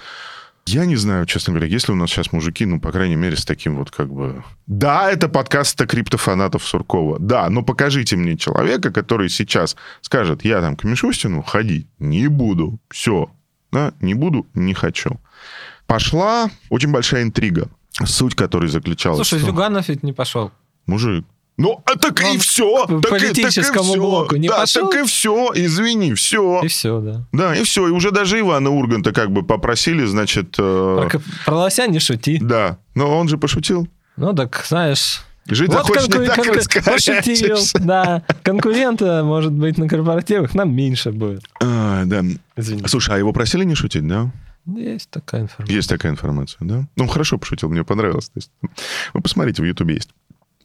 Я 0.66 0.86
не 0.86 0.96
знаю, 0.96 1.26
честно 1.26 1.54
говоря, 1.54 1.68
есть 1.68 1.88
ли 1.90 1.94
у 1.94 1.98
нас 1.98 2.10
сейчас 2.10 2.32
мужики, 2.32 2.66
ну, 2.66 2.80
по 2.80 2.92
крайней 2.92 3.18
мере, 3.18 3.36
с 3.36 3.44
таким 3.44 3.76
вот 3.76 3.92
как 3.92 4.12
бы... 4.12 4.44
Да, 4.66 5.12
это 5.12 5.28
подкаст 5.28 5.78
криптофанатов 5.86 6.66
Суркова. 6.66 7.20
Да, 7.20 7.50
но 7.50 7.64
покажите 7.64 8.16
мне 8.16 8.38
человека, 8.38 8.92
который 8.92 9.30
сейчас 9.30 9.76
скажет, 10.02 10.46
я 10.46 10.62
там 10.62 10.78
к 10.78 10.86
Мишустину 10.86 11.42
ходить 11.42 11.88
не 12.00 12.28
буду. 12.28 12.80
Все. 12.90 13.30
Да, 13.72 13.94
не 14.00 14.14
буду, 14.14 14.48
не 14.54 14.74
хочу. 14.74 15.20
Пошла 15.86 16.50
очень 16.70 16.92
большая 16.92 17.24
интрига, 17.24 17.70
суть 18.06 18.36
которой 18.36 18.70
заключалась... 18.70 19.28
Слушай, 19.28 19.42
что... 19.42 19.52
Зюганов 19.52 19.90
ведь 19.90 20.04
не 20.04 20.14
пошел. 20.14 20.52
Мужик, 20.86 21.26
ну, 21.58 21.84
а 21.86 21.98
так 21.98 22.20
Он 22.24 22.36
и 22.36 22.38
все. 22.40 22.88
К 22.88 23.02
политическому 23.02 23.90
так 23.90 23.96
и 23.96 24.00
блоку 24.00 24.36
не 24.38 24.48
да, 24.48 24.62
пошел? 24.62 24.90
так 24.90 25.02
и 25.02 25.06
все, 25.06 25.52
извини, 25.54 26.14
все. 26.16 26.62
И 26.64 26.68
все, 26.68 27.00
да. 27.00 27.28
Да, 27.32 27.56
и 27.56 27.64
все. 27.64 27.88
И 27.88 27.92
уже 27.92 28.12
даже 28.12 28.40
Ивана 28.40 28.72
Урганта 28.72 29.12
как 29.12 29.32
бы 29.32 29.44
попросили, 29.44 30.06
значит... 30.06 30.56
Э... 30.58 31.08
Про, 31.10 31.22
про 31.46 31.56
лося 31.56 31.88
не 31.88 32.00
шути. 32.00 32.40
Да, 32.42 32.80
но 32.96 33.18
он 33.18 33.28
же 33.28 33.38
пошутил. 33.38 33.88
Ну, 34.18 34.34
так, 34.34 34.66
знаешь... 34.68 35.22
Жить 35.46 35.74
вот 35.74 35.86
захочешь, 35.86 36.08
не 36.08 36.26
так 36.26 36.86
Пошутил, 36.86 37.58
да. 37.82 38.24
Конкурента, 38.44 39.24
может 39.26 39.52
быть, 39.52 39.78
на 39.78 39.90
корпоративах 39.90 40.54
нам 40.56 40.74
меньше 40.74 41.12
будет. 41.12 41.44
А, 41.62 42.04
да. 42.06 42.24
Извини. 42.56 42.84
Слушай, 42.88 43.16
а 43.16 43.18
его 43.18 43.34
просили 43.34 43.66
не 43.66 43.76
шутить, 43.76 44.08
да? 44.08 44.32
Есть 44.66 45.10
такая 45.10 45.42
информация. 45.42 45.76
Есть 45.76 45.90
такая 45.90 46.12
информация, 46.14 46.58
да? 46.62 46.88
Ну, 46.96 47.08
хорошо 47.08 47.38
пошутил, 47.38 47.70
мне 47.70 47.84
понравилось. 47.84 48.30
То 48.30 48.38
есть, 48.38 48.52
вы 49.14 49.22
посмотрите, 49.22 49.62
в 49.62 49.66
Ютубе 49.66 49.96
есть. 49.96 50.12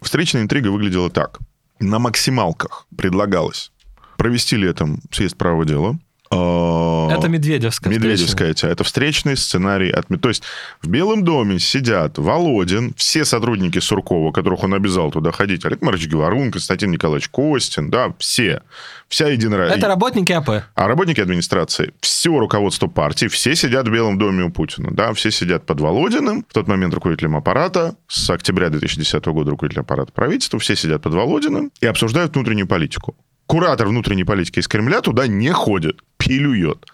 Встречная 0.01 0.43
интрига 0.43 0.69
выглядела 0.69 1.11
так. 1.11 1.39
На 1.81 1.99
максималках 1.99 2.87
предлагалось 2.97 3.73
провести 4.17 4.57
летом 4.57 5.01
съезд 5.13 5.37
правого 5.37 5.65
дела, 5.65 5.99
это 6.31 7.29
Медведевская. 7.29 7.93
Медведевская. 7.93 8.49
Встречная. 8.49 8.73
Это 8.73 8.85
встречный 8.85 9.37
сценарий. 9.37 9.91
От... 9.91 10.07
То 10.21 10.29
есть 10.29 10.43
в 10.83 10.89
Белом 10.89 11.25
доме 11.25 11.59
сидят 11.59 12.19
Володин, 12.19 12.95
все 12.97 13.25
сотрудники 13.25 13.79
Суркова, 13.79 14.33
которых 14.33 14.63
он 14.65 14.75
обязал 14.75 15.11
туда 15.11 15.33
ходить, 15.33 15.65
Олег 15.65 15.83
Маркович 15.83 16.09
Говорун, 16.09 16.51
Константин 16.51 16.91
Николаевич 16.91 17.29
Костин, 17.29 17.91
да, 17.91 18.15
все. 18.19 18.63
Вся 19.09 19.29
единая... 19.29 19.69
Это 19.69 19.89
работники 19.89 20.33
АП. 20.33 20.65
А 20.75 20.87
работники 20.87 21.21
администрации. 21.21 21.95
Все 22.01 22.39
руководство 22.39 22.89
партии, 22.89 23.27
все 23.27 23.55
сидят 23.55 23.89
в 23.89 23.91
Белом 23.91 24.19
доме 24.19 24.45
у 24.45 24.51
Путина, 24.51 24.91
да, 24.91 25.15
все 25.15 25.31
сидят 25.31 25.65
под 25.65 25.81
Володиным, 25.81 26.45
в 26.49 26.53
тот 26.53 26.69
момент 26.69 26.93
руководителем 26.93 27.37
аппарата, 27.37 27.97
с 28.07 28.29
октября 28.29 28.69
2010 28.69 29.25
года 29.27 29.51
руководителем 29.51 29.83
аппарата 29.83 30.13
правительства, 30.13 30.59
все 30.59 30.77
сидят 30.77 31.03
под 31.03 31.15
Володиным 31.15 31.73
и 31.81 31.87
обсуждают 31.87 32.35
внутреннюю 32.35 32.67
политику 32.67 33.17
куратор 33.49 33.89
внутренней 33.89 34.25
политики 34.25 34.61
из 34.61 34.69
Кремля 34.69 35.01
туда 35.01 35.27
не 35.27 35.51
ходит, 35.53 36.01
пилюет. 36.29 36.87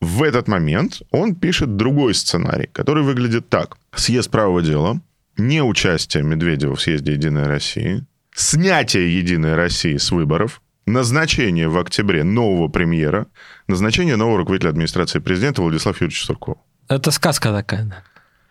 В 0.00 0.22
этот 0.22 0.48
момент 0.48 1.02
он 1.10 1.34
пишет 1.34 1.76
другой 1.76 2.14
сценарий, 2.14 2.68
который 2.72 3.02
выглядит 3.02 3.48
так. 3.48 3.76
Съезд 3.94 4.30
правого 4.30 4.62
дела, 4.62 5.00
не 5.36 5.62
участие 5.62 6.22
Медведева 6.22 6.74
в 6.74 6.80
съезде 6.80 7.12
«Единой 7.12 7.46
России», 7.46 8.04
снятие 8.34 9.16
«Единой 9.16 9.54
России» 9.54 9.96
с 9.96 10.10
выборов, 10.10 10.60
назначение 10.86 11.68
в 11.68 11.78
октябре 11.78 12.24
нового 12.24 12.68
премьера, 12.68 13.26
назначение 13.68 14.16
нового 14.16 14.38
руководителя 14.38 14.70
администрации 14.70 15.20
президента 15.20 15.62
Владислава 15.62 15.96
Юрьевича 16.00 16.26
Суркова. 16.26 16.58
Это 16.88 17.10
сказка 17.10 17.52
такая. 17.52 17.84
да. 17.84 18.02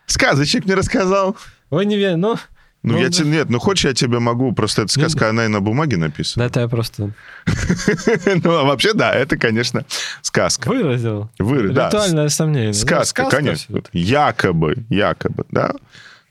Сказочник 0.05 0.65
мне 0.65 0.75
рассказал. 0.75 1.37
Вы 1.69 1.85
не 1.85 1.97
верите, 1.97 2.17
ну... 2.17 2.37
Ну, 2.83 2.93
Ну, 2.93 2.99
я 2.99 3.05
да. 3.05 3.11
тебе... 3.11 3.29
Нет, 3.29 3.49
ну, 3.49 3.59
хочешь, 3.59 3.85
я 3.85 3.93
тебе 3.93 4.19
могу... 4.19 4.53
Просто 4.53 4.81
эта 4.83 4.91
сказка, 4.91 5.29
она 5.29 5.45
и 5.45 5.47
на 5.47 5.61
бумаге 5.61 5.97
написана. 5.97 6.43
Да, 6.45 6.47
это 6.49 6.59
я 6.61 6.67
просто 6.67 7.11
Ну, 8.43 8.51
а 8.57 8.63
вообще, 8.63 8.93
да, 8.93 9.13
это, 9.13 9.37
конечно, 9.37 9.85
сказка. 10.21 10.69
выразил. 10.69 11.29
Вы, 11.37 11.69
да. 11.69 11.87
Ритуальное 11.87 12.29
сомнение. 12.29 12.69
Ну, 12.69 12.73
Сказка, 12.73 13.29
конечно. 13.29 13.81
Якобы, 13.93 14.77
якобы, 14.89 15.45
да. 15.51 15.73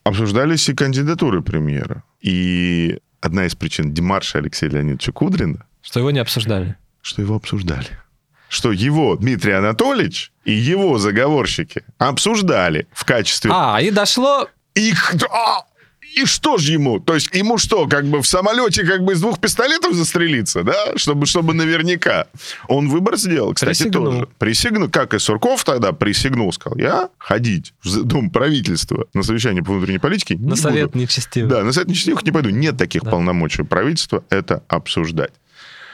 Обсуждались 0.02 0.68
и 0.68 0.74
кандидатуры 0.74 1.42
премьера. 1.42 2.02
И 2.20 2.98
одна 3.20 3.46
из 3.46 3.54
причин 3.54 3.92
демарша 3.92 4.38
Алексея 4.38 4.70
Леонидовича 4.70 5.12
Кудрина, 5.12 5.64
Что 5.82 6.00
его 6.00 6.10
не 6.10 6.18
обсуждали. 6.20 6.76
что 7.02 7.22
его 7.22 7.36
обсуждали. 7.36 7.86
Что 8.48 8.72
его 8.72 9.14
Дмитрий 9.16 9.52
Анатольевич 9.52 10.32
и 10.44 10.52
его 10.52 10.98
заговорщики 10.98 11.84
обсуждали 11.98 12.88
в 12.92 13.04
качестве... 13.04 13.52
А, 13.54 13.80
и 13.80 13.90
дошло... 13.92 14.48
Их... 14.74 15.14
а, 15.30 15.62
И 16.16 16.24
что 16.24 16.58
же 16.58 16.72
ему? 16.72 16.98
То 16.98 17.14
есть 17.14 17.32
ему 17.34 17.56
что, 17.58 17.86
как 17.86 18.04
бы 18.06 18.20
в 18.20 18.26
самолете 18.26 18.84
как 18.84 19.02
бы 19.04 19.12
из 19.12 19.20
двух 19.20 19.38
пистолетов 19.38 19.94
застрелиться, 19.94 20.62
да? 20.64 20.74
Чтобы, 20.96 21.26
чтобы 21.26 21.54
наверняка. 21.54 22.26
Он 22.68 22.88
выбор 22.88 23.16
сделал, 23.16 23.54
кстати, 23.54 23.78
Присягнул. 23.84 24.04
тоже. 24.12 24.28
Присягнул. 24.38 24.88
Как 24.88 25.14
и 25.14 25.18
Сурков 25.18 25.64
тогда 25.64 25.92
присягнул, 25.92 26.52
сказал, 26.52 26.78
я 26.78 27.08
ходить 27.18 27.72
в 27.82 28.02
Дом 28.02 28.30
правительства 28.30 29.06
на 29.14 29.22
совещание 29.22 29.62
по 29.62 29.72
внутренней 29.72 29.98
политике 29.98 30.34
не 30.34 30.42
На 30.42 30.48
буду». 30.50 30.62
совет 30.62 30.94
нечестивый. 30.94 31.48
Да, 31.50 31.62
на 31.62 31.72
совет 31.72 31.88
нечестивых 31.88 32.24
не 32.24 32.32
пойду. 32.32 32.50
Нет 32.50 32.76
таких 32.76 33.02
Да. 33.04 33.10
полномочий 33.10 33.62
правительства 33.62 34.24
это 34.30 34.62
обсуждать. 34.68 35.30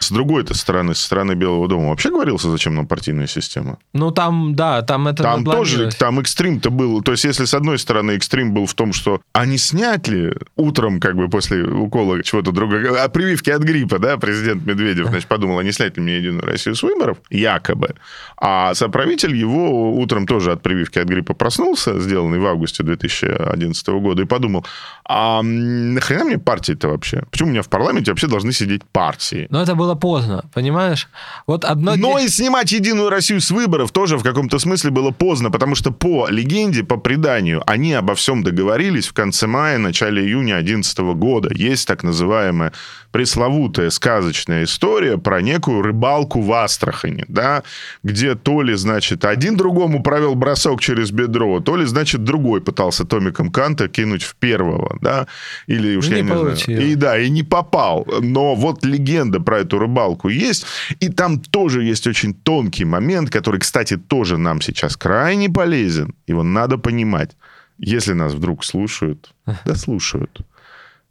С 0.06 0.10
другой-то 0.10 0.54
стороны, 0.54 0.94
со 0.94 1.04
стороны 1.04 1.32
Белого 1.32 1.68
дома 1.68 1.88
вообще 1.88 2.10
говорился, 2.10 2.50
зачем 2.50 2.74
нам 2.74 2.86
партийная 2.86 3.26
система? 3.26 3.78
Ну, 3.92 4.10
там, 4.10 4.54
да, 4.54 4.82
там 4.82 5.08
это 5.08 5.22
Там 5.22 5.44
тоже, 5.44 5.90
там 5.98 6.20
экстрим-то 6.20 6.70
был. 6.70 7.02
То 7.02 7.12
есть, 7.12 7.24
если 7.24 7.44
с 7.44 7.54
одной 7.54 7.78
стороны 7.78 8.12
экстрим 8.12 8.54
был 8.54 8.66
в 8.66 8.74
том, 8.74 8.92
что 8.92 9.20
не 9.44 9.58
снять 9.58 10.06
ли 10.08 10.32
утром, 10.54 11.00
как 11.00 11.16
бы 11.16 11.28
после 11.28 11.64
укола 11.64 12.22
чего-то 12.22 12.52
другого, 12.52 13.02
а 13.02 13.08
прививки 13.08 13.50
от 13.50 13.62
гриппа, 13.62 13.98
да, 13.98 14.16
президент 14.16 14.64
Медведев, 14.64 15.08
значит, 15.08 15.28
подумал, 15.28 15.58
а 15.58 15.64
не 15.64 15.72
снять 15.72 15.96
ли 15.96 16.02
мне 16.02 16.18
Единую 16.18 16.44
Россию 16.44 16.76
с 16.76 16.82
выборов? 16.82 17.18
Якобы. 17.30 17.94
А 18.36 18.74
соправитель 18.74 19.34
его 19.34 19.96
утром 19.96 20.26
тоже 20.26 20.52
от 20.52 20.62
прививки 20.62 21.00
от 21.00 21.08
гриппа 21.08 21.34
проснулся, 21.34 21.98
сделанный 21.98 22.38
в 22.38 22.46
августе 22.46 22.84
2011 22.84 23.88
года, 23.88 24.22
и 24.22 24.26
подумал, 24.26 24.64
а 25.04 25.42
нахрена 25.42 26.24
мне 26.24 26.38
партии-то 26.38 26.88
вообще? 26.88 27.24
Почему 27.30 27.48
у 27.48 27.52
меня 27.52 27.62
в 27.62 27.68
парламенте 27.68 28.12
вообще 28.12 28.28
должны 28.28 28.52
сидеть 28.52 28.84
партии? 28.84 29.46
Но 29.50 29.62
это 29.62 29.74
было 29.74 29.94
поздно, 29.96 30.44
понимаешь? 30.54 31.08
Вот 31.46 31.64
одно... 31.64 31.96
Но 31.96 32.18
и 32.18 32.28
снимать 32.28 32.72
Единую 32.72 33.10
Россию 33.10 33.40
с 33.40 33.50
выборов 33.50 33.92
тоже 33.92 34.16
в 34.16 34.22
каком-то 34.22 34.58
смысле 34.58 34.90
было 34.90 35.10
поздно, 35.10 35.50
потому 35.50 35.74
что 35.74 35.90
по 35.90 36.28
легенде, 36.28 36.84
по 36.84 36.96
преданию, 36.96 37.62
они 37.66 37.92
обо 37.92 38.14
всем 38.14 38.42
договорились 38.42 39.08
в 39.08 39.12
конце 39.12 39.46
мая, 39.46 39.78
начале 39.78 40.24
июня 40.24 40.56
2011 40.56 40.98
года. 41.16 41.54
Есть 41.54 41.86
так 41.86 42.02
называемая 42.02 42.72
пресловутая 43.16 43.88
сказочная 43.88 44.64
история 44.64 45.16
про 45.16 45.40
некую 45.40 45.80
рыбалку 45.80 46.42
в 46.42 46.52
Астрахани, 46.52 47.24
да, 47.28 47.62
где 48.02 48.34
то 48.34 48.60
ли, 48.60 48.74
значит, 48.74 49.24
один 49.24 49.56
другому 49.56 50.02
провел 50.02 50.34
бросок 50.34 50.82
через 50.82 51.12
бедро, 51.12 51.60
то 51.60 51.76
ли, 51.76 51.86
значит, 51.86 52.24
другой 52.24 52.60
пытался 52.60 53.06
томиком 53.06 53.50
Канта 53.50 53.88
кинуть 53.88 54.22
в 54.22 54.36
первого, 54.36 54.98
да, 55.00 55.28
или 55.66 55.96
уж 55.96 56.08
Не 56.08 56.16
я 56.16 56.22
не 56.24 56.28
получилось. 56.28 56.64
знаю. 56.64 56.86
И 56.86 56.94
да, 56.94 57.18
и 57.18 57.30
не 57.30 57.42
попал. 57.42 58.06
Но 58.20 58.54
вот 58.54 58.84
легенда 58.84 59.40
про 59.40 59.60
эту 59.60 59.78
рыбалку 59.78 60.28
есть. 60.28 60.66
И 61.00 61.08
там 61.08 61.40
тоже 61.40 61.84
есть 61.84 62.06
очень 62.06 62.34
тонкий 62.34 62.84
момент, 62.84 63.30
который, 63.30 63.60
кстати, 63.60 63.96
тоже 63.96 64.36
нам 64.36 64.60
сейчас 64.60 64.94
крайне 64.94 65.48
полезен. 65.48 66.14
Его 66.26 66.42
надо 66.42 66.76
понимать. 66.76 67.30
Если 67.78 68.12
нас 68.12 68.34
вдруг 68.34 68.62
слушают, 68.62 69.32
да 69.64 69.74
слушают. 69.74 70.42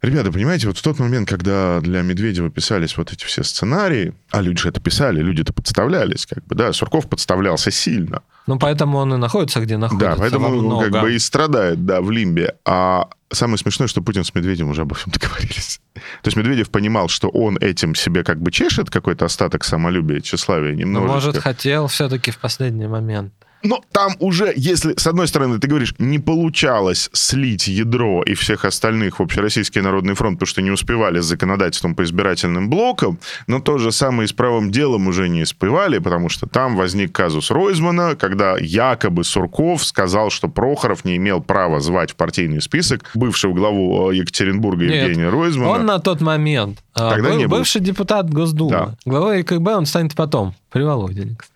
Ребята, 0.02 0.30
понимаете, 0.30 0.66
вот 0.68 0.76
в 0.76 0.82
тот 0.82 0.98
момент, 0.98 1.28
когда 1.28 1.80
для 1.80 2.02
Медведева 2.02 2.50
писались 2.50 2.96
вот 2.96 3.12
эти 3.12 3.24
все 3.24 3.42
сценарии, 3.42 4.14
а 4.30 4.42
люди 4.42 4.60
же 4.60 4.68
это 4.68 4.80
писали, 4.80 5.22
люди-то 5.22 5.52
подставлялись, 5.52 6.26
как 6.26 6.44
бы, 6.44 6.54
да, 6.54 6.72
Сурков 6.72 7.08
подставлялся 7.08 7.70
сильно. 7.70 8.22
Ну, 8.46 8.58
поэтому 8.58 8.98
он 8.98 9.14
и 9.14 9.16
находится, 9.16 9.60
где 9.60 9.76
находится. 9.78 10.10
Да, 10.10 10.16
поэтому 10.16 10.48
он 10.48 10.58
много. 10.58 10.90
как 10.90 11.02
бы 11.02 11.14
и 11.14 11.18
страдает, 11.18 11.84
да, 11.86 12.00
в 12.02 12.10
лимбе. 12.10 12.56
А 12.64 13.08
самое 13.32 13.58
смешное, 13.58 13.88
что 13.88 14.02
Путин 14.02 14.22
с 14.22 14.34
Медведевым 14.34 14.72
уже 14.72 14.82
обо 14.82 14.94
всем 14.94 15.12
договорились. 15.12 15.80
То 15.94 16.28
есть 16.28 16.36
Медведев 16.36 16.70
понимал, 16.70 17.08
что 17.08 17.28
он 17.28 17.56
этим 17.56 17.94
себе 17.94 18.22
как 18.22 18.40
бы 18.40 18.52
чешет 18.52 18.90
какой-то 18.90 19.24
остаток 19.24 19.64
самолюбия, 19.64 20.20
тщеславия 20.20 20.72
Ну, 20.72 20.78
немножечко. 20.80 21.26
может, 21.28 21.42
хотел 21.42 21.86
все-таки 21.86 22.30
в 22.30 22.38
последний 22.38 22.86
момент. 22.86 23.32
Но 23.66 23.82
там 23.90 24.12
уже, 24.20 24.52
если, 24.56 24.94
с 24.96 25.06
одной 25.06 25.26
стороны, 25.26 25.58
ты 25.58 25.66
говоришь, 25.66 25.94
не 25.98 26.18
получалось 26.18 27.10
слить 27.12 27.66
ядро 27.66 28.22
и 28.22 28.34
всех 28.34 28.64
остальных 28.64 29.18
в 29.18 29.22
Общероссийский 29.22 29.80
народный 29.80 30.14
фронт, 30.14 30.38
потому 30.38 30.46
что 30.46 30.62
не 30.62 30.70
успевали 30.70 31.20
с 31.20 31.24
законодательством 31.24 31.94
по 31.96 32.04
избирательным 32.04 32.70
блокам, 32.70 33.18
но 33.48 33.60
то 33.60 33.78
же 33.78 33.90
самое 33.90 34.26
и 34.26 34.28
с 34.28 34.32
правым 34.32 34.70
делом 34.70 35.08
уже 35.08 35.28
не 35.28 35.42
успевали, 35.42 35.98
потому 35.98 36.28
что 36.28 36.46
там 36.46 36.76
возник 36.76 37.12
казус 37.12 37.50
Ройзмана, 37.50 38.14
когда 38.14 38.56
якобы 38.58 39.24
Сурков 39.24 39.84
сказал, 39.84 40.30
что 40.30 40.48
Прохоров 40.48 41.04
не 41.04 41.16
имел 41.16 41.40
права 41.40 41.80
звать 41.80 42.12
в 42.12 42.16
партийный 42.16 42.62
список 42.62 43.10
бывшего 43.14 43.52
главу 43.52 44.10
э, 44.12 44.16
Екатеринбурга 44.16 44.86
Нет, 44.86 45.08
Евгения 45.08 45.28
Ройзмана. 45.28 45.70
Он 45.70 45.86
на 45.86 45.98
тот 45.98 46.20
момент 46.20 46.78
а, 46.94 47.10
Тогда 47.10 47.30
был 47.30 47.36
не 47.38 47.46
был. 47.46 47.58
бывший 47.58 47.80
депутат 47.80 48.30
Госдумы. 48.30 48.70
Да. 48.70 48.94
Главой 49.04 49.38
ЕКБ 49.40 49.68
он 49.68 49.86
станет 49.86 50.14
потом, 50.14 50.54
при 50.70 50.82
Володине. 50.82 51.34
кстати. 51.36 51.55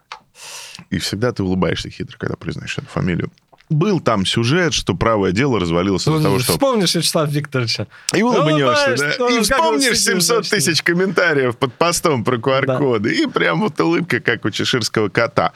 И 0.90 0.98
всегда 0.98 1.32
ты 1.32 1.42
улыбаешься 1.42 1.90
хитро, 1.90 2.16
когда 2.18 2.36
произносишь 2.36 2.78
эту 2.78 2.88
фамилию. 2.88 3.30
Был 3.68 4.00
там 4.00 4.26
сюжет, 4.26 4.72
что 4.74 4.94
правое 4.94 5.30
дело 5.30 5.60
развалилось 5.60 6.02
из-за 6.02 6.20
того, 6.20 6.40
что 6.40 6.52
Вспомнишь 6.52 6.92
Вячеслава 6.96 7.26
Викторовича. 7.26 7.86
И 8.12 8.20
улыбнешься, 8.22 8.96
да? 8.96 9.14
ну, 9.20 9.38
И 9.38 9.42
вспомнишь 9.42 9.88
вот 9.90 9.96
сидим, 9.96 10.20
700 10.20 10.46
значит. 10.46 10.50
тысяч 10.50 10.82
комментариев 10.82 11.56
под 11.56 11.72
постом 11.74 12.24
про 12.24 12.36
QR-коды. 12.36 13.14
И 13.14 13.26
прям 13.26 13.60
вот 13.60 13.80
улыбка, 13.80 14.18
как 14.18 14.44
у 14.44 14.50
чеширского 14.50 15.08
кота. 15.08 15.52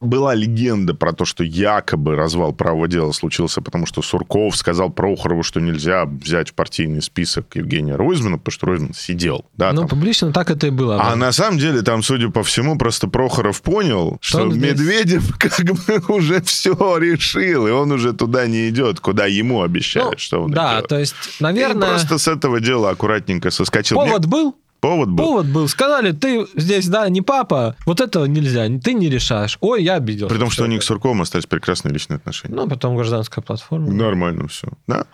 Была 0.00 0.34
легенда 0.34 0.94
про 0.94 1.12
то, 1.12 1.24
что 1.24 1.42
якобы 1.42 2.14
развал 2.14 2.52
правого 2.52 2.86
дела 2.86 3.10
случился, 3.12 3.60
потому 3.60 3.84
что 3.86 4.00
Сурков 4.00 4.56
сказал 4.56 4.90
Прохорову, 4.90 5.42
что 5.42 5.60
нельзя 5.60 6.04
взять 6.04 6.50
в 6.50 6.54
партийный 6.54 7.02
список 7.02 7.56
Евгения 7.56 7.96
Ройзмана, 7.96 8.38
потому 8.38 8.52
что 8.52 8.66
Ройзман 8.66 8.94
сидел. 8.94 9.44
Да, 9.56 9.72
Ну, 9.72 9.80
там. 9.80 9.88
публично 9.88 10.32
так 10.32 10.50
это 10.50 10.68
и 10.68 10.70
было. 10.70 11.02
А 11.02 11.16
на 11.16 11.32
самом 11.32 11.58
деле 11.58 11.82
там, 11.82 12.02
судя 12.04 12.28
по 12.30 12.42
всему, 12.44 12.78
просто 12.78 13.08
Прохоров 13.08 13.60
понял, 13.62 14.18
что 14.20 14.42
он 14.42 14.52
здесь. 14.52 14.72
Медведев 14.78 15.36
как 15.38 15.64
бы 15.64 16.14
уже 16.14 16.40
все 16.42 16.74
решил, 16.98 17.66
и 17.66 17.70
он 17.70 17.90
уже 17.90 18.12
туда 18.12 18.46
не 18.46 18.68
идет, 18.68 19.00
куда 19.00 19.26
ему 19.26 19.62
обещают, 19.62 20.12
Ну, 20.12 20.18
что 20.18 20.42
он 20.44 20.52
да, 20.52 20.78
идет. 20.78 20.88
то 20.88 20.98
есть, 20.98 21.14
И 21.40 21.42
наверное, 21.42 21.88
просто 21.88 22.18
с 22.18 22.28
этого 22.28 22.60
дела 22.60 22.90
аккуратненько 22.90 23.50
соскочил. 23.50 23.96
повод 23.96 24.20
Мне- 24.20 24.28
был, 24.28 24.56
повод 24.80 25.08
был. 25.08 25.24
повод 25.24 25.46
был. 25.46 25.68
Сказали, 25.68 26.12
ты 26.12 26.46
здесь, 26.56 26.88
да, 26.88 27.08
не 27.08 27.22
папа, 27.22 27.76
вот 27.86 28.00
этого 28.00 28.24
нельзя, 28.26 28.66
ты 28.82 28.94
не 28.94 29.08
решаешь. 29.08 29.58
Ой, 29.60 29.82
я 29.82 29.94
обиделся. 29.94 30.32
При 30.34 30.40
том, 30.40 30.50
что 30.50 30.64
у 30.64 30.66
них 30.66 30.82
с 30.82 30.86
Сурковым 30.86 31.22
остались 31.22 31.46
прекрасные 31.46 31.92
личные 31.92 32.16
отношения. 32.16 32.54
Ну, 32.54 32.68
потом 32.68 32.96
гражданская 32.96 33.42
платформа. 33.42 33.92
Нормально 33.92 34.48
все. 34.48 34.68
Да? 34.86 35.06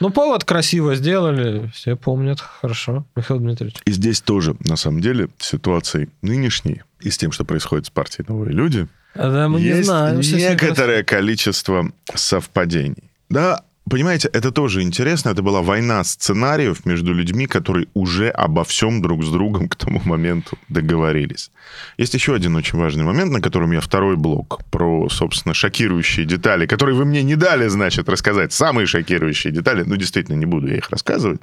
Ну, 0.00 0.10
повод 0.10 0.44
красиво 0.44 0.94
сделали, 0.94 1.70
все 1.74 1.96
помнят 1.96 2.40
хорошо, 2.40 3.04
Михаил 3.16 3.40
Дмитриевич. 3.40 3.76
И 3.84 3.90
здесь 3.92 4.20
тоже, 4.20 4.56
на 4.60 4.76
самом 4.76 5.00
деле, 5.00 5.28
ситуацией 5.38 6.08
нынешней 6.22 6.82
и 7.00 7.10
с 7.10 7.18
тем, 7.18 7.32
что 7.32 7.44
происходит 7.44 7.86
с 7.86 7.90
партией 7.90 8.24
«Новые 8.28 8.52
люди», 8.52 8.86
Да, 9.14 9.48
мы 9.48 9.60
не 9.60 9.66
есть 9.66 9.86
знаем. 9.86 10.20
все 10.22 10.36
некоторое 10.36 11.02
количество 11.04 11.90
совпадений. 12.14 13.04
Да, 13.28 13.62
понимаете, 13.88 14.28
это 14.32 14.50
тоже 14.50 14.82
интересно. 14.82 15.30
Это 15.30 15.42
была 15.42 15.62
война 15.62 16.04
сценариев 16.04 16.86
между 16.86 17.12
людьми, 17.12 17.46
которые 17.46 17.86
уже 17.94 18.28
обо 18.28 18.64
всем 18.64 19.02
друг 19.02 19.24
с 19.24 19.28
другом 19.28 19.68
к 19.68 19.76
тому 19.76 20.00
моменту 20.04 20.58
договорились. 20.68 21.50
Есть 21.98 22.14
еще 22.14 22.34
один 22.34 22.56
очень 22.56 22.78
важный 22.78 23.04
момент, 23.04 23.32
на 23.32 23.40
котором 23.40 23.72
я 23.72 23.80
второй 23.80 24.16
блок 24.16 24.60
про, 24.70 25.08
собственно, 25.08 25.54
шокирующие 25.54 26.26
детали, 26.26 26.66
которые 26.66 26.96
вы 26.96 27.04
мне 27.04 27.22
не 27.22 27.36
дали, 27.36 27.68
значит, 27.68 28.08
рассказать. 28.08 28.52
Самые 28.52 28.86
шокирующие 28.86 29.52
детали. 29.52 29.84
Ну, 29.86 29.96
действительно, 29.96 30.36
не 30.36 30.46
буду 30.46 30.68
я 30.68 30.76
их 30.76 30.90
рассказывать. 30.90 31.40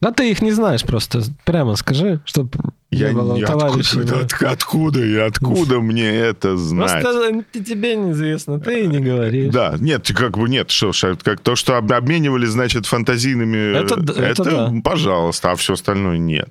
Да 0.00 0.12
ты 0.12 0.30
их 0.30 0.42
не 0.42 0.52
знаешь 0.52 0.82
просто. 0.82 1.22
Прямо 1.44 1.76
скажи, 1.76 2.20
чтобы 2.24 2.50
Я 2.90 3.08
не 3.08 3.14
было 3.14 3.40
товарищей. 3.44 4.00
откуда, 4.00 4.20
от- 4.20 4.42
откуда 4.42 5.04
я, 5.04 5.26
откуда 5.26 5.80
мне 5.80 6.08
это 6.08 6.56
знать? 6.56 7.02
Просто 7.02 7.44
тебе 7.64 7.96
неизвестно, 7.96 8.60
ты 8.60 8.84
и 8.84 8.86
не 8.86 8.98
говоришь. 9.00 9.52
Да, 9.52 9.74
нет, 9.80 10.08
как 10.14 10.38
бы 10.38 10.48
нет, 10.48 10.70
что, 10.70 10.92
ж, 10.92 11.16
как 11.22 11.40
то, 11.40 11.56
что 11.56 11.76
об- 11.76 11.92
обменивались, 11.92 12.50
значит, 12.50 12.86
фантазийными... 12.86 13.76
Это 13.76 13.96
д- 14.00 14.12
это 14.12 14.44
да. 14.44 14.72
пожалуйста, 14.84 15.50
а 15.52 15.56
все 15.56 15.72
остальное 15.74 16.18
нет. 16.18 16.48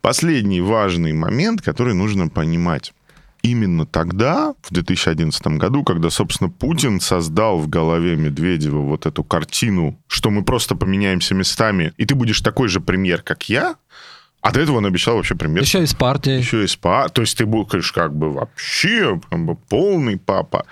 Последний 0.00 0.60
важный 0.60 1.12
момент, 1.12 1.62
который 1.62 1.94
нужно 1.94 2.28
понимать. 2.28 2.92
Именно 3.42 3.86
тогда, 3.86 4.54
в 4.62 4.72
2011 4.72 5.46
году, 5.58 5.82
когда, 5.84 6.10
собственно, 6.10 6.48
Путин 6.50 7.00
создал 7.00 7.58
в 7.58 7.68
голове 7.68 8.14
Медведева 8.16 8.78
вот 8.80 9.04
эту 9.06 9.24
картину, 9.24 9.98
что 10.06 10.30
мы 10.30 10.44
просто 10.44 10.76
поменяемся 10.76 11.34
местами, 11.34 11.92
и 11.96 12.04
ты 12.04 12.14
будешь 12.14 12.40
такой 12.40 12.68
же 12.68 12.80
премьер, 12.80 13.22
как 13.22 13.48
я, 13.48 13.74
А 14.42 14.50
до 14.50 14.60
этого 14.60 14.78
он 14.78 14.86
обещал 14.86 15.14
вообще 15.14 15.36
пример. 15.36 15.62
Еще 15.62 15.84
из 15.84 15.94
партии. 15.94 16.32
Еще 16.32 16.64
из 16.64 16.74
партии. 16.74 17.14
То 17.14 17.20
есть 17.22 17.38
ты 17.38 17.46
будешь 17.46 17.92
как 17.92 18.12
бы 18.12 18.32
вообще 18.32 19.20
как 19.30 19.44
бы 19.44 19.54
полный 19.54 20.18
папа. 20.18 20.66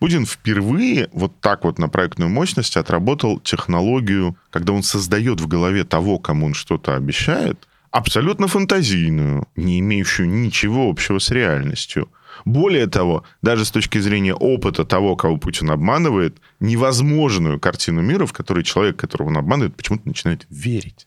Путин 0.00 0.26
впервые 0.26 1.08
вот 1.12 1.40
так 1.40 1.64
вот 1.64 1.78
на 1.78 1.88
проектную 1.88 2.28
мощность 2.28 2.76
отработал 2.76 3.38
технологию, 3.38 4.36
когда 4.50 4.72
он 4.72 4.82
создает 4.82 5.40
в 5.40 5.46
голове 5.46 5.84
того, 5.84 6.18
кому 6.18 6.46
он 6.46 6.54
что-то 6.54 6.96
обещает, 6.96 7.68
абсолютно 7.92 8.48
фантазийную, 8.48 9.46
не 9.54 9.78
имеющую 9.78 10.28
ничего 10.28 10.90
общего 10.90 11.20
с 11.20 11.30
реальностью. 11.30 12.08
Более 12.44 12.88
того, 12.88 13.22
даже 13.42 13.64
с 13.64 13.70
точки 13.70 13.98
зрения 13.98 14.34
опыта 14.34 14.84
того, 14.84 15.14
кого 15.14 15.36
Путин 15.36 15.70
обманывает, 15.70 16.38
невозможную 16.58 17.60
картину 17.60 18.02
мира, 18.02 18.26
в 18.26 18.32
которой 18.32 18.64
человек, 18.64 18.96
которого 18.96 19.28
он 19.28 19.36
обманывает, 19.36 19.76
почему-то 19.76 20.08
начинает 20.08 20.48
верить. 20.50 21.06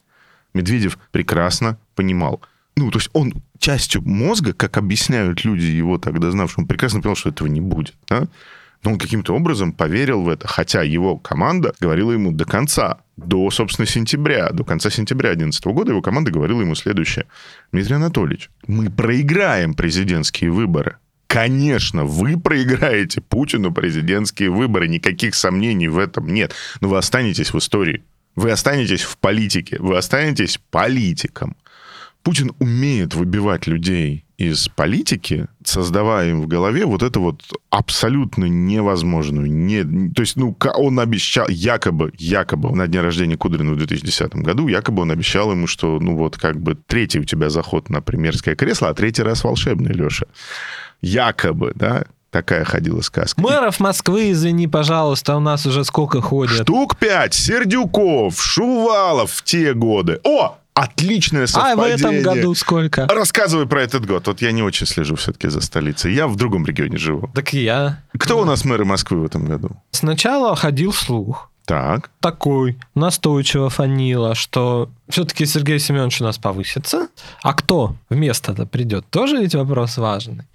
Медведев 0.53 0.97
прекрасно 1.11 1.77
понимал. 1.97 2.41
Ну, 2.77 2.91
то 2.91 2.99
есть 2.99 3.09
он 3.13 3.33
частью 3.59 4.03
мозга, 4.03 4.53
как 4.53 4.77
объясняют 4.77 5.43
люди 5.43 5.65
его 5.65 5.97
тогда 5.97 6.31
знавшим, 6.31 6.67
прекрасно 6.67 7.01
понял, 7.01 7.15
что 7.15 7.29
этого 7.29 7.47
не 7.47 7.59
будет. 7.59 7.95
Да? 8.07 8.27
Но 8.83 8.91
он 8.91 8.99
каким-то 8.99 9.33
образом 9.33 9.73
поверил 9.73 10.21
в 10.21 10.29
это, 10.29 10.47
хотя 10.47 10.83
его 10.83 11.17
команда 11.17 11.73
говорила 11.79 12.11
ему 12.11 12.31
до 12.31 12.45
конца, 12.45 12.99
до, 13.17 13.49
собственно, 13.49 13.87
сентября, 13.87 14.51
до 14.51 14.63
конца 14.63 14.91
сентября 14.91 15.29
2011 15.29 15.65
года 15.65 15.91
его 15.91 16.03
команда 16.03 16.31
говорила 16.31 16.61
ему 16.61 16.75
следующее. 16.75 17.25
Дмитрий 17.71 17.95
Анатольевич, 17.95 18.51
мы 18.67 18.91
проиграем 18.91 19.73
президентские 19.73 20.51
выборы. 20.51 20.97
Конечно, 21.25 22.05
вы 22.05 22.39
проиграете 22.39 23.21
Путину 23.21 23.73
президентские 23.73 24.51
выборы, 24.51 24.87
никаких 24.87 25.33
сомнений 25.33 25.87
в 25.87 25.97
этом 25.97 26.31
нет. 26.31 26.53
Но 26.79 26.89
вы 26.89 26.97
останетесь 26.97 27.51
в 27.51 27.57
истории. 27.57 28.03
Вы 28.35 28.51
останетесь 28.51 29.01
в 29.01 29.17
политике, 29.17 29.77
вы 29.79 29.97
останетесь 29.97 30.59
политиком. 30.69 31.55
Путин 32.27 32.51
умеет 32.59 33.15
выбивать 33.15 33.67
людей 33.67 34.25
из 34.37 34.67
политики, 34.67 35.47
создавая 35.63 36.31
им 36.31 36.41
в 36.41 36.47
голове 36.47 36.85
вот 36.85 37.01
это 37.01 37.21
вот 37.21 37.41
абсолютно 37.69 38.43
невозможную. 38.43 39.49
Не, 39.49 40.11
то 40.11 40.23
есть, 40.23 40.35
ну, 40.35 40.53
он 40.75 40.99
обещал, 40.99 41.47
якобы, 41.47 42.11
якобы 42.17 42.75
на 42.75 42.85
дне 42.87 42.99
рождения 42.99 43.37
Кудрина 43.37 43.71
в 43.71 43.77
2010 43.77 44.35
году, 44.35 44.67
якобы 44.67 45.03
он 45.03 45.11
обещал 45.11 45.53
ему, 45.53 45.67
что, 45.67 46.01
ну, 46.01 46.17
вот 46.17 46.35
как 46.35 46.59
бы 46.59 46.75
третий 46.75 47.19
у 47.19 47.23
тебя 47.23 47.49
заход 47.49 47.89
на 47.89 48.01
премьерское 48.01 48.57
кресло, 48.57 48.89
а 48.89 48.93
третий 48.93 49.23
раз 49.23 49.45
волшебный, 49.45 49.93
Леша. 49.93 50.25
Якобы, 51.01 51.71
да, 51.75 52.07
Такая 52.29 52.65
ходила 52.65 52.99
сказка. 52.99 53.39
Мэров 53.39 53.79
Москвы, 53.79 54.31
извини, 54.31 54.67
пожалуйста, 54.67 55.37
у 55.37 55.39
нас 55.39 55.65
уже 55.65 55.85
сколько 55.85 56.21
ходит. 56.21 56.61
Штук 56.63 56.97
пять. 56.97 57.33
Сердюков, 57.33 58.41
Шувалов 58.41 59.31
в 59.31 59.43
те 59.43 59.73
годы. 59.73 60.19
О, 60.25 60.57
Отличное 60.77 61.47
совпадение. 61.47 61.95
А 61.95 61.97
в 61.97 61.99
этом 61.99 62.21
году 62.21 62.53
сколько? 62.53 63.07
Рассказывай 63.07 63.65
про 63.65 63.81
этот 63.81 64.05
год. 64.05 64.27
Вот 64.27 64.41
я 64.41 64.51
не 64.51 64.61
очень 64.61 64.85
слежу 64.85 65.15
все-таки 65.15 65.47
за 65.47 65.61
столицей. 65.61 66.13
Я 66.13 66.27
в 66.27 66.35
другом 66.35 66.65
регионе 66.65 66.97
живу. 66.97 67.31
Так 67.33 67.53
и 67.55 67.63
я. 67.63 68.03
Кто 68.17 68.39
у 68.39 68.45
нас 68.45 68.63
мэры 68.63 68.85
Москвы 68.85 69.21
в 69.21 69.25
этом 69.25 69.47
году? 69.47 69.71
Сначала 69.91 70.55
ходил 70.55 70.93
слух. 70.93 71.49
Так. 71.65 72.11
Такой 72.21 72.77
настойчиво 72.95 73.69
фанила, 73.69 74.35
что 74.35 74.89
все-таки 75.09 75.45
Сергей 75.45 75.79
Семенович 75.79 76.21
у 76.21 76.23
нас 76.23 76.37
повысится. 76.37 77.09
А 77.41 77.53
кто 77.53 77.95
вместо-то 78.09 78.65
придет? 78.65 79.05
Тоже 79.09 79.37
ведь 79.37 79.55
вопрос 79.55 79.97
важный. 79.97 80.45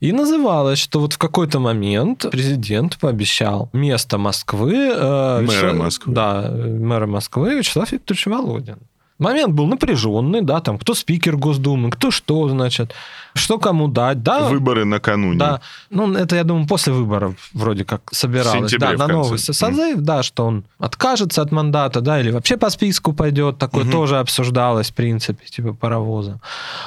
И 0.00 0.12
называлось, 0.12 0.78
что 0.78 1.00
вот 1.00 1.12
в 1.12 1.18
какой-то 1.18 1.58
момент 1.58 2.24
президент 2.30 2.96
пообещал 2.98 3.68
место 3.72 4.18
Москвы... 4.18 4.74
Э, 4.74 5.40
мэра 5.40 5.42
Вячеслав... 5.42 5.76
Москвы. 5.76 6.14
Да, 6.14 6.50
мэра 6.50 7.06
Москвы 7.06 7.54
Вячеслав 7.56 7.92
Викторович 7.92 8.26
Володин. 8.26 8.78
Момент 9.18 9.54
был 9.54 9.66
напряженный, 9.66 10.42
да, 10.42 10.60
там, 10.60 10.76
кто 10.76 10.92
спикер 10.94 11.36
Госдумы, 11.36 11.90
кто 11.90 12.10
что, 12.10 12.48
значит, 12.48 12.92
что 13.34 13.58
кому 13.58 13.86
дать, 13.86 14.24
да. 14.24 14.48
Выборы 14.48 14.84
накануне. 14.84 15.38
Да, 15.38 15.60
ну, 15.90 16.12
это, 16.14 16.34
я 16.34 16.42
думаю, 16.42 16.66
после 16.66 16.92
выборов 16.92 17.34
вроде 17.52 17.84
как 17.84 18.02
собиралось. 18.12 18.72
Да, 18.72 18.92
на 18.92 19.06
новый 19.06 19.38
созыв, 19.38 19.98
mm. 19.98 20.00
да, 20.00 20.24
что 20.24 20.46
он 20.46 20.64
откажется 20.78 21.42
от 21.42 21.52
мандата, 21.52 22.00
да, 22.00 22.20
или 22.20 22.32
вообще 22.32 22.56
по 22.56 22.70
списку 22.70 23.12
пойдет, 23.12 23.58
такое 23.58 23.84
угу. 23.84 23.92
тоже 23.92 24.18
обсуждалось, 24.18 24.90
в 24.90 24.94
принципе, 24.94 25.46
типа 25.46 25.74
паровоза. 25.74 26.40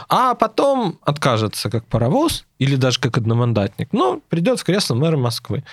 А 0.09 0.33
потом 0.33 0.99
откажется 1.03 1.69
как 1.69 1.85
паровоз, 1.85 2.46
или 2.59 2.75
даже 2.75 2.99
как 2.99 3.17
одномандатник, 3.17 3.89
но 3.91 4.19
придет 4.29 4.59
в 4.59 4.63
кресло 4.63 4.95
мэра 4.95 5.17
Москвы. 5.17 5.63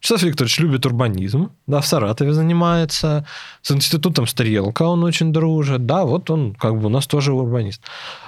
Вячеслав 0.00 0.22
Викторович 0.22 0.58
любит 0.58 0.86
урбанизм, 0.86 1.50
да, 1.66 1.80
в 1.80 1.86
Саратове 1.86 2.32
занимается, 2.32 3.26
с 3.62 3.70
институтом 3.70 4.26
Стрелка 4.26 4.82
он 4.82 5.04
очень 5.04 5.32
дружит, 5.32 5.86
да, 5.86 6.04
вот 6.04 6.30
он 6.30 6.54
как 6.54 6.78
бы 6.78 6.86
у 6.86 6.88
нас 6.88 7.06
тоже 7.06 7.32
урбанист. 7.32 7.82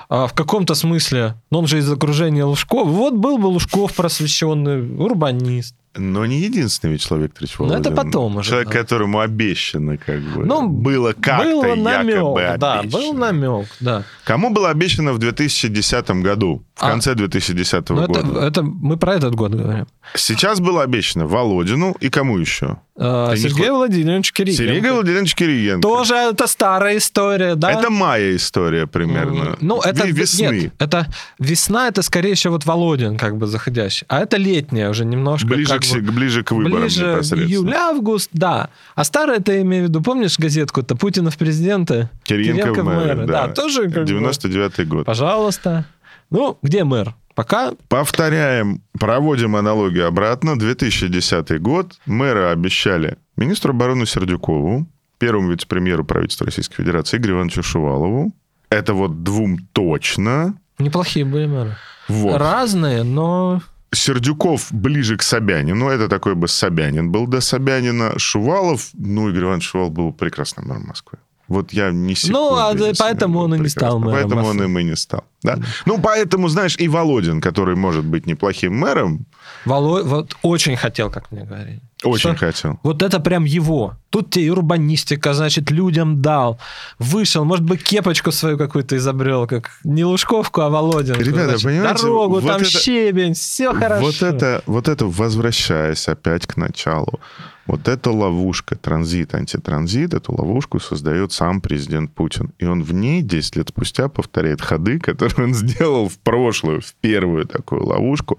А 0.08 0.26
в 0.26 0.34
каком-то 0.34 0.74
смысле, 0.74 1.34
ну 1.50 1.58
он 1.60 1.66
же 1.66 1.78
из 1.78 1.90
окружения 1.90 2.44
Лужков, 2.44 2.86
вот 2.88 3.14
был 3.14 3.38
бы 3.38 3.46
Лужков 3.46 3.94
просвещенный 3.94 4.96
урбанист, 4.96 5.74
но 5.96 6.26
не 6.26 6.40
единственный 6.40 6.94
Вячеслав 6.94 7.20
Викторович 7.20 7.58
Володин. 7.58 7.82
Но 7.82 7.88
это 7.88 7.96
потом 7.96 8.36
уже. 8.36 8.50
Человек, 8.50 8.68
да. 8.68 8.78
которому 8.78 9.20
обещано 9.20 9.96
как 9.96 10.20
бы. 10.20 10.44
Ну, 10.44 10.68
было 10.68 11.12
как-то 11.12 11.44
было 11.44 11.74
намек, 11.74 12.16
якобы 12.16 12.42
обещано. 12.42 12.58
Да, 12.58 12.82
был 12.82 13.14
намек, 13.14 13.66
да. 13.80 14.04
Кому 14.24 14.50
было 14.50 14.70
обещано 14.70 15.12
в 15.12 15.18
2010 15.18 16.10
году? 16.22 16.64
В 16.74 16.82
а, 16.82 16.90
конце 16.90 17.14
2010 17.14 17.88
года? 17.90 18.20
Это, 18.20 18.38
это 18.40 18.62
мы 18.62 18.96
про 18.96 19.14
этот 19.14 19.34
год 19.34 19.52
говорим. 19.52 19.86
Сейчас 20.14 20.60
было 20.60 20.82
обещано 20.82 21.26
Володину 21.26 21.96
и 22.00 22.08
кому 22.10 22.38
еще? 22.38 22.78
А, 22.96 23.34
Сергей 23.34 23.64
не... 23.64 23.72
Владимирович 23.72 24.32
Кириенко. 24.32 24.62
Сергей 24.62 24.90
Владимирович 24.90 25.34
Кириенко. 25.34 25.82
Тоже 25.82 26.14
это 26.14 26.46
старая 26.46 26.96
история, 26.98 27.56
да? 27.56 27.72
Это 27.72 27.90
моя 27.90 28.36
история 28.36 28.86
примерно. 28.86 29.56
Ну, 29.60 29.80
это 29.80 30.06
весны. 30.06 30.60
Нет, 30.64 30.72
это 30.78 31.06
весна, 31.40 31.88
это 31.88 32.02
скорее 32.02 32.30
еще 32.30 32.50
вот 32.50 32.64
Володин 32.66 33.16
как 33.16 33.36
бы 33.36 33.48
заходящий. 33.48 34.06
А 34.08 34.20
это 34.20 34.36
летняя 34.36 34.90
уже 34.90 35.04
немножко. 35.04 35.48
Ближе, 35.48 35.78
к, 35.78 36.02
бы, 36.02 36.12
ближе 36.12 36.44
к 36.44 36.52
выборам 36.52 36.82
Ближе 36.82 37.04
июль-август, 37.04 38.30
да. 38.32 38.70
А 38.94 39.02
старая 39.02 39.38
это 39.38 39.60
имею 39.60 39.86
в 39.86 39.88
виду, 39.88 40.00
помнишь 40.00 40.38
газетку-то 40.38 40.94
Путина 40.94 41.30
в 41.30 41.36
президенты? 41.36 42.08
Кириенко, 42.22 42.62
Кириенко 42.62 42.82
в 42.82 42.84
мэры, 42.84 43.26
да. 43.26 43.46
да. 43.48 43.54
тоже 43.54 43.86
99-й 43.86 44.84
год. 44.84 45.06
Пожалуйста. 45.06 45.84
Ну, 46.30 46.58
где 46.62 46.84
мэр? 46.84 47.14
Пока... 47.34 47.72
Повторяем, 47.88 48.82
проводим 48.98 49.56
аналогию 49.56 50.06
обратно. 50.06 50.58
2010 50.58 51.60
год. 51.60 51.94
Мэры 52.06 52.44
обещали 52.46 53.18
министру 53.36 53.72
обороны 53.72 54.06
Сердюкову, 54.06 54.86
первому 55.18 55.50
вице-премьеру 55.50 56.04
правительства 56.04 56.46
Российской 56.46 56.76
Федерации 56.76 57.16
Игорю 57.16 57.36
Ивановичу 57.36 57.62
Шувалову. 57.62 58.32
Это 58.70 58.94
вот 58.94 59.22
двум 59.22 59.58
точно. 59.72 60.54
Неплохие 60.78 61.24
были 61.24 61.46
мэры. 61.46 61.76
Вот. 62.08 62.38
Разные, 62.38 63.02
но... 63.02 63.62
Сердюков 63.92 64.72
ближе 64.72 65.16
к 65.16 65.22
Собянину. 65.22 65.88
Это 65.88 66.08
такой 66.08 66.34
бы 66.34 66.48
Собянин 66.48 67.10
был 67.10 67.26
до 67.26 67.40
Собянина. 67.40 68.18
Шувалов, 68.18 68.90
ну, 68.94 69.28
Игорь 69.30 69.44
Иванович 69.44 69.68
Шувалов 69.68 69.92
был 69.92 70.12
прекрасным 70.12 70.66
мэром 70.66 70.86
Москвы. 70.86 71.18
Вот 71.48 71.72
я 71.72 71.90
не 71.90 72.14
Ну, 72.28 72.56
а 72.56 72.72
не 72.72 72.94
поэтому 72.98 73.40
он 73.40 73.54
и 73.54 73.58
не 73.58 73.68
стал 73.68 73.98
мэром. 73.98 74.20
Поэтому 74.20 74.46
он 74.46 74.62
им 74.62 74.78
и 74.78 74.84
не 74.84 74.96
стал. 74.96 75.24
Да? 75.42 75.56
да. 75.56 75.66
Ну, 75.86 76.00
поэтому, 76.00 76.48
знаешь, 76.48 76.76
и 76.78 76.88
Володин, 76.88 77.40
который 77.40 77.76
может 77.76 78.04
быть 78.04 78.26
неплохим 78.26 78.74
мэром... 78.74 79.26
Володь 79.66 80.06
вот 80.06 80.36
очень 80.42 80.76
хотел, 80.76 81.10
как 81.10 81.30
мне 81.30 81.44
говорили. 81.44 81.82
Очень 82.04 82.36
что, 82.36 82.46
хотел. 82.46 82.80
Вот 82.82 83.02
это 83.02 83.20
прям 83.20 83.44
его. 83.44 83.94
Тут 84.10 84.30
тебе 84.30 84.52
урбанистика, 84.52 85.34
значит, 85.34 85.70
людям 85.70 86.22
дал. 86.22 86.58
Вышел, 86.98 87.44
может 87.44 87.64
быть, 87.64 87.82
кепочку 87.82 88.32
свою 88.32 88.58
какую-то 88.58 88.96
изобрел, 88.96 89.46
как 89.46 89.70
не 89.84 90.04
Лужковку, 90.04 90.60
а 90.60 90.68
Володин. 90.68 91.14
Ребята, 91.14 91.58
значит, 91.58 91.64
понимаете? 91.64 92.02
Дорогу, 92.02 92.34
вот 92.34 92.46
там 92.46 92.60
это, 92.60 92.70
щебень, 92.70 93.34
все 93.34 93.72
хорошо. 93.72 94.04
Вот 94.04 94.22
это, 94.22 94.62
вот 94.66 94.88
это, 94.88 95.06
возвращаясь 95.06 96.08
опять 96.08 96.46
к 96.46 96.56
началу, 96.56 97.20
вот 97.66 97.88
эта 97.88 98.10
ловушка, 98.10 98.76
транзит, 98.76 99.34
антитранзит, 99.34 100.12
эту 100.14 100.32
ловушку 100.32 100.80
создает 100.80 101.32
сам 101.32 101.60
президент 101.60 102.12
Путин. 102.12 102.52
И 102.58 102.66
он 102.66 102.82
в 102.82 102.92
ней 102.92 103.22
10 103.22 103.56
лет 103.56 103.68
спустя 103.70 104.08
повторяет 104.08 104.60
ходы, 104.60 104.98
которые 105.00 105.48
он 105.48 105.54
сделал 105.54 106.08
в 106.08 106.18
прошлую, 106.18 106.80
в 106.82 106.94
первую 107.00 107.46
такую 107.46 107.84
ловушку 107.84 108.38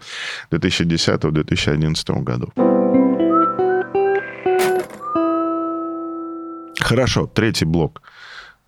2010-2011 0.51 2.23
году. 2.23 2.74
Хорошо, 6.85 7.25
третий 7.25 7.65
блок. 7.65 8.03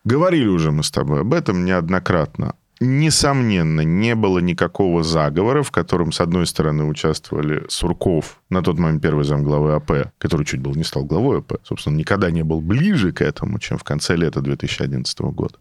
Говорили 0.03 0.47
уже 0.47 0.71
мы 0.71 0.83
с 0.83 0.89
тобой 0.89 1.21
об 1.21 1.35
этом 1.35 1.65
неоднократно. 1.65 2.55
Несомненно, 2.79 3.81
не 3.81 4.15
было 4.15 4.39
никакого 4.39 5.03
заговора, 5.03 5.61
в 5.61 5.69
котором, 5.69 6.11
с 6.11 6.19
одной 6.19 6.47
стороны, 6.47 6.85
участвовали 6.85 7.65
Сурков, 7.69 8.39
на 8.49 8.63
тот 8.63 8.79
момент 8.79 9.03
первый 9.03 9.23
замглавы 9.23 9.73
АП, 9.73 10.11
который 10.17 10.47
чуть 10.47 10.61
был 10.61 10.73
не 10.73 10.83
стал 10.83 11.03
главой 11.03 11.39
АП, 11.39 11.57
собственно, 11.63 11.95
никогда 11.95 12.31
не 12.31 12.41
был 12.41 12.59
ближе 12.59 13.11
к 13.11 13.21
этому, 13.21 13.59
чем 13.59 13.77
в 13.77 13.83
конце 13.83 14.15
лета 14.15 14.41
2011 14.41 15.19
года. 15.19 15.55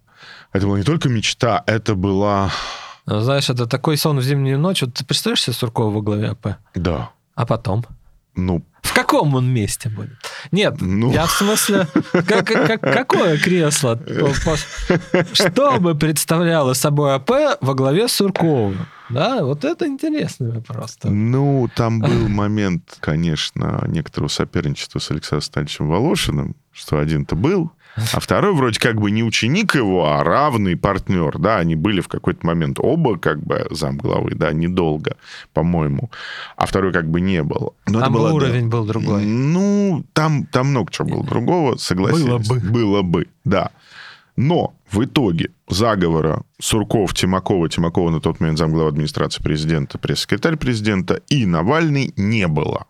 Это 0.54 0.66
была 0.66 0.78
не 0.78 0.84
только 0.84 1.10
мечта, 1.10 1.62
это 1.66 1.94
была... 1.94 2.50
Ну, 3.04 3.20
знаешь, 3.20 3.50
это 3.50 3.66
такой 3.66 3.98
сон 3.98 4.18
в 4.18 4.22
зимнюю 4.22 4.58
ночь. 4.58 4.80
Вот 4.80 4.94
ты 4.94 5.04
представляешь 5.04 5.42
себе 5.42 5.52
Суркова 5.52 5.90
во 5.92 6.00
главе 6.00 6.30
АП? 6.30 6.56
Да. 6.74 7.10
А 7.34 7.44
потом? 7.44 7.84
Ну, 8.34 8.64
каком 8.96 9.34
он 9.34 9.46
месте 9.52 9.88
будет? 9.88 10.16
Нет, 10.52 10.76
Ну. 10.80 11.12
я 11.12 11.26
в 11.26 11.30
смысле, 11.32 11.86
как- 12.12 12.46
как- 12.46 12.80
какое 12.80 13.38
кресло? 13.38 14.00
Что 15.32 15.78
бы 15.78 15.94
представляло 15.94 16.72
собой 16.74 17.14
АП 17.14 17.30
во 17.60 17.74
главе 17.74 18.08
с 18.08 18.12
Сурковым? 18.12 18.86
Да, 19.08 19.44
вот 19.44 19.64
это 19.64 19.86
интересный 19.86 20.50
вопрос. 20.52 20.98
Ну, 21.04 21.68
там 21.76 22.00
был 22.00 22.28
момент, 22.28 22.96
конечно, 23.00 23.84
некоторого 23.86 24.28
соперничества 24.28 24.98
с 24.98 25.10
Александром 25.10 25.42
Стальевичем 25.42 25.88
Волошиным, 25.88 26.56
что 26.72 26.98
один-то 26.98 27.36
был, 27.36 27.70
а 28.12 28.20
второй 28.20 28.54
вроде 28.54 28.78
как 28.78 29.00
бы 29.00 29.10
не 29.10 29.24
ученик 29.24 29.74
его, 29.74 30.06
а 30.06 30.22
равный 30.22 30.76
партнер, 30.76 31.38
да, 31.38 31.56
они 31.58 31.76
были 31.76 32.00
в 32.00 32.08
какой-то 32.08 32.46
момент 32.46 32.78
оба 32.80 33.18
как 33.18 33.42
бы 33.42 33.66
замглавы, 33.70 34.34
да, 34.34 34.52
недолго, 34.52 35.16
по-моему, 35.52 36.10
а 36.56 36.66
второй 36.66 36.92
как 36.92 37.08
бы 37.08 37.20
не 37.20 37.42
был. 37.42 37.74
Но 37.86 38.00
Там 38.00 38.12
было, 38.12 38.28
да. 38.28 38.34
уровень 38.34 38.68
был 38.68 38.84
другой. 38.84 39.24
Ну, 39.24 40.04
там, 40.12 40.46
там 40.46 40.68
много 40.68 40.92
чего 40.92 41.08
было 41.08 41.24
другого, 41.24 41.76
согласились. 41.76 42.26
Было 42.26 42.38
бы. 42.38 42.70
Было 42.70 43.02
бы, 43.02 43.28
да. 43.44 43.70
Но 44.36 44.74
в 44.90 45.02
итоге 45.02 45.50
заговора 45.68 46.42
Сурков, 46.60 47.14
Тимакова, 47.14 47.68
Тимакова 47.68 48.10
на 48.10 48.20
тот 48.20 48.40
момент 48.40 48.58
замглава 48.58 48.90
администрации 48.90 49.42
президента, 49.42 49.98
пресс-секретарь 49.98 50.56
президента 50.56 51.22
и 51.28 51.46
Навальный 51.46 52.12
не 52.16 52.46
было. 52.46 52.86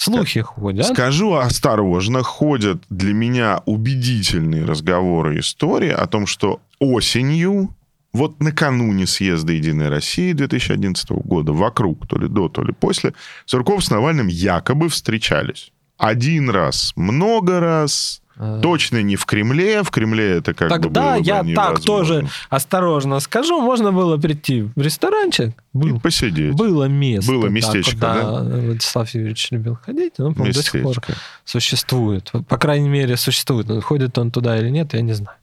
Слухи 0.00 0.40
ходят. 0.40 0.86
Скажу 0.86 1.34
осторожно, 1.34 2.22
ходят 2.22 2.82
для 2.88 3.12
меня 3.12 3.60
убедительные 3.66 4.64
разговоры 4.64 5.36
и 5.36 5.40
истории 5.40 5.90
о 5.90 6.06
том, 6.06 6.26
что 6.26 6.62
осенью, 6.78 7.76
вот 8.14 8.40
накануне 8.40 9.06
съезда 9.06 9.52
«Единой 9.52 9.90
России» 9.90 10.32
2011 10.32 11.10
года, 11.10 11.52
вокруг, 11.52 12.06
то 12.06 12.18
ли 12.18 12.28
до, 12.28 12.48
то 12.48 12.64
ли 12.64 12.72
после, 12.72 13.12
Сурков 13.44 13.84
с 13.84 13.90
Навальным 13.90 14.28
якобы 14.28 14.88
встречались. 14.88 15.70
Один 15.98 16.48
раз, 16.48 16.94
много 16.96 17.60
раз, 17.60 18.22
точно 18.62 19.02
не 19.02 19.16
в 19.16 19.26
Кремле, 19.26 19.82
в 19.82 19.90
Кремле 19.90 20.38
это 20.38 20.54
как 20.54 20.68
бы 20.68 20.74
Тогда 20.74 21.14
было 21.14 21.20
бы 21.20 21.26
я 21.26 21.44
так 21.54 21.80
тоже 21.80 22.28
осторожно 22.48 23.20
скажу, 23.20 23.60
можно 23.60 23.92
было 23.92 24.16
прийти 24.16 24.62
в 24.62 24.80
ресторанчик, 24.80 25.48
И 25.48 25.78
был, 25.78 26.00
посидеть. 26.00 26.54
было 26.54 26.84
место. 26.84 27.30
Было 27.30 27.44
да, 27.44 27.48
местечко, 27.48 27.92
куда 27.92 28.42
Владислав 28.42 29.10
Юрьевич 29.14 29.50
любил 29.50 29.78
ходить, 29.84 30.14
но, 30.18 30.32
по-моему, 30.32 30.54
до 30.54 30.62
сих 30.62 30.82
пор 30.82 30.96
существует. 31.44 32.32
По 32.48 32.56
крайней 32.58 32.88
мере, 32.88 33.16
существует. 33.16 33.68
Но 33.68 33.80
Ходит 33.80 34.16
он 34.18 34.30
туда 34.30 34.56
или 34.58 34.70
нет, 34.70 34.94
я 34.94 35.02
не 35.02 35.12
знаю. 35.12 35.36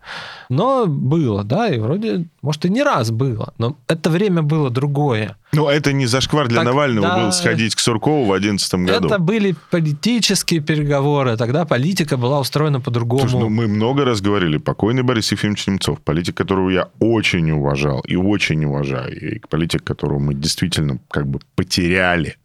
Но 0.49 0.85
было, 0.87 1.43
да, 1.43 1.67
и 1.67 1.79
вроде, 1.79 2.25
может, 2.41 2.65
и 2.65 2.69
не 2.69 2.83
раз 2.83 3.11
было. 3.11 3.53
Но 3.57 3.77
это 3.87 4.09
время 4.09 4.41
было 4.41 4.69
другое. 4.69 5.35
Но 5.53 5.71
это 5.71 5.93
не 5.93 6.05
зашквар 6.05 6.47
для 6.47 6.57
Так, 6.57 6.65
Навального 6.65 7.07
да. 7.07 7.23
был 7.23 7.31
сходить 7.31 7.73
к 7.73 7.79
Суркову 7.79 8.25
в 8.25 8.39
2011 8.39 8.73
году. 8.73 9.07
Это 9.07 9.17
были 9.19 9.55
политические 9.71 10.59
переговоры. 10.59 11.37
Тогда 11.37 11.65
политика 11.65 12.17
была 12.17 12.39
устроена 12.39 12.81
по-другому. 12.81 13.21
Слушай, 13.21 13.39
ну 13.39 13.49
мы 13.49 13.67
много 13.67 14.03
раз 14.03 14.21
говорили, 14.21 14.57
покойный 14.57 15.03
Борис 15.03 15.31
Ефимович 15.31 15.67
Немцов, 15.67 16.01
политик, 16.01 16.35
которого 16.35 16.69
я 16.69 16.89
очень 16.99 17.49
уважал 17.51 18.01
и 18.01 18.15
очень 18.15 18.65
уважаю, 18.65 19.35
и 19.35 19.39
политик, 19.49 19.83
которого 19.83 20.19
мы 20.19 20.33
действительно 20.33 20.99
как 21.09 21.27
бы 21.27 21.39
потеряли. 21.55 22.37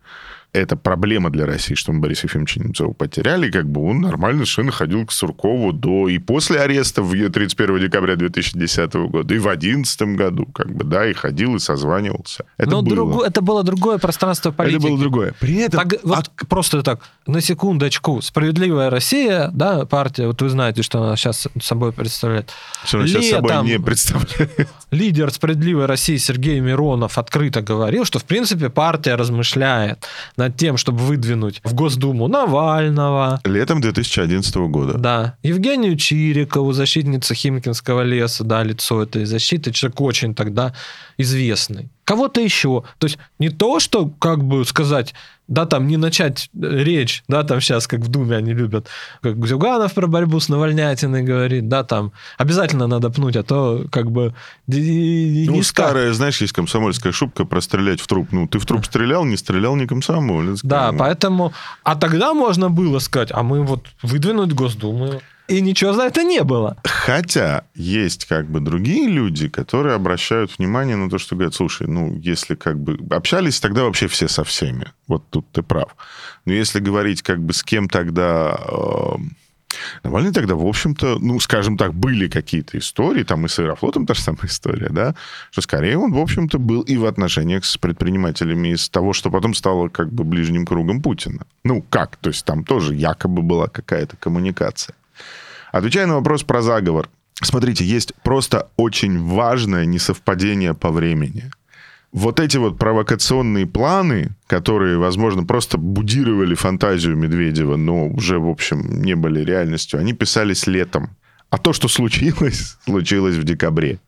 Это 0.55 0.77
проблема 0.77 1.31
для 1.31 1.47
России, 1.47 1.75
что 1.75 1.93
мы 1.93 2.01
Бориса 2.01 2.27
Ефимовича 2.27 2.61
Немцова 2.61 2.93
потеряли, 2.93 3.51
как 3.51 3.67
бы 3.67 3.89
он 3.89 4.03
нормально 4.03 4.41
совершенно 4.41 4.71
ходил 4.71 5.07
к 5.07 5.13
Суркову 5.13 5.73
до 5.73 6.09
и 6.09 6.19
после 6.19 6.61
ареста 6.61 7.01
в 7.03 7.15
31 7.31 7.81
декабря 7.81 8.17
2010 8.17 8.93
года, 8.95 9.35
и 9.35 9.39
в 9.39 9.45
2011 9.45 10.03
году, 10.15 10.45
как 10.45 10.71
бы, 10.71 10.85
да, 10.85 11.07
и 11.09 11.15
ходил, 11.15 11.57
и 11.57 11.59
созванивался. 11.59 12.45
Это 12.59 12.71
Но 12.71 12.83
было. 12.83 12.95
друго- 12.95 13.25
это 13.25 13.41
было 13.41 13.63
другое 13.63 13.97
пространство 13.97 14.51
политики. 14.51 14.81
Это 14.81 14.89
было 14.89 14.99
другое. 14.99 15.35
При 15.41 15.57
этом... 15.57 15.89
Так, 15.89 16.01
вот 16.03 16.31
просто 16.51 16.83
так, 16.83 17.01
на 17.27 17.41
секундочку. 17.41 18.21
Справедливая 18.21 18.91
Россия, 18.91 19.49
да, 19.55 19.87
партия, 19.87 20.27
вот 20.27 20.43
вы 20.43 20.51
знаете, 20.51 20.83
что 20.83 21.03
она 21.03 21.17
сейчас 21.17 21.49
собой 21.63 21.93
представляет. 21.93 22.51
Что 22.85 22.99
он 22.99 23.07
сейчас 23.07 23.27
собой 23.31 23.65
не 23.65 23.81
представляет. 23.81 24.69
Лидер 24.91 25.31
справедливой 25.33 25.87
России 25.87 26.19
Сергей 26.19 26.61
Миронов 26.61 27.17
открыто 27.17 27.63
говорил, 27.63 28.05
что, 28.05 28.19
в 28.19 28.25
принципе, 28.25 28.69
партия 28.69 29.15
размышляет 29.15 30.07
над 30.43 30.57
тем, 30.57 30.77
чтобы 30.77 30.99
выдвинуть 30.99 31.61
в 31.63 31.73
Госдуму 31.73 32.27
Навального, 32.27 33.41
Летом 33.45 33.81
2011 33.81 34.57
года. 34.57 34.95
да, 34.99 35.37
Евгению 35.45 35.97
Чирикову, 35.97 36.73
защитница 36.73 37.35
Химкинского 37.35 38.03
леса, 38.03 38.43
да, 38.43 38.65
лицо 38.65 39.03
этой 39.03 39.25
защиты, 39.25 39.71
человек 39.71 40.01
очень 40.01 40.35
тогда 40.35 40.75
известный. 41.17 41.91
Кого-то 42.13 42.43
еще. 42.43 42.85
То 42.99 43.07
есть 43.07 43.19
не 43.39 43.49
то, 43.49 43.81
что, 43.81 44.07
как 44.07 44.45
бы 44.45 44.67
сказать, 44.67 45.15
да, 45.49 45.65
там 45.65 45.87
не 45.87 45.97
начать 45.97 46.51
э, 46.53 46.85
речь, 46.85 47.25
да, 47.27 47.43
там 47.43 47.59
сейчас, 47.63 47.87
как 47.87 48.01
в 48.01 48.09
Думе 48.09 48.37
они 48.37 48.53
любят, 48.53 48.89
как 49.23 49.47
Зюганов 49.47 49.95
про 49.95 50.07
борьбу 50.07 50.39
с 50.39 50.51
Навальнятиной 50.51 51.23
говорит, 51.23 51.69
да, 51.69 51.85
там 51.85 52.13
обязательно 52.37 52.87
надо 52.87 53.09
пнуть, 53.09 53.35
а 53.37 53.43
то 53.43 53.87
как 53.91 54.11
бы... 54.11 54.35
Ну, 54.67 54.77
не 54.77 55.61
ска- 55.61 55.63
старая, 55.63 56.13
знаешь, 56.13 56.39
есть 56.43 56.53
комсомольская 56.53 57.13
шубка 57.13 57.47
про 57.47 57.63
стрелять 57.63 58.03
в 58.03 58.07
труп. 58.07 58.29
Ну, 58.31 58.47
ты 58.47 58.59
в 58.59 58.67
труп 58.67 58.85
стрелял, 58.85 59.25
не 59.25 59.39
стрелял, 59.39 59.75
не 59.75 59.87
комсомолец. 59.87 60.61
Да, 60.63 60.93
поэтому... 60.93 61.55
А 61.83 61.97
тогда 61.97 62.35
можно 62.35 62.69
было 62.69 62.99
сказать, 62.99 63.31
а 63.33 63.43
мы 63.43 63.63
вот 63.63 63.87
выдвинуть 64.03 64.53
Госдуму. 64.53 65.23
И 65.49 65.61
ничего 65.61 65.93
за 65.93 66.03
это 66.03 66.23
не 66.23 66.43
было. 66.45 66.77
Хотя 66.85 67.65
есть 67.75 68.27
как 68.27 68.49
бы 68.49 68.61
другие 68.61 69.09
люди, 69.09 69.49
которые 69.49 69.95
обращают 69.95 70.57
внимание 70.59 70.97
на 70.97 71.11
то, 71.11 71.19
что 71.19 71.35
говорят, 71.35 71.55
слушай, 71.55 71.87
ну, 71.87 72.17
если 72.17 72.55
как 72.55 72.79
бы 72.79 72.99
общались 73.15 73.61
тогда 73.61 73.85
вообще 73.85 74.07
все 74.07 74.29
со 74.29 74.45
всеми. 74.45 74.87
Вот 75.09 75.29
тут 75.31 75.51
ты 75.53 75.63
прав. 75.63 75.97
Но 76.45 76.53
если 76.53 76.81
говорить 76.81 77.23
как 77.23 77.41
бы 77.41 77.53
с 77.53 77.63
кем 77.63 77.89
тогда... 77.89 78.59
э, 78.69 79.17
Навальный 80.03 80.33
тогда, 80.33 80.55
в 80.55 80.67
общем-то, 80.67 81.19
ну, 81.19 81.41
скажем 81.41 81.77
так, 81.77 81.95
были 81.95 82.29
какие-то 82.29 82.79
истории, 82.79 83.25
там 83.25 83.47
и 83.47 83.49
с 83.49 83.59
Аэрофлотом 83.59 84.07
та 84.07 84.15
же 84.15 84.21
самая 84.21 84.47
история, 84.47 84.89
да, 84.91 85.15
что 85.51 85.63
скорее 85.63 85.99
он, 85.99 86.13
в 86.13 86.19
общем-то, 86.19 86.59
был 86.59 86.83
и 86.83 86.97
в 86.97 87.07
отношениях 87.07 87.65
с 87.65 87.77
предпринимателями 87.79 88.69
из 88.69 88.89
того, 88.89 89.13
что 89.13 89.31
потом 89.31 89.55
стало 89.55 89.89
как 89.89 90.13
бы 90.13 90.25
ближним 90.25 90.67
кругом 90.67 91.01
Путина. 91.01 91.47
Ну, 91.65 91.83
как? 91.83 92.17
То 92.17 92.29
есть 92.29 92.45
там 92.45 92.65
тоже 92.65 92.95
якобы 92.95 93.43
была 93.43 93.67
какая-то 93.67 94.17
коммуникация. 94.17 94.95
Отвечая 95.73 96.07
на 96.07 96.17
вопрос 96.17 96.45
про 96.45 96.61
заговор. 96.63 97.09
Смотрите, 97.35 97.85
есть 97.85 98.13
просто 98.23 98.69
очень 98.77 99.19
важное 99.19 99.87
несовпадение 99.87 100.75
по 100.75 100.91
времени. 100.91 101.51
Вот 102.13 102.41
эти 102.41 102.59
вот 102.59 102.79
провокационные 102.79 103.67
планы, 103.67 104.33
которые, 104.47 104.99
возможно, 104.99 105.45
просто 105.45 105.79
будировали 105.79 106.55
фантазию 106.55 107.17
Медведева, 107.17 107.77
но 107.77 108.07
уже, 108.07 108.39
в 108.39 108.49
общем, 108.49 109.03
не 109.03 109.17
были 109.17 109.41
реальностью, 109.41 109.99
они 109.99 110.13
писались 110.13 110.67
летом. 110.67 111.17
А 111.49 111.57
то, 111.57 111.73
что 111.73 111.89
случилось, 111.89 112.77
случилось 112.85 113.37
в 113.37 113.45
декабре. 113.45 113.99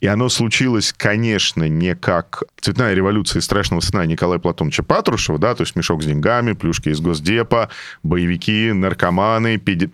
И 0.00 0.06
оно 0.06 0.28
случилось, 0.28 0.94
конечно, 0.96 1.68
не 1.68 1.96
как 1.96 2.44
цветная 2.60 2.94
революция 2.94 3.42
страшного 3.42 3.80
сна 3.80 4.06
Николая 4.06 4.38
Платоновича 4.38 4.84
Патрушева, 4.84 5.38
да, 5.38 5.54
то 5.54 5.64
есть 5.64 5.76
мешок 5.76 6.02
с 6.02 6.06
деньгами, 6.06 6.52
плюшки 6.52 6.88
из 6.88 7.00
Госдепа, 7.00 7.68
боевики, 8.02 8.72
наркоманы, 8.72 9.56
педи- 9.58 9.90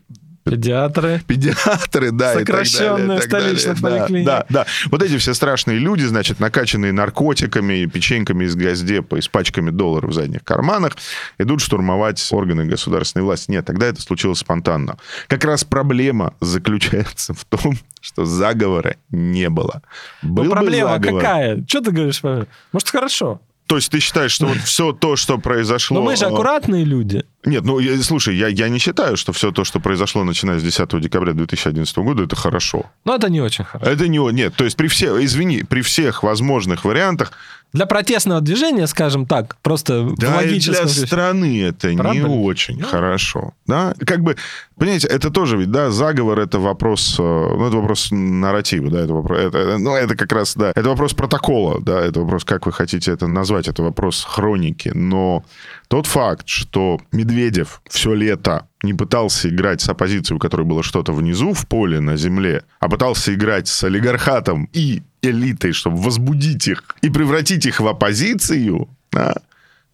Педиатры. 0.51 1.21
педиатры, 1.27 2.11
да, 2.13 2.35
Сокращенные 2.35 3.21
столичных 3.21 3.81
поликлиник. 3.81 4.27
Да, 4.27 4.47
да. 4.49 4.67
Вот 4.91 5.03
эти 5.03 5.19
все 5.19 5.35
страшные 5.35 5.79
люди, 5.79 6.05
значит, 6.05 6.41
накачанные 6.41 6.93
наркотиками, 6.93 7.87
печеньками 7.87 8.45
из 8.45 8.55
газдепа 8.55 9.17
и 9.17 9.21
с 9.21 9.29
пачками 9.29 9.71
долларов 9.71 10.11
в 10.11 10.13
задних 10.15 10.45
карманах, 10.45 10.97
идут 11.39 11.61
штурмовать 11.61 12.27
органы 12.31 12.65
государственной 12.65 13.25
власти. 13.25 13.51
Нет, 13.51 13.65
тогда 13.67 13.87
это 13.87 14.01
случилось 14.01 14.39
спонтанно. 14.39 14.99
Как 15.27 15.45
раз 15.45 15.65
проблема 15.65 16.35
заключается 16.41 17.35
в 17.35 17.45
том, 17.45 17.77
что 18.01 18.25
заговора 18.25 18.97
не 19.11 19.49
было. 19.51 19.83
Был 20.23 20.45
Ну, 20.45 20.51
бы 20.51 20.57
проблема 20.57 20.91
заговор. 20.91 21.21
какая? 21.23 21.65
Что 21.67 21.81
ты 21.81 21.91
говоришь? 21.91 22.23
Может, 22.23 22.89
хорошо. 22.89 23.41
То 23.67 23.77
есть 23.77 23.91
ты 23.91 23.99
считаешь, 23.99 24.31
что 24.33 24.47
вот 24.47 24.59
все 24.59 24.93
то, 24.93 25.17
что 25.17 25.39
произошло... 25.39 25.99
Но 25.99 26.05
мы 26.05 26.17
же 26.17 26.27
аккуратные 26.27 26.85
люди. 26.85 27.25
Нет, 27.45 27.65
ну, 27.65 27.79
я- 27.81 28.01
слушай, 28.03 28.37
я, 28.37 28.47
я 28.49 28.69
не 28.69 28.79
считаю, 28.79 29.17
что 29.17 29.33
все 29.33 29.51
то, 29.51 29.65
что 29.65 29.81
произошло, 29.81 30.23
начиная 30.25 30.59
с 30.59 30.63
10 30.63 31.01
декабря 31.01 31.33
2011 31.33 31.97
года, 31.99 32.23
это 32.25 32.37
хорошо. 32.37 32.87
Но 33.05 33.17
это 33.17 33.29
не 33.29 33.41
очень 33.41 33.65
хорошо. 33.65 33.91
Это 33.91 34.07
не... 34.09 34.19
Нет, 34.33 34.55
то 34.55 34.65
есть 34.65 34.77
при 34.77 34.87
всех, 34.89 35.21
извини, 35.21 35.65
при 35.65 35.81
всех 35.83 36.23
возможных 36.23 36.85
вариантах, 36.85 37.33
Для 37.73 37.87
протестного 37.87 38.41
движения, 38.41 38.87
скажем 38.87 39.27
так, 39.27 39.57
просто 39.63 40.09
да, 40.17 40.43
и 40.43 40.59
для 40.59 40.87
страны 40.89 41.63
это 41.63 41.93
не 41.93 41.99
Правда? 41.99 42.29
очень 42.29 42.79
Ну. 42.79 42.87
хорошо. 42.87 43.55
Да? 43.67 43.95
Как 44.07 44.21
бы, 44.21 44.37
понимаете, 44.79 45.09
это 45.09 45.31
тоже 45.31 45.59
ведь, 45.59 45.71
да, 45.71 45.91
заговор 45.91 46.39
это 46.39 46.59
вопрос, 46.59 47.17
э, 47.19 47.23
ну, 47.23 47.67
это 47.67 47.77
вопрос 47.77 48.09
нарратива, 48.11 48.91
да, 48.91 49.01
это 49.01 49.13
вопрос, 49.13 49.39
это, 49.39 49.79
ну, 49.79 49.95
это 49.95 50.17
как 50.17 50.33
раз, 50.33 50.55
да, 50.57 50.73
это 50.75 50.89
вопрос 50.89 51.13
протокола, 51.13 51.81
да, 51.83 52.01
это 52.01 52.21
вопрос, 52.21 52.45
как 52.45 52.67
вы 52.67 52.73
хотите 52.73 53.13
это 53.13 53.27
назвать, 53.27 53.69
это 53.69 53.83
вопрос 53.83 54.25
хроники, 54.27 54.93
но 54.95 55.45
тот 55.89 56.07
факт, 56.07 56.49
что 56.49 56.99
Медведев 57.13 57.83
все 57.89 58.15
лето 58.15 58.67
не 58.83 58.95
пытался 58.95 59.49
играть 59.49 59.81
с 59.81 59.89
оппозицией, 59.89 60.37
у 60.37 60.39
которой 60.39 60.63
было 60.67 60.83
что-то 60.83 61.13
внизу 61.13 61.53
в 61.53 61.67
поле 61.67 62.01
на 62.01 62.17
земле, 62.17 62.65
а 62.81 62.89
пытался 62.89 63.35
играть 63.35 63.69
с 63.69 63.85
олигархатом 63.85 64.69
и 64.73 65.03
элитой, 65.27 65.73
чтобы 65.73 65.99
возбудить 65.99 66.69
их 66.69 66.85
и 67.03 67.11
превратить 67.11 67.67
их 67.67 67.81
в 67.81 67.87
оппозицию, 67.87 68.89
да, 69.13 69.35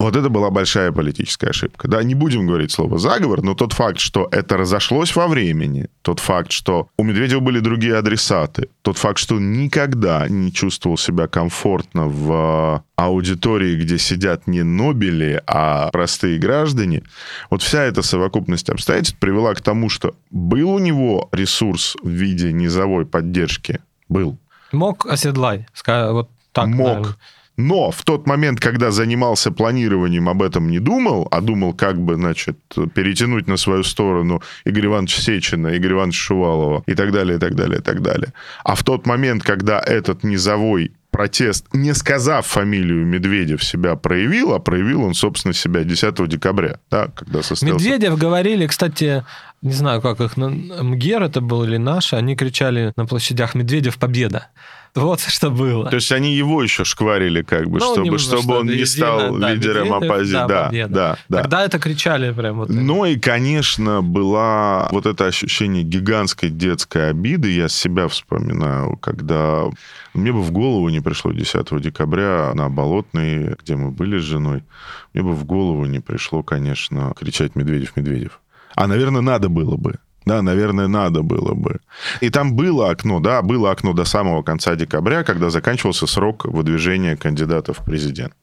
Вот 0.03 0.17
это 0.17 0.27
была 0.29 0.49
большая 0.49 0.91
политическая 0.91 1.51
ошибка. 1.51 1.87
Да, 1.87 2.03
не 2.03 2.13
будем 2.13 2.45
говорить 2.45 2.71
слово 2.71 2.97
заговор, 2.97 3.41
но 3.41 3.53
тот 3.53 3.71
факт, 3.71 3.99
что 3.99 4.27
это 4.31 4.57
разошлось 4.57 5.15
во 5.15 5.27
времени, 5.27 5.87
тот 6.01 6.19
факт, 6.19 6.51
что 6.51 6.89
у 6.97 7.03
Медведева 7.03 7.39
были 7.39 7.59
другие 7.59 7.95
адресаты, 7.95 8.67
тот 8.81 8.97
факт, 8.97 9.17
что 9.17 9.35
он 9.35 9.53
никогда 9.53 10.27
не 10.27 10.51
чувствовал 10.51 10.97
себя 10.97 11.27
комфортно 11.27 12.07
в 12.07 12.83
аудитории, 12.97 13.77
где 13.77 13.97
сидят 13.97 14.45
не 14.45 14.63
Нобели, 14.63 15.41
а 15.47 15.89
простые 15.91 16.37
граждане, 16.37 17.03
вот 17.49 17.61
вся 17.61 17.83
эта 17.83 18.01
совокупность 18.01 18.69
обстоятельств 18.69 19.17
привела 19.19 19.53
к 19.53 19.61
тому, 19.61 19.87
что 19.87 20.15
был 20.31 20.71
у 20.71 20.79
него 20.79 21.29
ресурс 21.31 21.95
в 22.03 22.09
виде 22.09 22.51
низовой 22.51 23.05
поддержки, 23.05 23.79
был. 24.09 24.37
Мог 24.73 25.05
оседлай, 25.05 25.65
вот 25.87 26.29
так. 26.51 26.67
Мог. 26.67 26.87
Наверное. 26.87 27.15
Но 27.55 27.91
в 27.91 28.01
тот 28.03 28.25
момент, 28.25 28.59
когда 28.59 28.89
занимался 28.89 29.51
планированием, 29.51 30.27
об 30.27 30.41
этом 30.41 30.71
не 30.71 30.79
думал, 30.79 31.27
а 31.29 31.39
думал, 31.39 31.73
как 31.73 32.01
бы, 32.01 32.15
значит, 32.15 32.57
перетянуть 32.95 33.47
на 33.47 33.57
свою 33.57 33.83
сторону 33.83 34.41
Игоря 34.65 34.87
Ивановича 34.87 35.21
Сечина, 35.21 35.77
Игоря 35.77 35.93
Ивановича 35.93 36.19
Шувалова 36.19 36.83
и 36.87 36.95
так 36.95 37.11
далее, 37.11 37.37
и 37.37 37.39
так 37.39 37.53
далее, 37.53 37.79
и 37.79 37.81
так 37.81 38.01
далее. 38.01 38.33
А 38.63 38.73
в 38.73 38.83
тот 38.83 39.05
момент, 39.05 39.43
когда 39.43 39.79
этот 39.79 40.23
низовой 40.23 40.91
протест, 41.13 41.67
не 41.73 41.93
сказав 41.93 42.45
фамилию 42.45 43.05
Медведев, 43.05 43.63
себя 43.63 43.95
проявил, 43.95 44.53
а 44.53 44.59
проявил 44.59 45.03
он, 45.03 45.13
собственно, 45.13 45.53
себя 45.53 45.83
10 45.83 46.27
декабря, 46.27 46.79
да, 46.91 47.07
когда 47.15 47.43
состоялся... 47.43 47.85
Медведев 47.85 48.17
говорили, 48.17 48.67
кстати, 48.67 49.23
не 49.61 49.73
знаю, 49.73 50.01
как 50.01 50.19
их, 50.19 50.35
МГЕР 50.35 51.23
это 51.23 51.39
был 51.39 51.63
или 51.63 51.77
наши, 51.77 52.15
они 52.15 52.35
кричали 52.35 52.91
на 52.97 53.05
площадях 53.05 53.53
«Медведев, 53.55 53.97
победа!» 53.97 54.47
Вот 54.95 55.21
что 55.21 55.49
было. 55.49 55.89
То 55.89 55.95
есть 55.95 56.11
они 56.11 56.35
его 56.35 56.61
еще 56.61 56.83
шкварили, 56.83 57.41
как 57.41 57.67
бы, 57.67 57.79
ну, 57.79 57.93
чтобы, 57.93 58.19
чтобы 58.19 58.57
он 58.59 58.67
не 58.67 58.85
стал 58.85 59.37
да, 59.37 59.51
лидером 59.51 59.93
оппозиции. 59.93 60.33
Да, 60.33 60.47
да, 60.47 60.87
да, 60.87 61.17
да. 61.29 61.41
Тогда 61.41 61.65
это 61.65 61.79
кричали 61.79 62.31
прям 62.31 62.57
вот. 62.57 62.69
Ну 62.69 63.05
и, 63.05 63.17
конечно, 63.17 64.03
была 64.03 64.89
вот 64.91 65.07
это 65.07 65.25
ощущение 65.25 65.83
гигантской 65.83 66.49
детской 66.49 67.09
обиды. 67.09 67.51
Я 67.51 67.69
себя 67.69 68.07
вспоминаю, 68.07 68.97
когда 68.97 69.63
мне 70.13 70.31
бы 70.31 70.43
в 70.43 70.51
голову 70.51 70.89
не 70.89 70.99
пришло 70.99 71.31
10 71.31 71.81
декабря 71.81 72.51
на 72.53 72.69
Болотной, 72.69 73.55
где 73.59 73.75
мы 73.75 73.89
были 73.89 74.19
с 74.19 74.23
женой, 74.23 74.63
мне 75.13 75.23
бы 75.23 75.33
в 75.33 75.43
голову 75.45 75.85
не 75.85 76.01
пришло, 76.01 76.43
конечно, 76.43 77.13
кричать 77.19 77.55
«Медведев, 77.55 77.95
Медведев». 77.95 78.39
А, 78.75 78.87
наверное, 78.87 79.21
надо 79.21 79.49
было 79.49 79.75
бы. 79.75 79.99
Да, 80.25 80.41
наверное, 80.41 80.87
надо 80.87 81.21
было 81.21 81.53
бы. 81.53 81.79
И 82.21 82.29
там 82.29 82.53
было 82.53 82.89
окно, 82.89 83.19
да, 83.19 83.41
было 83.41 83.71
окно 83.71 83.93
до 83.93 84.05
самого 84.05 84.41
конца 84.43 84.75
декабря, 84.75 85.23
когда 85.23 85.49
заканчивался 85.49 86.07
срок 86.07 86.45
выдвижения 86.45 87.15
кандидатов 87.15 87.79
в 87.79 87.83
президент. 87.85 88.33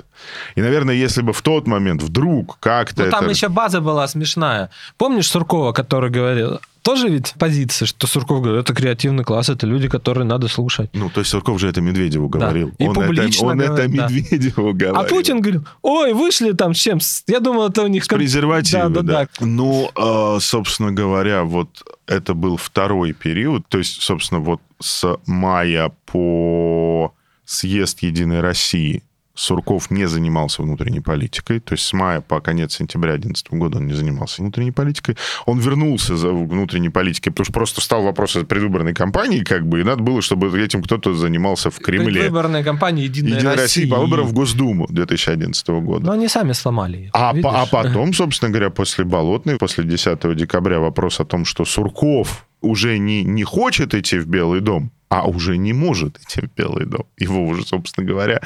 И, 0.55 0.61
наверное, 0.61 0.95
если 0.95 1.23
бы 1.23 1.33
в 1.33 1.43
тот 1.43 1.67
момент 1.67 2.03
вдруг 2.03 2.59
как-то... 2.61 3.05
Ну, 3.05 3.11
там 3.11 3.25
это... 3.25 3.31
еще 3.31 3.49
база 3.49 3.81
была 3.81 4.07
смешная. 4.09 4.71
Помнишь 4.99 5.29
Суркова, 5.29 5.73
который 5.73 6.11
говорил, 6.11 6.61
тоже 6.83 7.09
ведь 7.09 7.35
позиция, 7.39 7.87
что 7.87 8.07
Сурков 8.07 8.43
говорит, 8.43 8.65
это 8.65 8.75
креативный 8.75 9.25
класс, 9.25 9.49
это 9.49 9.67
люди, 9.67 9.89
которые 9.89 10.25
надо 10.25 10.49
слушать. 10.49 10.91
Ну, 10.93 11.11
то 11.11 11.21
есть 11.21 11.31
Сурков 11.31 11.61
же 11.61 11.69
это 11.69 11.81
Медведеву 11.81 12.29
говорил. 12.29 12.73
Да. 12.79 12.85
И 12.85 12.89
он 12.89 12.95
публично 12.95 13.47
это, 13.47 13.53
он 13.53 13.59
говорит, 13.59 13.79
это 13.79 13.89
Медведеву 13.89 14.73
да. 14.73 14.87
говорил. 14.87 15.01
А 15.01 15.05
Путин 15.05 15.41
говорил, 15.41 15.65
ой, 15.83 16.13
вышли 16.13 16.53
там 16.53 16.75
с 16.75 16.79
чем? 16.79 16.99
Я 17.27 17.41
думал, 17.41 17.69
это 17.69 17.83
у 17.83 17.87
них... 17.87 18.05
С 18.05 18.09
презервативами, 18.09 18.95
да. 18.95 19.03
да, 19.03 19.13
да. 19.25 19.29
Ну, 19.41 19.91
э, 19.95 20.39
собственно 20.41 20.93
говоря, 20.93 21.45
вот 21.45 21.83
это 22.07 22.35
был 22.35 22.57
второй 22.57 23.13
период, 23.13 23.67
то 23.69 23.79
есть, 23.79 24.03
собственно, 24.03 24.41
вот 24.41 24.61
с 24.81 25.19
мая 25.27 25.93
по 26.07 27.15
съезд 27.45 28.03
Единой 28.03 28.41
России 28.41 29.03
Сурков 29.41 29.91
не 29.91 30.07
занимался 30.07 30.63
внутренней 30.63 31.01
политикой, 31.01 31.61
то 31.61 31.73
есть 31.73 31.87
с 31.87 31.93
мая 31.95 32.21
по 32.21 32.41
конец 32.41 32.77
сентября 32.77 33.13
2011 33.13 33.53
года 33.53 33.79
он 33.79 33.87
не 33.87 33.95
занимался 33.95 34.43
внутренней 34.43 34.71
политикой. 34.71 35.17
Он 35.47 35.59
вернулся 35.59 36.17
за 36.17 36.29
внутренней 36.29 36.91
политикой, 36.91 37.31
потому 37.31 37.45
что 37.45 37.53
просто 37.55 37.81
стал 37.81 38.03
вопрос 38.03 38.33
предвыборной 38.33 38.93
кампании, 38.93 39.41
как 39.41 39.67
бы, 39.67 39.81
и 39.81 39.85
надо 39.85 40.03
было, 40.03 40.21
чтобы 40.21 40.61
этим 40.61 40.83
кто-то 40.83 41.15
занимался 41.15 41.71
в 41.71 41.79
Кремле. 41.79 42.21
Предвыборная 42.21 42.63
кампания 42.63 43.05
«Единая, 43.05 43.37
Единая 43.37 43.57
Россия». 43.57 43.85
Россия 43.85 43.91
по 43.91 44.01
выборам 44.03 44.27
в 44.27 44.35
Госдуму 44.35 44.87
2011 44.91 45.69
года. 45.69 46.05
Но 46.05 46.13
они 46.13 46.29
сами 46.29 46.53
сломали 46.53 46.97
ее. 46.99 47.11
А, 47.15 47.33
по, 47.33 47.63
а 47.63 47.67
потом, 47.67 48.13
собственно 48.13 48.51
говоря, 48.51 48.69
после 48.69 49.05
Болотной, 49.05 49.57
после 49.57 49.85
10 49.85 50.37
декабря 50.37 50.81
вопрос 50.81 51.19
о 51.19 51.25
том, 51.25 51.47
что 51.47 51.65
Сурков 51.65 52.47
уже 52.61 52.99
не, 52.99 53.25
не 53.25 53.45
хочет 53.45 53.95
идти 53.95 54.19
в 54.19 54.27
Белый 54.27 54.61
дом, 54.61 54.91
а 55.11 55.27
уже 55.27 55.57
не 55.57 55.73
может 55.73 56.19
идти 56.19 56.41
в 56.41 56.55
Белый 56.57 56.87
дом. 56.87 57.05
Его 57.19 57.45
уже, 57.45 57.67
собственно 57.67 58.07
говоря, 58.07 58.41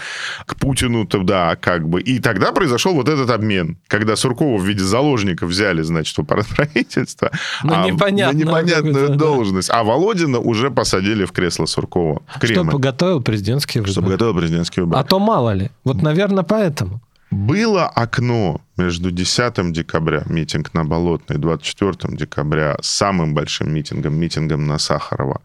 к 0.47 0.57
Путину-то, 0.57 1.23
да, 1.23 1.57
как 1.57 1.87
бы. 1.87 2.01
И 2.01 2.21
тогда 2.21 2.53
произошел 2.53 2.95
вот 2.95 3.09
этот 3.09 3.29
обмен, 3.31 3.77
когда 3.87 4.17
Суркова 4.17 4.59
в 4.59 4.65
виде 4.65 4.83
заложника 4.83 5.47
взяли, 5.47 5.83
значит, 5.83 6.19
аппарат 6.19 6.47
правительства, 6.47 7.31
на, 7.63 7.85
а, 7.85 7.87
непонятную, 7.87 8.47
на 8.47 8.51
непонятную 8.51 9.17
должность. 9.17 9.69
Да. 9.69 9.81
А 9.81 9.85
Володина 9.85 10.39
уже 10.39 10.71
посадили 10.71 11.27
в 11.27 11.33
кресло 11.33 11.67
Суркова, 11.67 12.23
в 12.35 12.39
Кремль. 12.39 12.71
Чтобы 12.71 12.79
готовил 12.79 13.23
президентские 13.23 13.83
выборы. 13.83 13.93
Чтобы 13.93 14.09
готовил 14.11 14.35
президентские 14.35 14.85
выборы. 14.85 15.01
А 15.03 15.05
то 15.05 15.19
мало 15.19 15.53
ли. 15.53 15.71
Вот, 15.85 16.01
наверное, 16.01 16.45
поэтому. 16.45 17.03
Было 17.35 17.89
окно 17.89 18.61
между 18.77 19.11
10 19.11 19.73
декабря, 19.73 20.23
митинг 20.27 20.73
на 20.73 20.85
Болотной, 20.85 21.37
24 21.37 22.17
декабря, 22.17 22.77
самым 22.81 23.35
большим 23.35 23.75
митингом, 23.75 24.15
митингом 24.15 24.69
на 24.69 24.79
Сахарова. 24.79 25.43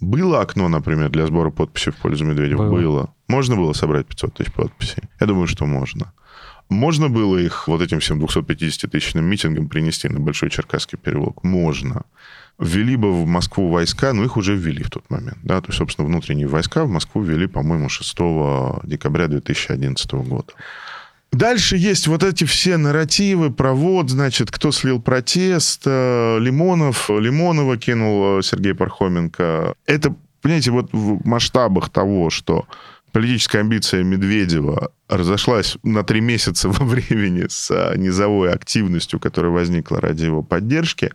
Было 0.00 0.42
окно, 0.42 0.68
например, 0.68 1.08
для 1.08 1.26
сбора 1.26 1.50
подписей 1.50 1.92
в 1.92 1.96
пользу 1.96 2.26
Медведева? 2.26 2.68
Было. 2.68 2.78
было. 2.78 3.14
Можно 3.26 3.56
было 3.56 3.72
собрать 3.72 4.06
500 4.06 4.34
тысяч 4.34 4.52
подписей? 4.52 5.04
Я 5.18 5.26
думаю, 5.26 5.46
что 5.46 5.64
можно. 5.64 6.12
Можно 6.68 7.08
было 7.08 7.38
их 7.38 7.68
вот 7.68 7.80
этим 7.80 8.00
всем 8.00 8.22
250-тысячным 8.22 9.24
митингом 9.24 9.70
принести 9.70 10.08
на 10.10 10.20
Большой 10.20 10.50
Черкасский 10.50 10.98
переулок? 10.98 11.42
Можно. 11.42 12.02
Ввели 12.58 12.96
бы 12.96 13.10
в 13.12 13.26
Москву 13.26 13.70
войска, 13.70 14.12
но 14.12 14.24
их 14.24 14.36
уже 14.36 14.54
ввели 14.54 14.82
в 14.82 14.90
тот 14.90 15.08
момент. 15.08 15.38
Да? 15.42 15.62
То 15.62 15.68
есть, 15.68 15.78
собственно, 15.78 16.06
внутренние 16.06 16.48
войска 16.48 16.84
в 16.84 16.90
Москву 16.90 17.22
ввели, 17.22 17.46
по-моему, 17.46 17.88
6 17.88 18.14
декабря 18.84 19.28
2011 19.28 20.12
года. 20.12 20.52
Дальше 21.34 21.76
есть 21.76 22.06
вот 22.06 22.22
эти 22.22 22.44
все 22.44 22.76
нарративы 22.76 23.50
про 23.50 23.74
вот, 23.74 24.08
значит, 24.08 24.52
кто 24.52 24.70
слил 24.70 25.02
протест, 25.02 25.82
э, 25.84 26.38
Лимонов, 26.38 27.10
Лимонова 27.10 27.76
кинул 27.76 28.38
э, 28.38 28.42
Сергей 28.42 28.72
Пархоменко. 28.72 29.74
Это, 29.84 30.14
понимаете, 30.42 30.70
вот 30.70 30.90
в 30.92 31.26
масштабах 31.26 31.90
того, 31.90 32.30
что 32.30 32.66
политическая 33.10 33.60
амбиция 33.60 34.04
Медведева 34.04 34.92
разошлась 35.08 35.76
на 35.82 36.04
три 36.04 36.20
месяца 36.20 36.68
во 36.70 36.84
времени 36.84 37.46
с 37.48 37.68
э, 37.68 37.96
низовой 37.96 38.52
активностью, 38.52 39.18
которая 39.18 39.50
возникла 39.50 40.00
ради 40.00 40.26
его 40.26 40.44
поддержки, 40.44 41.12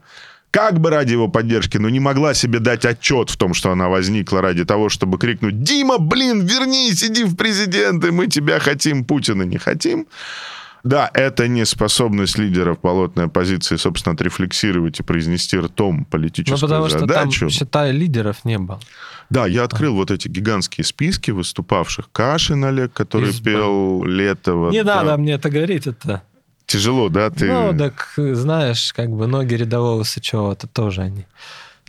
как 0.52 0.80
бы 0.80 0.90
ради 0.90 1.14
его 1.14 1.28
поддержки, 1.28 1.78
но 1.78 1.90
не 1.90 2.00
могла 2.00 2.34
себе 2.34 2.60
дать 2.60 2.86
отчет 2.86 3.30
в 3.30 3.38
том, 3.38 3.54
что 3.54 3.72
она 3.72 3.90
возникла 3.90 4.42
ради 4.42 4.66
того, 4.66 4.90
чтобы 4.90 5.18
крикнуть 5.18 5.64
«Дима, 5.64 5.98
блин, 5.98 6.46
вернись, 6.46 7.04
иди 7.04 7.24
в 7.24 7.36
президенты, 7.36 8.12
мы 8.12 8.28
тебя 8.28 8.60
хотим, 8.60 9.06
Путина 9.06 9.44
не 9.44 9.58
хотим». 9.58 10.08
Да, 10.84 11.12
это 11.14 11.48
неспособность 11.48 12.38
лидеров 12.38 12.80
болотной 12.82 13.26
оппозиции, 13.26 13.76
собственно, 13.76 14.14
отрефлексировать 14.14 15.00
и 15.00 15.04
произнести 15.04 15.60
ртом 15.60 16.06
политическую 16.06 16.58
ну, 16.58 16.68
потому 16.68 16.90
задачу. 16.90 17.32
что 17.32 17.40
там, 17.40 17.50
считай, 17.50 17.92
лидеров 17.92 18.46
не 18.46 18.58
было. 18.58 18.80
Да, 19.30 19.46
я 19.46 19.64
открыл 19.64 19.94
а. 19.94 19.96
вот 19.98 20.12
эти 20.12 20.28
гигантские 20.28 20.86
списки 20.86 21.32
выступавших. 21.32 22.10
Кашин 22.12 22.64
Олег, 22.64 22.94
который 22.94 23.30
Избан. 23.30 23.44
пел 23.54 24.04
Летова. 24.06 24.72
Не 24.72 24.84
да. 24.84 25.04
надо 25.04 25.18
мне 25.18 25.34
это 25.34 25.50
говорить, 25.50 25.86
это... 25.86 26.24
Тяжело, 26.70 27.10
да? 27.10 27.32
Ты... 27.32 27.52
Ну, 27.52 27.76
так, 27.76 28.14
знаешь, 28.16 28.94
как 28.94 29.10
бы 29.10 29.26
ноги 29.26 29.56
рядового 29.56 30.04
Сычева-то 30.04 30.68
тоже 30.68 31.02
они 31.02 31.26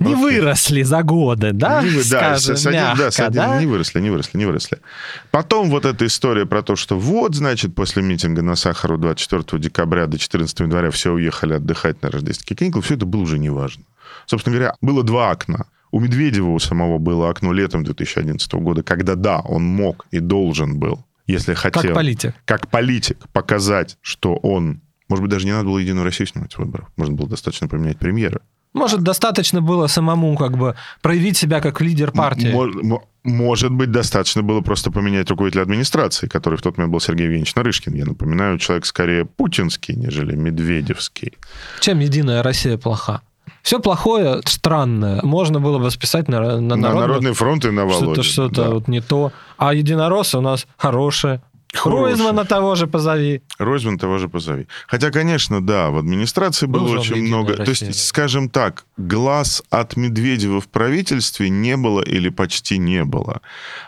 не 0.01 0.14
Окей. 0.14 0.22
выросли 0.41 0.83
за 0.83 1.03
годы, 1.03 1.53
да? 1.53 1.83
Не, 1.83 1.91
скажем, 2.03 2.57
да, 2.64 2.70
мягко, 2.70 3.03
да, 3.05 3.11
садим, 3.11 3.43
да? 3.43 3.61
не 3.61 3.66
выросли, 3.66 4.01
не 4.01 4.09
выросли, 4.09 4.39
не 4.39 4.47
выросли. 4.47 4.78
Потом 5.31 5.68
вот 5.68 5.85
эта 5.85 6.07
история 6.07 6.47
про 6.47 6.62
то, 6.62 6.74
что 6.74 6.99
вот, 6.99 7.35
значит, 7.35 7.74
после 7.74 8.03
митинга 8.03 8.41
на 8.41 8.57
Сахару 8.57 8.97
24 8.97 9.61
декабря 9.61 10.07
до 10.07 10.18
14 10.18 10.61
января 10.61 10.91
все 10.91 11.12
уехали 11.12 11.55
отдыхать 11.55 12.01
на 12.03 12.11
рождественские 12.11 12.57
каникулы, 12.57 12.83
все 12.83 12.95
это 12.95 13.05
было 13.05 13.20
уже 13.20 13.39
неважно. 13.39 13.85
Собственно 14.24 14.57
говоря, 14.57 14.74
было 14.81 15.03
два 15.03 15.31
окна. 15.31 15.66
У 15.93 16.01
Медведева 16.01 16.49
у 16.49 16.59
самого 16.59 16.97
было 16.99 17.28
окно 17.28 17.53
летом 17.53 17.85
2011 17.85 18.51
года, 18.55 18.83
когда, 18.83 19.16
да, 19.16 19.41
он 19.41 19.64
мог 19.64 20.07
и 20.11 20.20
должен 20.20 20.78
был 20.78 21.05
если 21.31 21.55
хотел... 21.55 21.83
Как 21.83 21.95
политик. 21.95 22.35
Как 22.45 22.68
политик 22.68 23.18
показать, 23.33 23.99
что 24.03 24.35
он... 24.37 24.81
Может 25.09 25.22
быть, 25.22 25.31
даже 25.31 25.47
не 25.47 25.53
надо 25.53 25.64
было 25.64 25.78
Единую 25.78 26.05
Россию 26.05 26.28
снимать 26.28 26.57
выборов. 26.57 26.89
Можно 26.97 27.14
было 27.14 27.28
достаточно 27.28 27.68
поменять 27.68 27.99
премьера. 27.99 28.41
Может, 28.72 29.01
достаточно 29.01 29.61
было 29.61 29.89
самому 29.89 30.37
как 30.37 30.57
бы 30.57 30.76
проявить 31.03 31.37
себя 31.37 31.61
как 31.61 31.81
лидер 31.81 32.12
партии. 32.12 32.53
Может, 32.53 32.83
может 33.24 33.72
быть, 33.72 33.91
достаточно 33.91 34.43
было 34.43 34.61
просто 34.61 34.91
поменять 34.91 35.28
руководителя 35.28 35.62
администрации, 35.62 36.28
который 36.28 36.57
в 36.57 36.62
тот 36.62 36.78
момент 36.78 36.93
был 36.93 37.01
Сергей 37.01 37.24
Евгеньевич 37.24 37.55
Нарышкин. 37.55 37.95
Я 37.95 38.05
напоминаю, 38.05 38.59
человек 38.59 38.87
скорее 38.87 39.24
путинский, 39.24 39.95
нежели 39.95 40.37
медведевский. 40.37 41.35
Чем 41.81 41.99
«Единая 41.99 42.43
Россия» 42.43 42.78
плоха? 42.78 43.22
Все 43.62 43.78
плохое, 43.78 44.40
странное, 44.46 45.20
можно 45.22 45.61
было 45.61 45.78
бы 45.78 45.90
списать 45.90 46.28
на, 46.28 46.61
на, 46.61 46.76
на 46.76 46.94
народный 46.94 47.32
фронт 47.32 47.64
и 47.64 47.70
на 47.70 47.84
Володю. 47.84 48.04
Что-то, 48.04 48.22
что-то 48.22 48.64
да. 48.64 48.70
вот 48.70 48.88
не 48.88 49.00
то. 49.00 49.32
А 49.58 49.74
единороссы 49.74 50.38
у 50.38 50.40
нас 50.40 50.66
хорошие. 50.76 51.40
Хороший. 51.72 52.04
Ройзмана 52.04 52.44
того 52.44 52.74
же 52.74 52.86
позови. 52.86 53.42
Ройзман 53.58 53.98
того 53.98 54.18
же 54.18 54.28
позови. 54.28 54.66
Хотя, 54.86 55.10
конечно, 55.10 55.60
да, 55.60 55.90
в 55.90 55.98
администрации 55.98 56.66
Был 56.66 56.80
было 56.80 56.98
очень 56.98 57.26
много... 57.26 57.54
То 57.54 57.64
Россия. 57.64 57.88
есть, 57.88 58.06
скажем 58.06 58.48
так, 58.48 58.84
глаз 58.96 59.62
от 59.70 59.96
Медведева 59.96 60.60
в 60.60 60.68
правительстве 60.68 61.48
не 61.48 61.76
было 61.76 62.02
или 62.02 62.28
почти 62.28 62.78
не 62.78 63.04
было. 63.04 63.40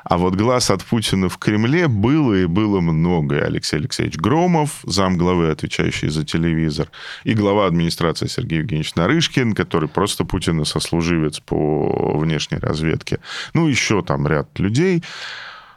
А 0.04 0.16
вот 0.16 0.34
глаз 0.34 0.70
от 0.70 0.84
Путина 0.84 1.28
в 1.28 1.38
Кремле 1.38 1.88
было 1.88 2.34
и 2.34 2.46
было 2.46 2.80
много. 2.80 3.36
И 3.38 3.40
Алексей 3.40 3.76
Алексеевич 3.76 4.16
Громов, 4.16 4.80
замглавы, 4.84 5.50
отвечающий 5.50 6.08
за 6.08 6.24
телевизор, 6.24 6.88
и 7.24 7.34
глава 7.34 7.66
администрации 7.66 8.28
Сергей 8.28 8.58
Евгеньевич 8.58 8.94
Нарышкин, 8.94 9.54
который 9.54 9.88
просто 9.88 10.24
Путина 10.24 10.64
сослуживец 10.64 11.40
по 11.40 12.16
внешней 12.16 12.58
разведке. 12.58 13.18
Ну, 13.54 13.66
еще 13.66 14.02
там 14.02 14.26
ряд 14.26 14.58
людей. 14.58 15.02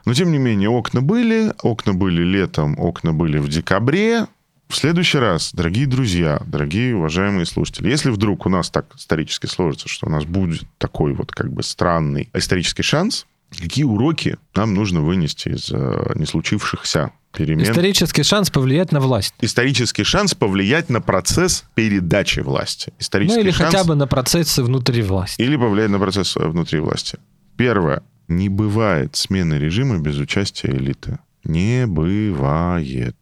Но, 0.06 0.14
тем 0.14 0.30
не 0.32 0.38
менее, 0.38 0.70
окна 0.70 1.02
были. 1.02 1.52
Окна 1.62 1.92
были 1.92 2.22
летом, 2.22 2.78
окна 2.78 3.12
были 3.12 3.38
в 3.38 3.48
декабре. 3.48 4.26
В 4.68 4.76
следующий 4.76 5.18
раз, 5.18 5.52
дорогие 5.52 5.86
друзья, 5.86 6.40
дорогие 6.46 6.96
уважаемые 6.96 7.44
слушатели, 7.44 7.88
если 7.88 8.10
вдруг 8.10 8.46
у 8.46 8.48
нас 8.48 8.70
так 8.70 8.86
исторически 8.96 9.46
сложится, 9.46 9.88
что 9.88 10.06
у 10.06 10.10
нас 10.10 10.24
будет 10.24 10.62
такой 10.78 11.12
вот 11.12 11.32
как 11.32 11.52
бы 11.52 11.62
странный 11.62 12.28
исторический 12.34 12.82
шанс, 12.82 13.26
какие 13.50 13.84
уроки 13.84 14.38
нам 14.54 14.74
нужно 14.74 15.02
вынести 15.02 15.50
из 15.50 15.70
э, 15.72 16.12
не 16.14 16.26
случившихся 16.26 17.12
перемен? 17.32 17.64
Исторический 17.64 18.22
шанс 18.22 18.50
повлиять 18.50 18.92
на 18.92 19.00
власть. 19.00 19.34
Исторический 19.40 20.04
шанс 20.04 20.34
повлиять 20.34 20.88
на 20.88 21.00
процесс 21.00 21.64
передачи 21.74 22.40
власти. 22.40 22.90
Ну 22.90 22.96
Исторический 23.00 23.40
или 23.40 23.50
шанс... 23.50 23.72
хотя 23.72 23.84
бы 23.84 23.94
на 23.94 24.06
процессы 24.06 24.62
внутри 24.62 25.02
власти. 25.02 25.40
Или 25.40 25.56
повлиять 25.56 25.90
на 25.90 25.98
процесс 25.98 26.36
э, 26.36 26.46
внутри 26.46 26.80
власти. 26.80 27.18
Первое. 27.56 28.02
Не 28.28 28.48
бывает 28.48 29.14
смены 29.16 29.54
режима 29.54 29.98
без 29.98 30.18
участия 30.18 30.70
элиты. 30.70 31.18
Не 31.44 31.86
бывает. 31.86 33.16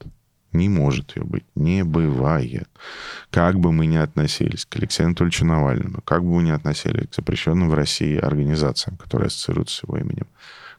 Не 0.53 0.69
может 0.69 1.17
ее 1.17 1.25
быть. 1.25 1.45
Не 1.55 1.85
бывает. 1.85 2.69
Как 3.31 3.59
бы 3.59 3.73
мы 3.73 3.87
ни 3.87 3.97
относились 3.97 4.65
к 4.65 4.77
Алексею 4.77 5.09
Анатольевичу 5.09 5.45
Навальному, 5.45 6.01
как 6.05 6.23
бы 6.23 6.37
мы 6.37 6.43
ни 6.45 6.51
относились 6.51 7.09
к 7.09 7.15
запрещенным 7.15 7.69
в 7.69 7.75
России 7.75 8.17
организациям, 8.17 8.97
которые 8.97 9.27
ассоциируются 9.27 9.79
с 9.79 9.83
его 9.83 9.99
именем, 9.99 10.29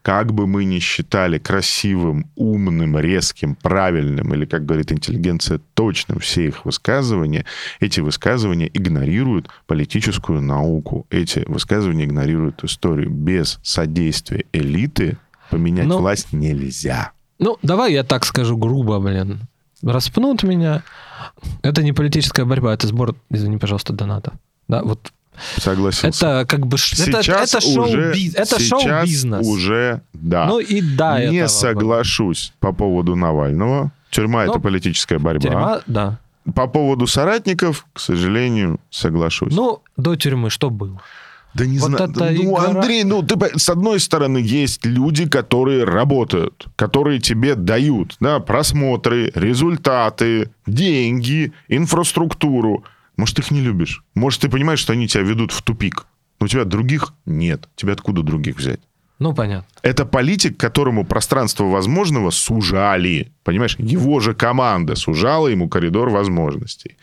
как 0.05 0.33
бы 0.33 0.45
мы 0.45 0.65
ни 0.65 0.77
считали 0.77 1.39
красивым, 1.39 2.29
умным, 2.35 2.95
резким, 2.95 3.55
правильным, 3.55 4.35
или, 4.35 4.45
как 4.45 4.63
говорит 4.63 4.91
интеллигенция, 4.91 5.59
точным 5.73 6.19
все 6.19 6.45
их 6.45 6.63
высказывания, 6.63 7.43
эти 7.79 8.01
высказывания 8.01 8.69
игнорируют 8.71 9.49
политическую 9.65 10.43
науку. 10.43 11.07
Эти 11.09 11.43
высказывания 11.47 12.05
игнорируют 12.05 12.63
историю. 12.63 13.09
Без 13.09 13.57
содействия 13.63 14.45
элиты 14.53 15.17
поменять 15.49 15.87
Но- 15.87 15.97
власть 15.97 16.33
нельзя. 16.33 17.13
Ну, 17.39 17.57
давай 17.63 17.91
я 17.93 18.03
так 18.03 18.25
скажу 18.25 18.57
грубо, 18.57 18.99
блин. 18.99 19.39
Распнут 19.81 20.43
меня. 20.43 20.83
Это 21.63 21.81
не 21.81 21.93
политическая 21.93 22.45
борьба, 22.45 22.75
это 22.75 22.85
сбор, 22.85 23.15
извини, 23.31 23.57
пожалуйста, 23.57 23.91
донатов. 23.91 24.35
Да, 24.67 24.83
вот 24.83 25.11
Согласился. 25.57 26.25
это 26.27 26.45
как 26.47 26.67
бы... 26.67 26.77
ш- 26.77 26.95
Это, 27.07 27.23
Сейчас 27.23 27.53
это 27.53 27.61
шоу, 27.61 27.83
уже, 27.85 28.11
это 28.35 28.59
сейчас 28.59 28.81
шоу-бизнес. 28.81 29.47
уже, 29.47 30.01
да. 30.13 30.45
Ну 30.47 30.59
и 30.59 30.81
да, 30.81 31.19
Не 31.19 31.37
этого 31.37 31.47
соглашусь 31.47 32.53
по 32.59 32.71
поводу 32.73 33.15
Навального. 33.15 33.91
Тюрьма 34.09 34.45
Ну, 34.45 34.51
это 34.51 34.59
политическая 34.59 35.19
борьба. 35.19 35.41
Тюрьма, 35.41 35.81
да. 35.87 36.19
По 36.55 36.67
поводу 36.67 37.07
соратников, 37.07 37.85
к 37.93 37.99
сожалению, 37.99 38.79
соглашусь. 38.89 39.53
Ну, 39.53 39.81
до 39.97 40.15
тюрьмы 40.15 40.49
что 40.49 40.69
было? 40.69 41.01
да 41.55 41.65
не 41.65 41.79
вот 41.79 41.91
знаю. 41.91 42.11
Ну, 42.17 42.57
игра- 42.57 42.65
Андрей, 42.69 43.03
ну 43.05 43.23
ты 43.23 43.37
с 43.57 43.69
одной 43.69 43.99
стороны 44.01 44.39
есть 44.39 44.85
люди, 44.85 45.25
которые 45.27 45.85
работают, 45.85 46.67
которые 46.75 47.19
тебе 47.19 47.55
дают, 47.55 48.17
да, 48.19 48.39
просмотры, 48.41 49.31
результаты, 49.35 50.49
деньги, 50.67 51.53
инфраструктуру. 51.69 52.83
Может, 53.17 53.37
ты 53.37 53.41
их 53.41 53.51
не 53.51 53.61
любишь. 53.61 54.03
Может, 54.13 54.41
ты 54.41 54.49
понимаешь, 54.49 54.79
что 54.79 54.93
они 54.93 55.07
тебя 55.07 55.23
ведут 55.23 55.51
в 55.51 55.61
тупик. 55.61 56.05
Но 56.39 56.45
у 56.45 56.47
тебя 56.47 56.65
других 56.65 57.13
нет. 57.25 57.69
Тебе 57.75 57.93
откуда 57.93 58.23
других 58.23 58.57
взять? 58.57 58.81
Ну, 59.19 59.33
понятно. 59.33 59.67
Это 59.81 60.05
политик, 60.05 60.57
которому 60.57 61.05
пространство 61.05 61.63
возможного 61.65 62.31
сужали. 62.31 63.31
Понимаешь, 63.43 63.77
его 63.79 64.19
же 64.19 64.33
команда 64.33 64.95
сужала 64.95 65.47
ему 65.47 65.69
коридор 65.69 66.09
возможностей. 66.09 66.97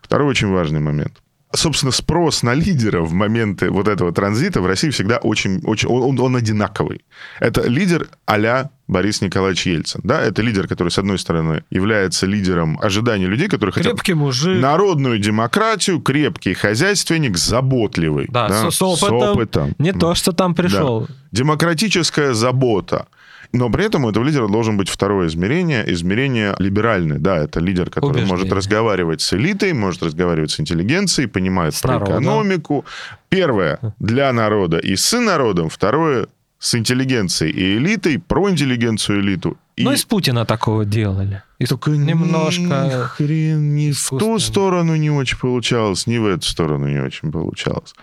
Второй 0.00 0.28
очень 0.28 0.48
важный 0.48 0.80
момент. 0.80 1.20
Собственно, 1.54 1.92
спрос 1.92 2.42
на 2.42 2.54
лидера 2.54 3.02
в 3.02 3.12
моменты 3.12 3.70
вот 3.70 3.86
этого 3.88 4.12
транзита 4.12 4.60
в 4.62 4.66
России 4.66 4.88
всегда 4.90 5.18
очень, 5.18 5.60
очень 5.64 5.88
он, 5.88 6.02
он- 6.02 6.20
он 6.20 6.36
одинаковый. 6.36 7.04
Это 7.40 7.68
лидер 7.68 8.08
а 8.26 8.68
Борис 8.88 9.20
Николаевич 9.22 9.66
Ельцин. 9.66 10.00
Да, 10.04 10.20
это 10.22 10.42
лидер, 10.42 10.66
который, 10.66 10.88
с 10.88 10.98
одной 10.98 11.18
стороны, 11.18 11.62
является 11.70 12.26
лидером 12.26 12.78
ожиданий 12.82 13.26
людей, 13.26 13.48
которые 13.48 13.72
хотят 13.72 13.92
Крепкий 13.92 14.14
мужик. 14.14 14.60
народную 14.62 15.18
демократию, 15.18 16.00
крепкий 16.00 16.54
хозяйственник, 16.54 17.36
заботливый. 17.36 18.26
Да, 18.30 18.48
с- 18.70 18.74
с 18.76 18.82
опытом. 18.82 19.12
опытом. 19.30 19.74
Не 19.78 19.92
то, 19.92 20.14
что 20.14 20.32
там 20.32 20.54
пришел. 20.54 21.06
Демократическая 21.32 22.32
забота. 22.34 23.06
Но 23.52 23.68
при 23.68 23.84
этом 23.84 24.04
у 24.04 24.10
этого 24.10 24.24
лидера 24.24 24.48
должен 24.48 24.76
быть 24.78 24.88
второе 24.88 25.28
измерение, 25.28 25.84
измерение 25.92 26.54
либеральное. 26.58 27.18
Да, 27.18 27.36
это 27.36 27.60
лидер, 27.60 27.90
который 27.90 28.12
Убеждение. 28.12 28.32
может 28.34 28.52
разговаривать 28.52 29.20
с 29.20 29.34
элитой, 29.34 29.74
может 29.74 30.02
разговаривать 30.02 30.50
с 30.52 30.60
интеллигенцией, 30.60 31.28
понимает 31.28 31.74
С 31.74 31.82
про 31.82 31.92
народом. 31.94 32.14
экономику. 32.22 32.84
Первое 33.28 33.78
для 33.98 34.32
народа 34.32 34.78
и 34.78 34.96
с 34.96 35.18
народом. 35.20 35.68
Второе 35.68 36.28
с 36.58 36.74
интеллигенцией 36.76 37.52
и 37.52 37.76
элитой, 37.76 38.18
про 38.20 38.48
интеллигенцию 38.48 39.20
элиту. 39.20 39.56
И 39.76 39.84
Ну, 39.84 39.92
из 39.92 40.04
Путина 40.04 40.46
такого 40.46 40.84
делали. 40.84 41.42
И 41.58 41.66
только 41.66 41.90
немножко 41.90 42.62
ни 42.62 43.02
хрен 43.02 43.74
ни 43.74 43.90
в 43.90 44.08
ту 44.10 44.38
сторону 44.38 44.96
не 44.96 45.10
очень 45.10 45.38
получалось, 45.38 46.06
ни 46.06 46.18
в 46.18 46.26
эту 46.26 46.46
сторону 46.46 46.86
не 46.88 47.00
очень 47.00 47.32
получалось. 47.32 47.94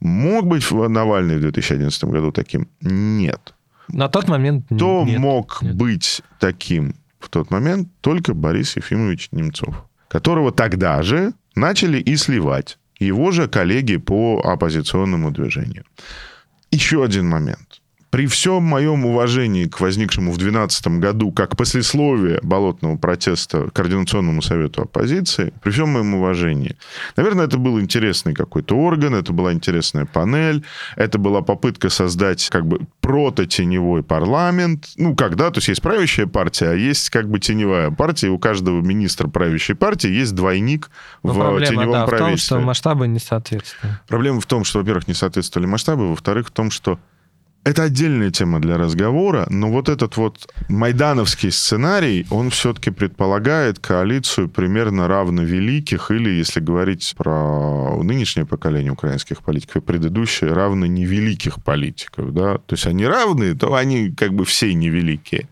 Мог 0.00 0.46
быть 0.46 0.68
Навальный 0.70 1.36
в 1.36 1.40
2011 1.40 2.04
году 2.04 2.32
таким? 2.32 2.68
Нет. 2.80 3.54
На 3.92 4.08
тот 4.08 4.28
момент 4.28 4.66
Кто 4.66 5.04
нет. 5.04 5.18
мог 5.18 5.60
нет. 5.62 5.74
быть 5.76 6.22
таким 6.38 6.94
в 7.18 7.28
тот 7.28 7.50
момент? 7.50 7.88
Только 8.00 8.34
Борис 8.34 8.76
Ефимович 8.76 9.28
Немцов, 9.32 9.84
которого 10.08 10.52
тогда 10.52 11.02
же 11.02 11.32
начали 11.54 11.98
и 11.98 12.16
сливать 12.16 12.78
его 12.98 13.30
же 13.30 13.48
коллеги 13.48 13.96
по 13.96 14.40
оппозиционному 14.44 15.30
движению. 15.30 15.84
Еще 16.70 17.02
один 17.02 17.28
момент. 17.28 17.79
При 18.10 18.26
всем 18.26 18.64
моем 18.64 19.06
уважении 19.06 19.66
к 19.66 19.78
возникшему 19.78 20.32
в 20.32 20.36
2012 20.36 20.98
году, 20.98 21.30
как 21.30 21.56
послесловие 21.56 22.40
болотного 22.42 22.96
протеста 22.96 23.70
Координационному 23.72 24.42
совету 24.42 24.82
оппозиции, 24.82 25.52
при 25.62 25.70
всем 25.70 25.90
моем 25.90 26.14
уважении, 26.14 26.76
наверное, 27.16 27.44
это 27.44 27.56
был 27.56 27.80
интересный 27.80 28.34
какой-то 28.34 28.74
орган, 28.76 29.14
это 29.14 29.32
была 29.32 29.52
интересная 29.52 30.06
панель, 30.06 30.64
это 30.96 31.18
была 31.18 31.40
попытка 31.40 31.88
создать 31.88 32.48
как 32.48 32.66
бы 32.66 32.80
прототеневой 33.00 34.02
парламент. 34.02 34.88
Ну, 34.96 35.14
когда, 35.14 35.50
то 35.50 35.58
есть 35.58 35.68
есть 35.68 35.82
правящая 35.82 36.26
партия, 36.26 36.70
а 36.70 36.74
есть 36.74 37.10
как 37.10 37.28
бы 37.28 37.38
теневая 37.38 37.92
партия, 37.92 38.26
и 38.26 38.30
у 38.30 38.38
каждого 38.38 38.80
министра 38.80 39.28
правящей 39.28 39.76
партии 39.76 40.10
есть 40.10 40.34
двойник 40.34 40.90
Но 41.22 41.32
в 41.32 41.38
проблема, 41.38 41.66
теневом 41.66 41.92
да, 41.92 42.06
в 42.06 42.10
том, 42.10 42.18
правительстве. 42.18 42.56
что 42.56 42.66
масштабы 42.66 43.06
не 43.06 43.20
соответствуют. 43.20 43.94
Проблема 44.08 44.40
в 44.40 44.46
том, 44.46 44.64
что, 44.64 44.80
во-первых, 44.80 45.06
не 45.06 45.14
соответствовали 45.14 45.68
масштабы, 45.68 46.08
во-вторых, 46.08 46.48
в 46.48 46.50
том, 46.50 46.72
что 46.72 46.98
это 47.62 47.82
отдельная 47.84 48.30
тема 48.30 48.60
для 48.60 48.78
разговора, 48.78 49.46
но 49.50 49.70
вот 49.70 49.88
этот 49.88 50.16
вот 50.16 50.52
майдановский 50.68 51.50
сценарий, 51.50 52.26
он 52.30 52.50
все-таки 52.50 52.90
предполагает 52.90 53.78
коалицию 53.78 54.48
примерно 54.48 55.08
равновеликих, 55.08 56.10
или, 56.10 56.30
если 56.30 56.60
говорить 56.60 57.14
про 57.16 58.02
нынешнее 58.02 58.46
поколение 58.46 58.92
украинских 58.92 59.42
политиков 59.42 59.76
и 59.76 59.86
предыдущее, 59.86 60.52
равно 60.52 60.86
невеликих 60.86 61.62
политиков, 61.62 62.32
да, 62.32 62.58
то 62.58 62.74
есть 62.74 62.86
они 62.86 63.06
равны, 63.06 63.54
то 63.54 63.74
они 63.74 64.10
как 64.10 64.32
бы 64.32 64.44
все 64.44 64.72
невеликие. 64.72 65.48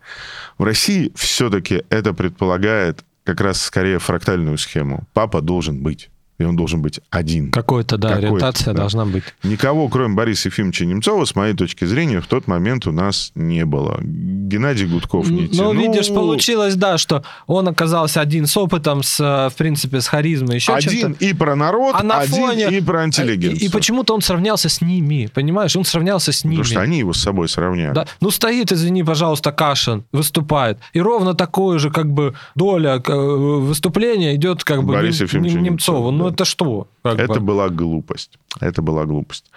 В 0.57 0.63
России 0.63 1.11
все-таки 1.15 1.83
это 1.89 2.13
предполагает 2.13 3.03
как 3.23 3.41
раз 3.41 3.61
скорее 3.61 3.99
фрактальную 3.99 4.57
схему. 4.57 5.07
Папа 5.13 5.41
должен 5.41 5.83
быть. 5.83 6.09
И 6.39 6.43
он 6.45 6.55
должен 6.55 6.81
быть 6.81 6.99
один. 7.09 7.51
Какой-то, 7.51 7.97
да, 7.97 8.09
Какой-то, 8.15 8.27
ориентация 8.27 8.73
да. 8.73 8.79
должна 8.81 9.05
быть. 9.05 9.23
Никого, 9.43 9.89
кроме 9.89 10.15
Бориса 10.15 10.47
Ефимовича 10.47 10.85
Немцова, 10.85 11.25
с 11.25 11.35
моей 11.35 11.53
точки 11.53 11.83
зрения, 11.85 12.21
в 12.21 12.27
тот 12.27 12.47
момент 12.47 12.87
у 12.87 12.91
нас 12.93 13.31
не 13.35 13.65
было. 13.65 13.99
Геннадий 14.01 14.85
Гудков 14.87 15.29
не 15.29 15.41
Ну, 15.41 15.47
тянул. 15.49 15.73
видишь, 15.73 16.07
получилось, 16.07 16.75
да, 16.75 16.97
что 16.97 17.23
он 17.45 17.67
оказался 17.67 18.21
один 18.21 18.45
с 18.47 18.55
опытом, 18.55 19.03
с, 19.03 19.19
э, 19.19 19.49
в 19.49 19.55
принципе, 19.57 19.99
с 19.99 20.07
харизмой, 20.07 20.55
еще 20.55 20.73
Один 20.73 21.11
и 21.19 21.33
про 21.33 21.55
народ, 21.55 21.95
А 21.99 22.03
на 22.03 22.19
один 22.19 22.35
фоне- 22.35 22.69
и 22.77 22.81
про 22.81 23.03
И, 23.03 23.07
интеллигенцию. 23.07 23.59
и 23.65 23.69
почему-то 23.69 24.13
он 24.15 24.21
сравнялся 24.21 24.69
с 24.69 24.79
ними, 24.81 25.29
понимаешь? 25.33 25.75
Он 25.75 25.83
сравнялся 25.83 26.31
с 26.31 26.45
ними. 26.45 26.55
Потому 26.55 26.71
что 26.71 26.81
они 26.81 26.99
его 26.99 27.11
с 27.13 27.19
собой 27.19 27.49
сравняли. 27.49 27.93
Да. 27.93 28.07
Ну, 28.21 28.31
стоит, 28.31 28.71
извини, 28.71 29.03
пожалуйста, 29.03 29.51
Кашин, 29.51 30.05
выступает. 30.13 30.77
И 30.93 31.01
ровно 31.01 31.33
такое 31.33 31.79
же, 31.79 31.91
как 31.91 32.09
бы, 32.11 32.33
доля 32.55 33.01
э, 33.05 33.11
выступления 33.13 34.35
идет, 34.35 34.63
как 34.63 34.83
бы, 34.83 34.93
Бориса 34.93 35.23
Нем- 35.23 35.27
Ефимовича 35.27 35.55
Нем- 35.55 35.63
Немцова, 35.63 36.11
Немцову. 36.11 36.28
Ну, 36.29 36.33
это 36.33 36.45
что? 36.45 36.87
Как 37.03 37.19
Это 37.19 37.35
бы? 37.35 37.39
была 37.39 37.69
глупость. 37.69 38.39
Это 38.59 38.81
была 38.81 39.05
глупость. 39.05 39.51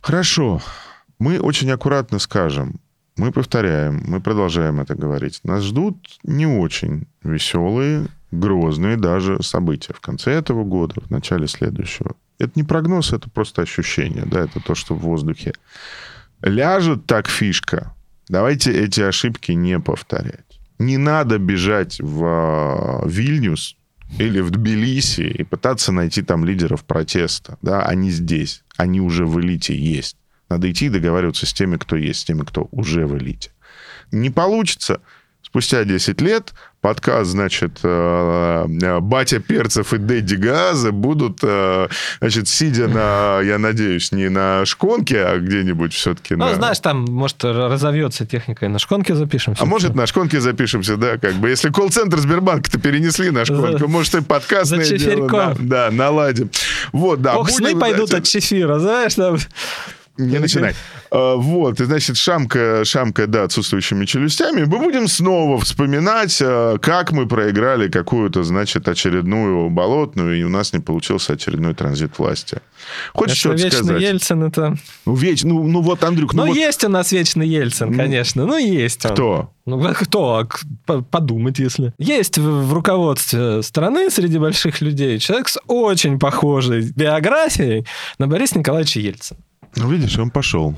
Хорошо. 0.00 0.60
Мы 1.18 1.38
очень 1.40 1.70
аккуратно 1.70 2.18
скажем. 2.18 2.80
мы 3.16 3.30
повторяем, 3.30 4.02
мы 4.06 4.20
продолжаем 4.20 4.80
это 4.80 4.94
говорить. 4.94 5.40
Нас 5.44 5.62
ждут 5.62 5.96
не 6.24 6.46
очень 6.46 7.06
веселые, 7.22 8.08
грозные 8.32 8.96
даже 8.96 9.42
события 9.42 9.92
в 9.92 10.00
конце 10.00 10.32
этого 10.32 10.64
года, 10.64 11.00
в 11.00 11.10
начале 11.10 11.46
следующего. 11.46 12.16
Это 12.38 12.52
не 12.56 12.64
прогноз, 12.64 13.12
это 13.12 13.30
просто 13.30 13.62
ощущение, 13.62 14.24
да, 14.26 14.40
это 14.40 14.60
то, 14.60 14.74
что 14.74 14.94
в 14.94 14.98
воздухе. 14.98 15.52
Ляжет 16.42 17.06
так 17.06 17.28
фишка, 17.28 17.94
давайте 18.28 18.72
эти 18.72 19.00
ошибки 19.00 19.52
не 19.52 19.78
повторять. 19.78 20.60
Не 20.80 20.98
надо 20.98 21.38
бежать 21.38 22.00
в 22.00 22.24
а, 22.24 23.06
Вильнюс 23.06 23.76
или 24.18 24.40
в 24.40 24.50
Тбилиси 24.50 25.22
и 25.22 25.42
пытаться 25.44 25.92
найти 25.92 26.22
там 26.22 26.44
лидеров 26.44 26.84
протеста. 26.84 27.58
Да, 27.62 27.82
они 27.82 28.10
здесь, 28.10 28.62
они 28.76 29.00
уже 29.00 29.26
в 29.26 29.40
элите 29.40 29.76
есть. 29.76 30.16
Надо 30.48 30.70
идти 30.70 30.86
и 30.86 30.90
договариваться 30.90 31.46
с 31.46 31.52
теми, 31.52 31.76
кто 31.76 31.96
есть, 31.96 32.20
с 32.20 32.24
теми, 32.24 32.42
кто 32.42 32.68
уже 32.70 33.06
в 33.06 33.16
элите. 33.16 33.50
Не 34.12 34.30
получится, 34.30 35.00
спустя 35.42 35.84
10 35.84 36.20
лет 36.20 36.52
подкаст, 36.84 37.30
значит, 37.30 37.78
э, 37.82 38.66
э, 38.82 39.00
Батя 39.00 39.40
Перцев 39.40 39.94
и 39.94 39.96
Дэдди 39.96 40.34
Газа 40.34 40.92
будут, 40.92 41.38
э, 41.42 41.88
значит, 42.20 42.46
сидя 42.46 42.88
на, 42.88 43.40
я 43.40 43.56
надеюсь, 43.56 44.12
не 44.12 44.28
на 44.28 44.66
шконке, 44.66 45.24
а 45.24 45.38
где-нибудь 45.38 45.94
все-таки 45.94 46.34
ну, 46.34 46.44
на... 46.44 46.54
знаешь, 46.56 46.78
там, 46.80 47.06
может, 47.06 47.42
разовьется 47.42 48.26
техника, 48.26 48.66
и 48.66 48.68
на 48.68 48.78
шконке 48.78 49.14
запишемся. 49.14 49.62
А 49.62 49.64
может, 49.64 49.94
на 49.94 50.06
шконке 50.06 50.42
запишемся, 50.42 50.98
да, 50.98 51.16
как 51.16 51.32
бы. 51.36 51.48
Если 51.48 51.70
колл-центр 51.70 52.18
Сбербанка-то 52.18 52.78
перенесли 52.78 53.30
на 53.30 53.46
шконку, 53.46 53.88
может, 53.88 54.14
и 54.16 54.20
подкастное 54.20 54.84
дело 54.84 55.26
на, 55.26 55.54
да, 55.58 55.88
наладим. 55.90 56.50
Вот, 56.92 57.22
да. 57.22 57.38
Ох, 57.38 57.48
сны 57.48 57.78
пойдут 57.78 58.12
от 58.12 58.24
чефира, 58.24 58.78
знаешь, 58.78 59.14
там... 59.14 59.38
Не 60.16 60.38
начинай. 60.38 60.74
А, 61.10 61.36
вот, 61.36 61.78
значит, 61.78 62.16
шамка, 62.16 62.84
шамка, 62.84 63.26
да, 63.26 63.44
отсутствующими 63.44 64.04
челюстями. 64.04 64.64
Мы 64.64 64.78
будем 64.78 65.08
снова 65.08 65.58
вспоминать, 65.58 66.38
а, 66.40 66.78
как 66.78 67.10
мы 67.12 67.26
проиграли 67.26 67.88
какую-то, 67.88 68.44
значит, 68.44 68.88
очередную 68.88 69.70
болотную, 69.70 70.38
и 70.38 70.42
у 70.44 70.48
нас 70.48 70.72
не 70.72 70.78
получился 70.78 71.32
очередной 71.32 71.74
транзит 71.74 72.18
власти. 72.18 72.58
Хочешь 73.12 73.38
что-то 73.38 73.70
сказать? 73.70 74.00
Ельцин 74.00 74.44
это... 74.44 74.76
Ну, 75.04 75.14
веч... 75.14 75.42
ну, 75.42 75.64
ну 75.64 75.80
вот, 75.80 76.04
Андрюк... 76.04 76.32
Ну, 76.32 76.42
ну 76.42 76.48
вот... 76.48 76.56
есть 76.56 76.84
у 76.84 76.88
нас 76.88 77.10
вечный 77.10 77.48
Ельцин, 77.48 77.96
конечно. 77.96 78.46
Ну, 78.46 78.56
есть. 78.56 79.02
Кто? 79.02 79.50
Ну, 79.66 79.82
кто? 79.94 80.48
Подумать, 81.10 81.58
если. 81.58 81.92
Есть 81.98 82.38
в 82.38 82.72
руководстве 82.72 83.62
страны 83.62 84.10
среди 84.10 84.38
больших 84.38 84.80
людей 84.80 85.18
человек 85.18 85.48
с 85.48 85.58
очень 85.66 86.18
похожей 86.18 86.92
биографией 86.94 87.86
на 88.18 88.28
Бориса 88.28 88.58
Николаевича 88.58 89.00
Ельцина. 89.00 89.40
Ну, 89.76 89.90
видишь, 89.90 90.18
он 90.18 90.30
пошел. 90.30 90.76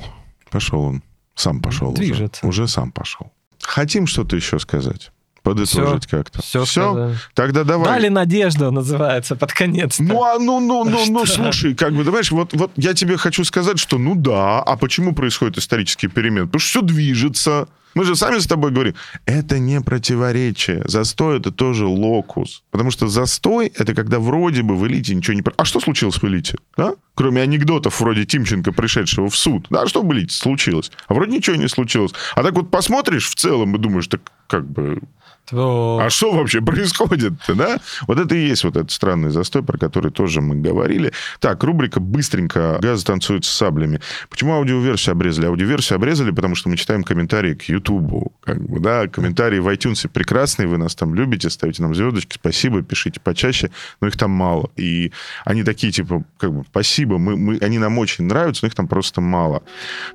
Пошел 0.50 0.80
он. 0.82 1.02
Сам 1.34 1.60
пошел. 1.60 1.92
Движется. 1.92 2.46
Уже, 2.46 2.62
уже 2.62 2.72
сам 2.72 2.90
пошел. 2.92 3.32
Хотим 3.62 4.06
что-то 4.06 4.36
еще 4.36 4.58
сказать? 4.58 5.10
Подытожить 5.42 6.06
как-то. 6.08 6.42
Все, 6.42 6.64
все? 6.64 7.14
Тогда 7.34 7.62
давай. 7.62 7.86
Дали 7.86 8.08
надежду, 8.08 8.72
называется, 8.72 9.36
под 9.36 9.52
конец. 9.52 10.00
Ну, 10.00 10.24
а, 10.24 10.38
ну, 10.40 10.58
ну, 10.58 10.84
ну, 10.84 11.04
ну, 11.06 11.24
слушай, 11.24 11.74
как 11.74 11.92
бы, 11.92 12.02
знаешь, 12.02 12.32
вот, 12.32 12.52
вот 12.54 12.72
я 12.76 12.94
тебе 12.94 13.16
хочу 13.16 13.44
сказать, 13.44 13.78
что 13.78 13.98
ну 13.98 14.16
да, 14.16 14.60
а 14.60 14.76
почему 14.76 15.14
происходят 15.14 15.56
исторические 15.56 16.10
перемены? 16.10 16.46
Потому 16.46 16.58
что 16.58 16.68
все 16.68 16.82
движется, 16.82 17.68
мы 17.96 18.04
же 18.04 18.14
сами 18.14 18.38
с 18.38 18.46
тобой 18.46 18.72
говорим, 18.72 18.94
это 19.24 19.58
не 19.58 19.80
противоречие. 19.80 20.82
Застой— 20.84 21.38
это 21.40 21.50
тоже 21.50 21.86
локус. 21.86 22.62
Потому 22.70 22.90
что 22.90 23.08
застой— 23.08 23.72
это 23.74 23.94
когда 23.94 24.18
вроде 24.18 24.62
бы 24.62 24.76
в 24.76 24.86
элите 24.86 25.14
ничего 25.14 25.34
не... 25.34 25.42
А 25.56 25.64
что 25.64 25.80
случилось 25.80 26.16
в 26.16 26.24
элите? 26.24 26.58
Да? 26.76 26.92
Кроме 27.14 27.40
анекдотов 27.40 27.98
вроде 28.00 28.26
Тимченко, 28.26 28.72
пришедшего 28.72 29.30
в 29.30 29.36
суд. 29.36 29.66
Да, 29.70 29.86
что 29.86 30.02
в 30.02 30.12
элите 30.12 30.34
случилось? 30.34 30.92
А 31.08 31.14
вроде 31.14 31.32
ничего 31.32 31.56
не 31.56 31.68
случилось. 31.68 32.12
А 32.34 32.42
так 32.42 32.52
вот 32.52 32.70
посмотришь 32.70 33.30
в 33.30 33.34
целом 33.34 33.74
и 33.74 33.78
думаешь, 33.78 34.08
так 34.08 34.20
как 34.46 34.70
бы 34.70 35.00
то... 35.48 36.00
А 36.02 36.10
что 36.10 36.32
вообще 36.32 36.60
происходит-то, 36.60 37.54
да? 37.54 37.78
Вот 38.06 38.18
это 38.18 38.34
и 38.34 38.46
есть 38.48 38.64
вот 38.64 38.76
этот 38.76 38.90
странный 38.90 39.30
застой, 39.30 39.62
про 39.62 39.78
который 39.78 40.10
тоже 40.10 40.40
мы 40.40 40.56
говорили. 40.56 41.12
Так, 41.40 41.62
рубрика 41.62 42.00
«Быстренько. 42.00 42.78
Газ 42.80 43.04
танцует 43.04 43.44
с 43.44 43.48
саблями». 43.48 44.00
Почему 44.28 44.54
аудиоверсию 44.54 45.12
обрезали? 45.12 45.46
Аудиоверсию 45.46 45.96
обрезали, 45.96 46.30
потому 46.30 46.54
что 46.54 46.68
мы 46.68 46.76
читаем 46.76 47.04
комментарии 47.04 47.54
к 47.54 47.64
Ютубу. 47.64 48.32
Как 48.44 48.60
бы, 48.60 48.80
да, 48.80 49.06
комментарии 49.08 49.58
в 49.58 49.68
iTunes 49.68 50.08
прекрасные, 50.08 50.68
вы 50.68 50.78
нас 50.78 50.94
там 50.94 51.14
любите, 51.14 51.50
ставите 51.50 51.82
нам 51.82 51.94
звездочки, 51.94 52.34
спасибо, 52.34 52.82
пишите 52.82 53.20
почаще, 53.20 53.70
но 54.00 54.08
их 54.08 54.16
там 54.16 54.30
мало. 54.30 54.70
И 54.76 55.12
они 55.44 55.62
такие, 55.62 55.92
типа, 55.92 56.24
как 56.38 56.52
бы, 56.52 56.64
спасибо, 56.68 57.18
мы, 57.18 57.36
мы, 57.36 57.58
они 57.60 57.78
нам 57.78 57.98
очень 57.98 58.24
нравятся, 58.24 58.64
но 58.64 58.68
их 58.68 58.74
там 58.74 58.88
просто 58.88 59.20
мало. 59.20 59.62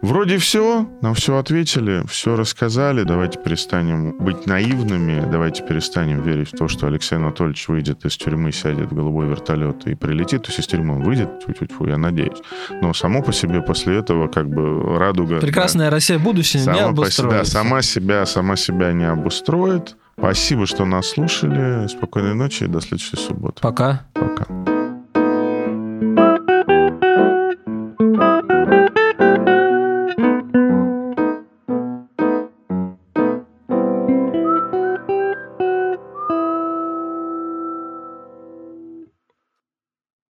Вроде 0.02 0.38
все, 0.38 0.90
нам 1.02 1.14
все 1.14 1.38
ответили, 1.38 2.04
все 2.08 2.36
рассказали, 2.36 3.04
давайте 3.04 3.40
перестанем 3.40 4.18
быть 4.18 4.46
наивными, 4.46 5.21
давайте 5.26 5.64
перестанем 5.64 6.22
верить 6.22 6.54
в 6.54 6.58
то, 6.58 6.68
что 6.68 6.88
Алексей 6.88 7.16
Анатольевич 7.16 7.68
выйдет 7.68 8.06
из 8.06 8.18
тюрьмы, 8.18 8.52
сядет 8.52 8.92
в 8.92 8.96
голубой 8.96 9.28
вертолет 9.28 9.88
и 9.88 9.96
прилетит. 9.96 10.44
То 10.44 10.50
есть 10.50 10.60
из 10.60 10.68
тюрьмы 10.68 10.96
он 10.96 11.04
выйдет, 11.04 11.30
тьфу-тьфу, 11.40 11.88
я 11.88 11.98
надеюсь. 11.98 12.42
Но 12.82 12.94
само 12.94 13.22
по 13.22 13.34
себе 13.34 13.62
после 13.62 13.98
этого 13.98 14.28
как 14.28 14.50
бы 14.50 14.98
радуга... 14.98 15.40
Прекрасная 15.40 15.90
да, 15.90 15.96
Россия 15.96 16.20
будущее 16.20 16.64
не 16.64 16.80
обустроит. 16.80 17.32
Да, 17.32 17.46
сама 17.46 17.82
себя, 17.82 18.26
сама 18.26 18.56
себя 18.56 18.94
не 18.94 19.06
обустроит. 19.06 19.96
Спасибо, 20.18 20.66
что 20.66 20.86
нас 20.86 21.08
слушали. 21.08 21.88
Спокойной 21.88 22.36
ночи 22.36 22.64
и 22.64 22.68
до 22.68 22.80
следующей 22.82 23.18
субботы. 23.18 23.60
Пока. 23.62 24.06
Пока. 24.14 24.71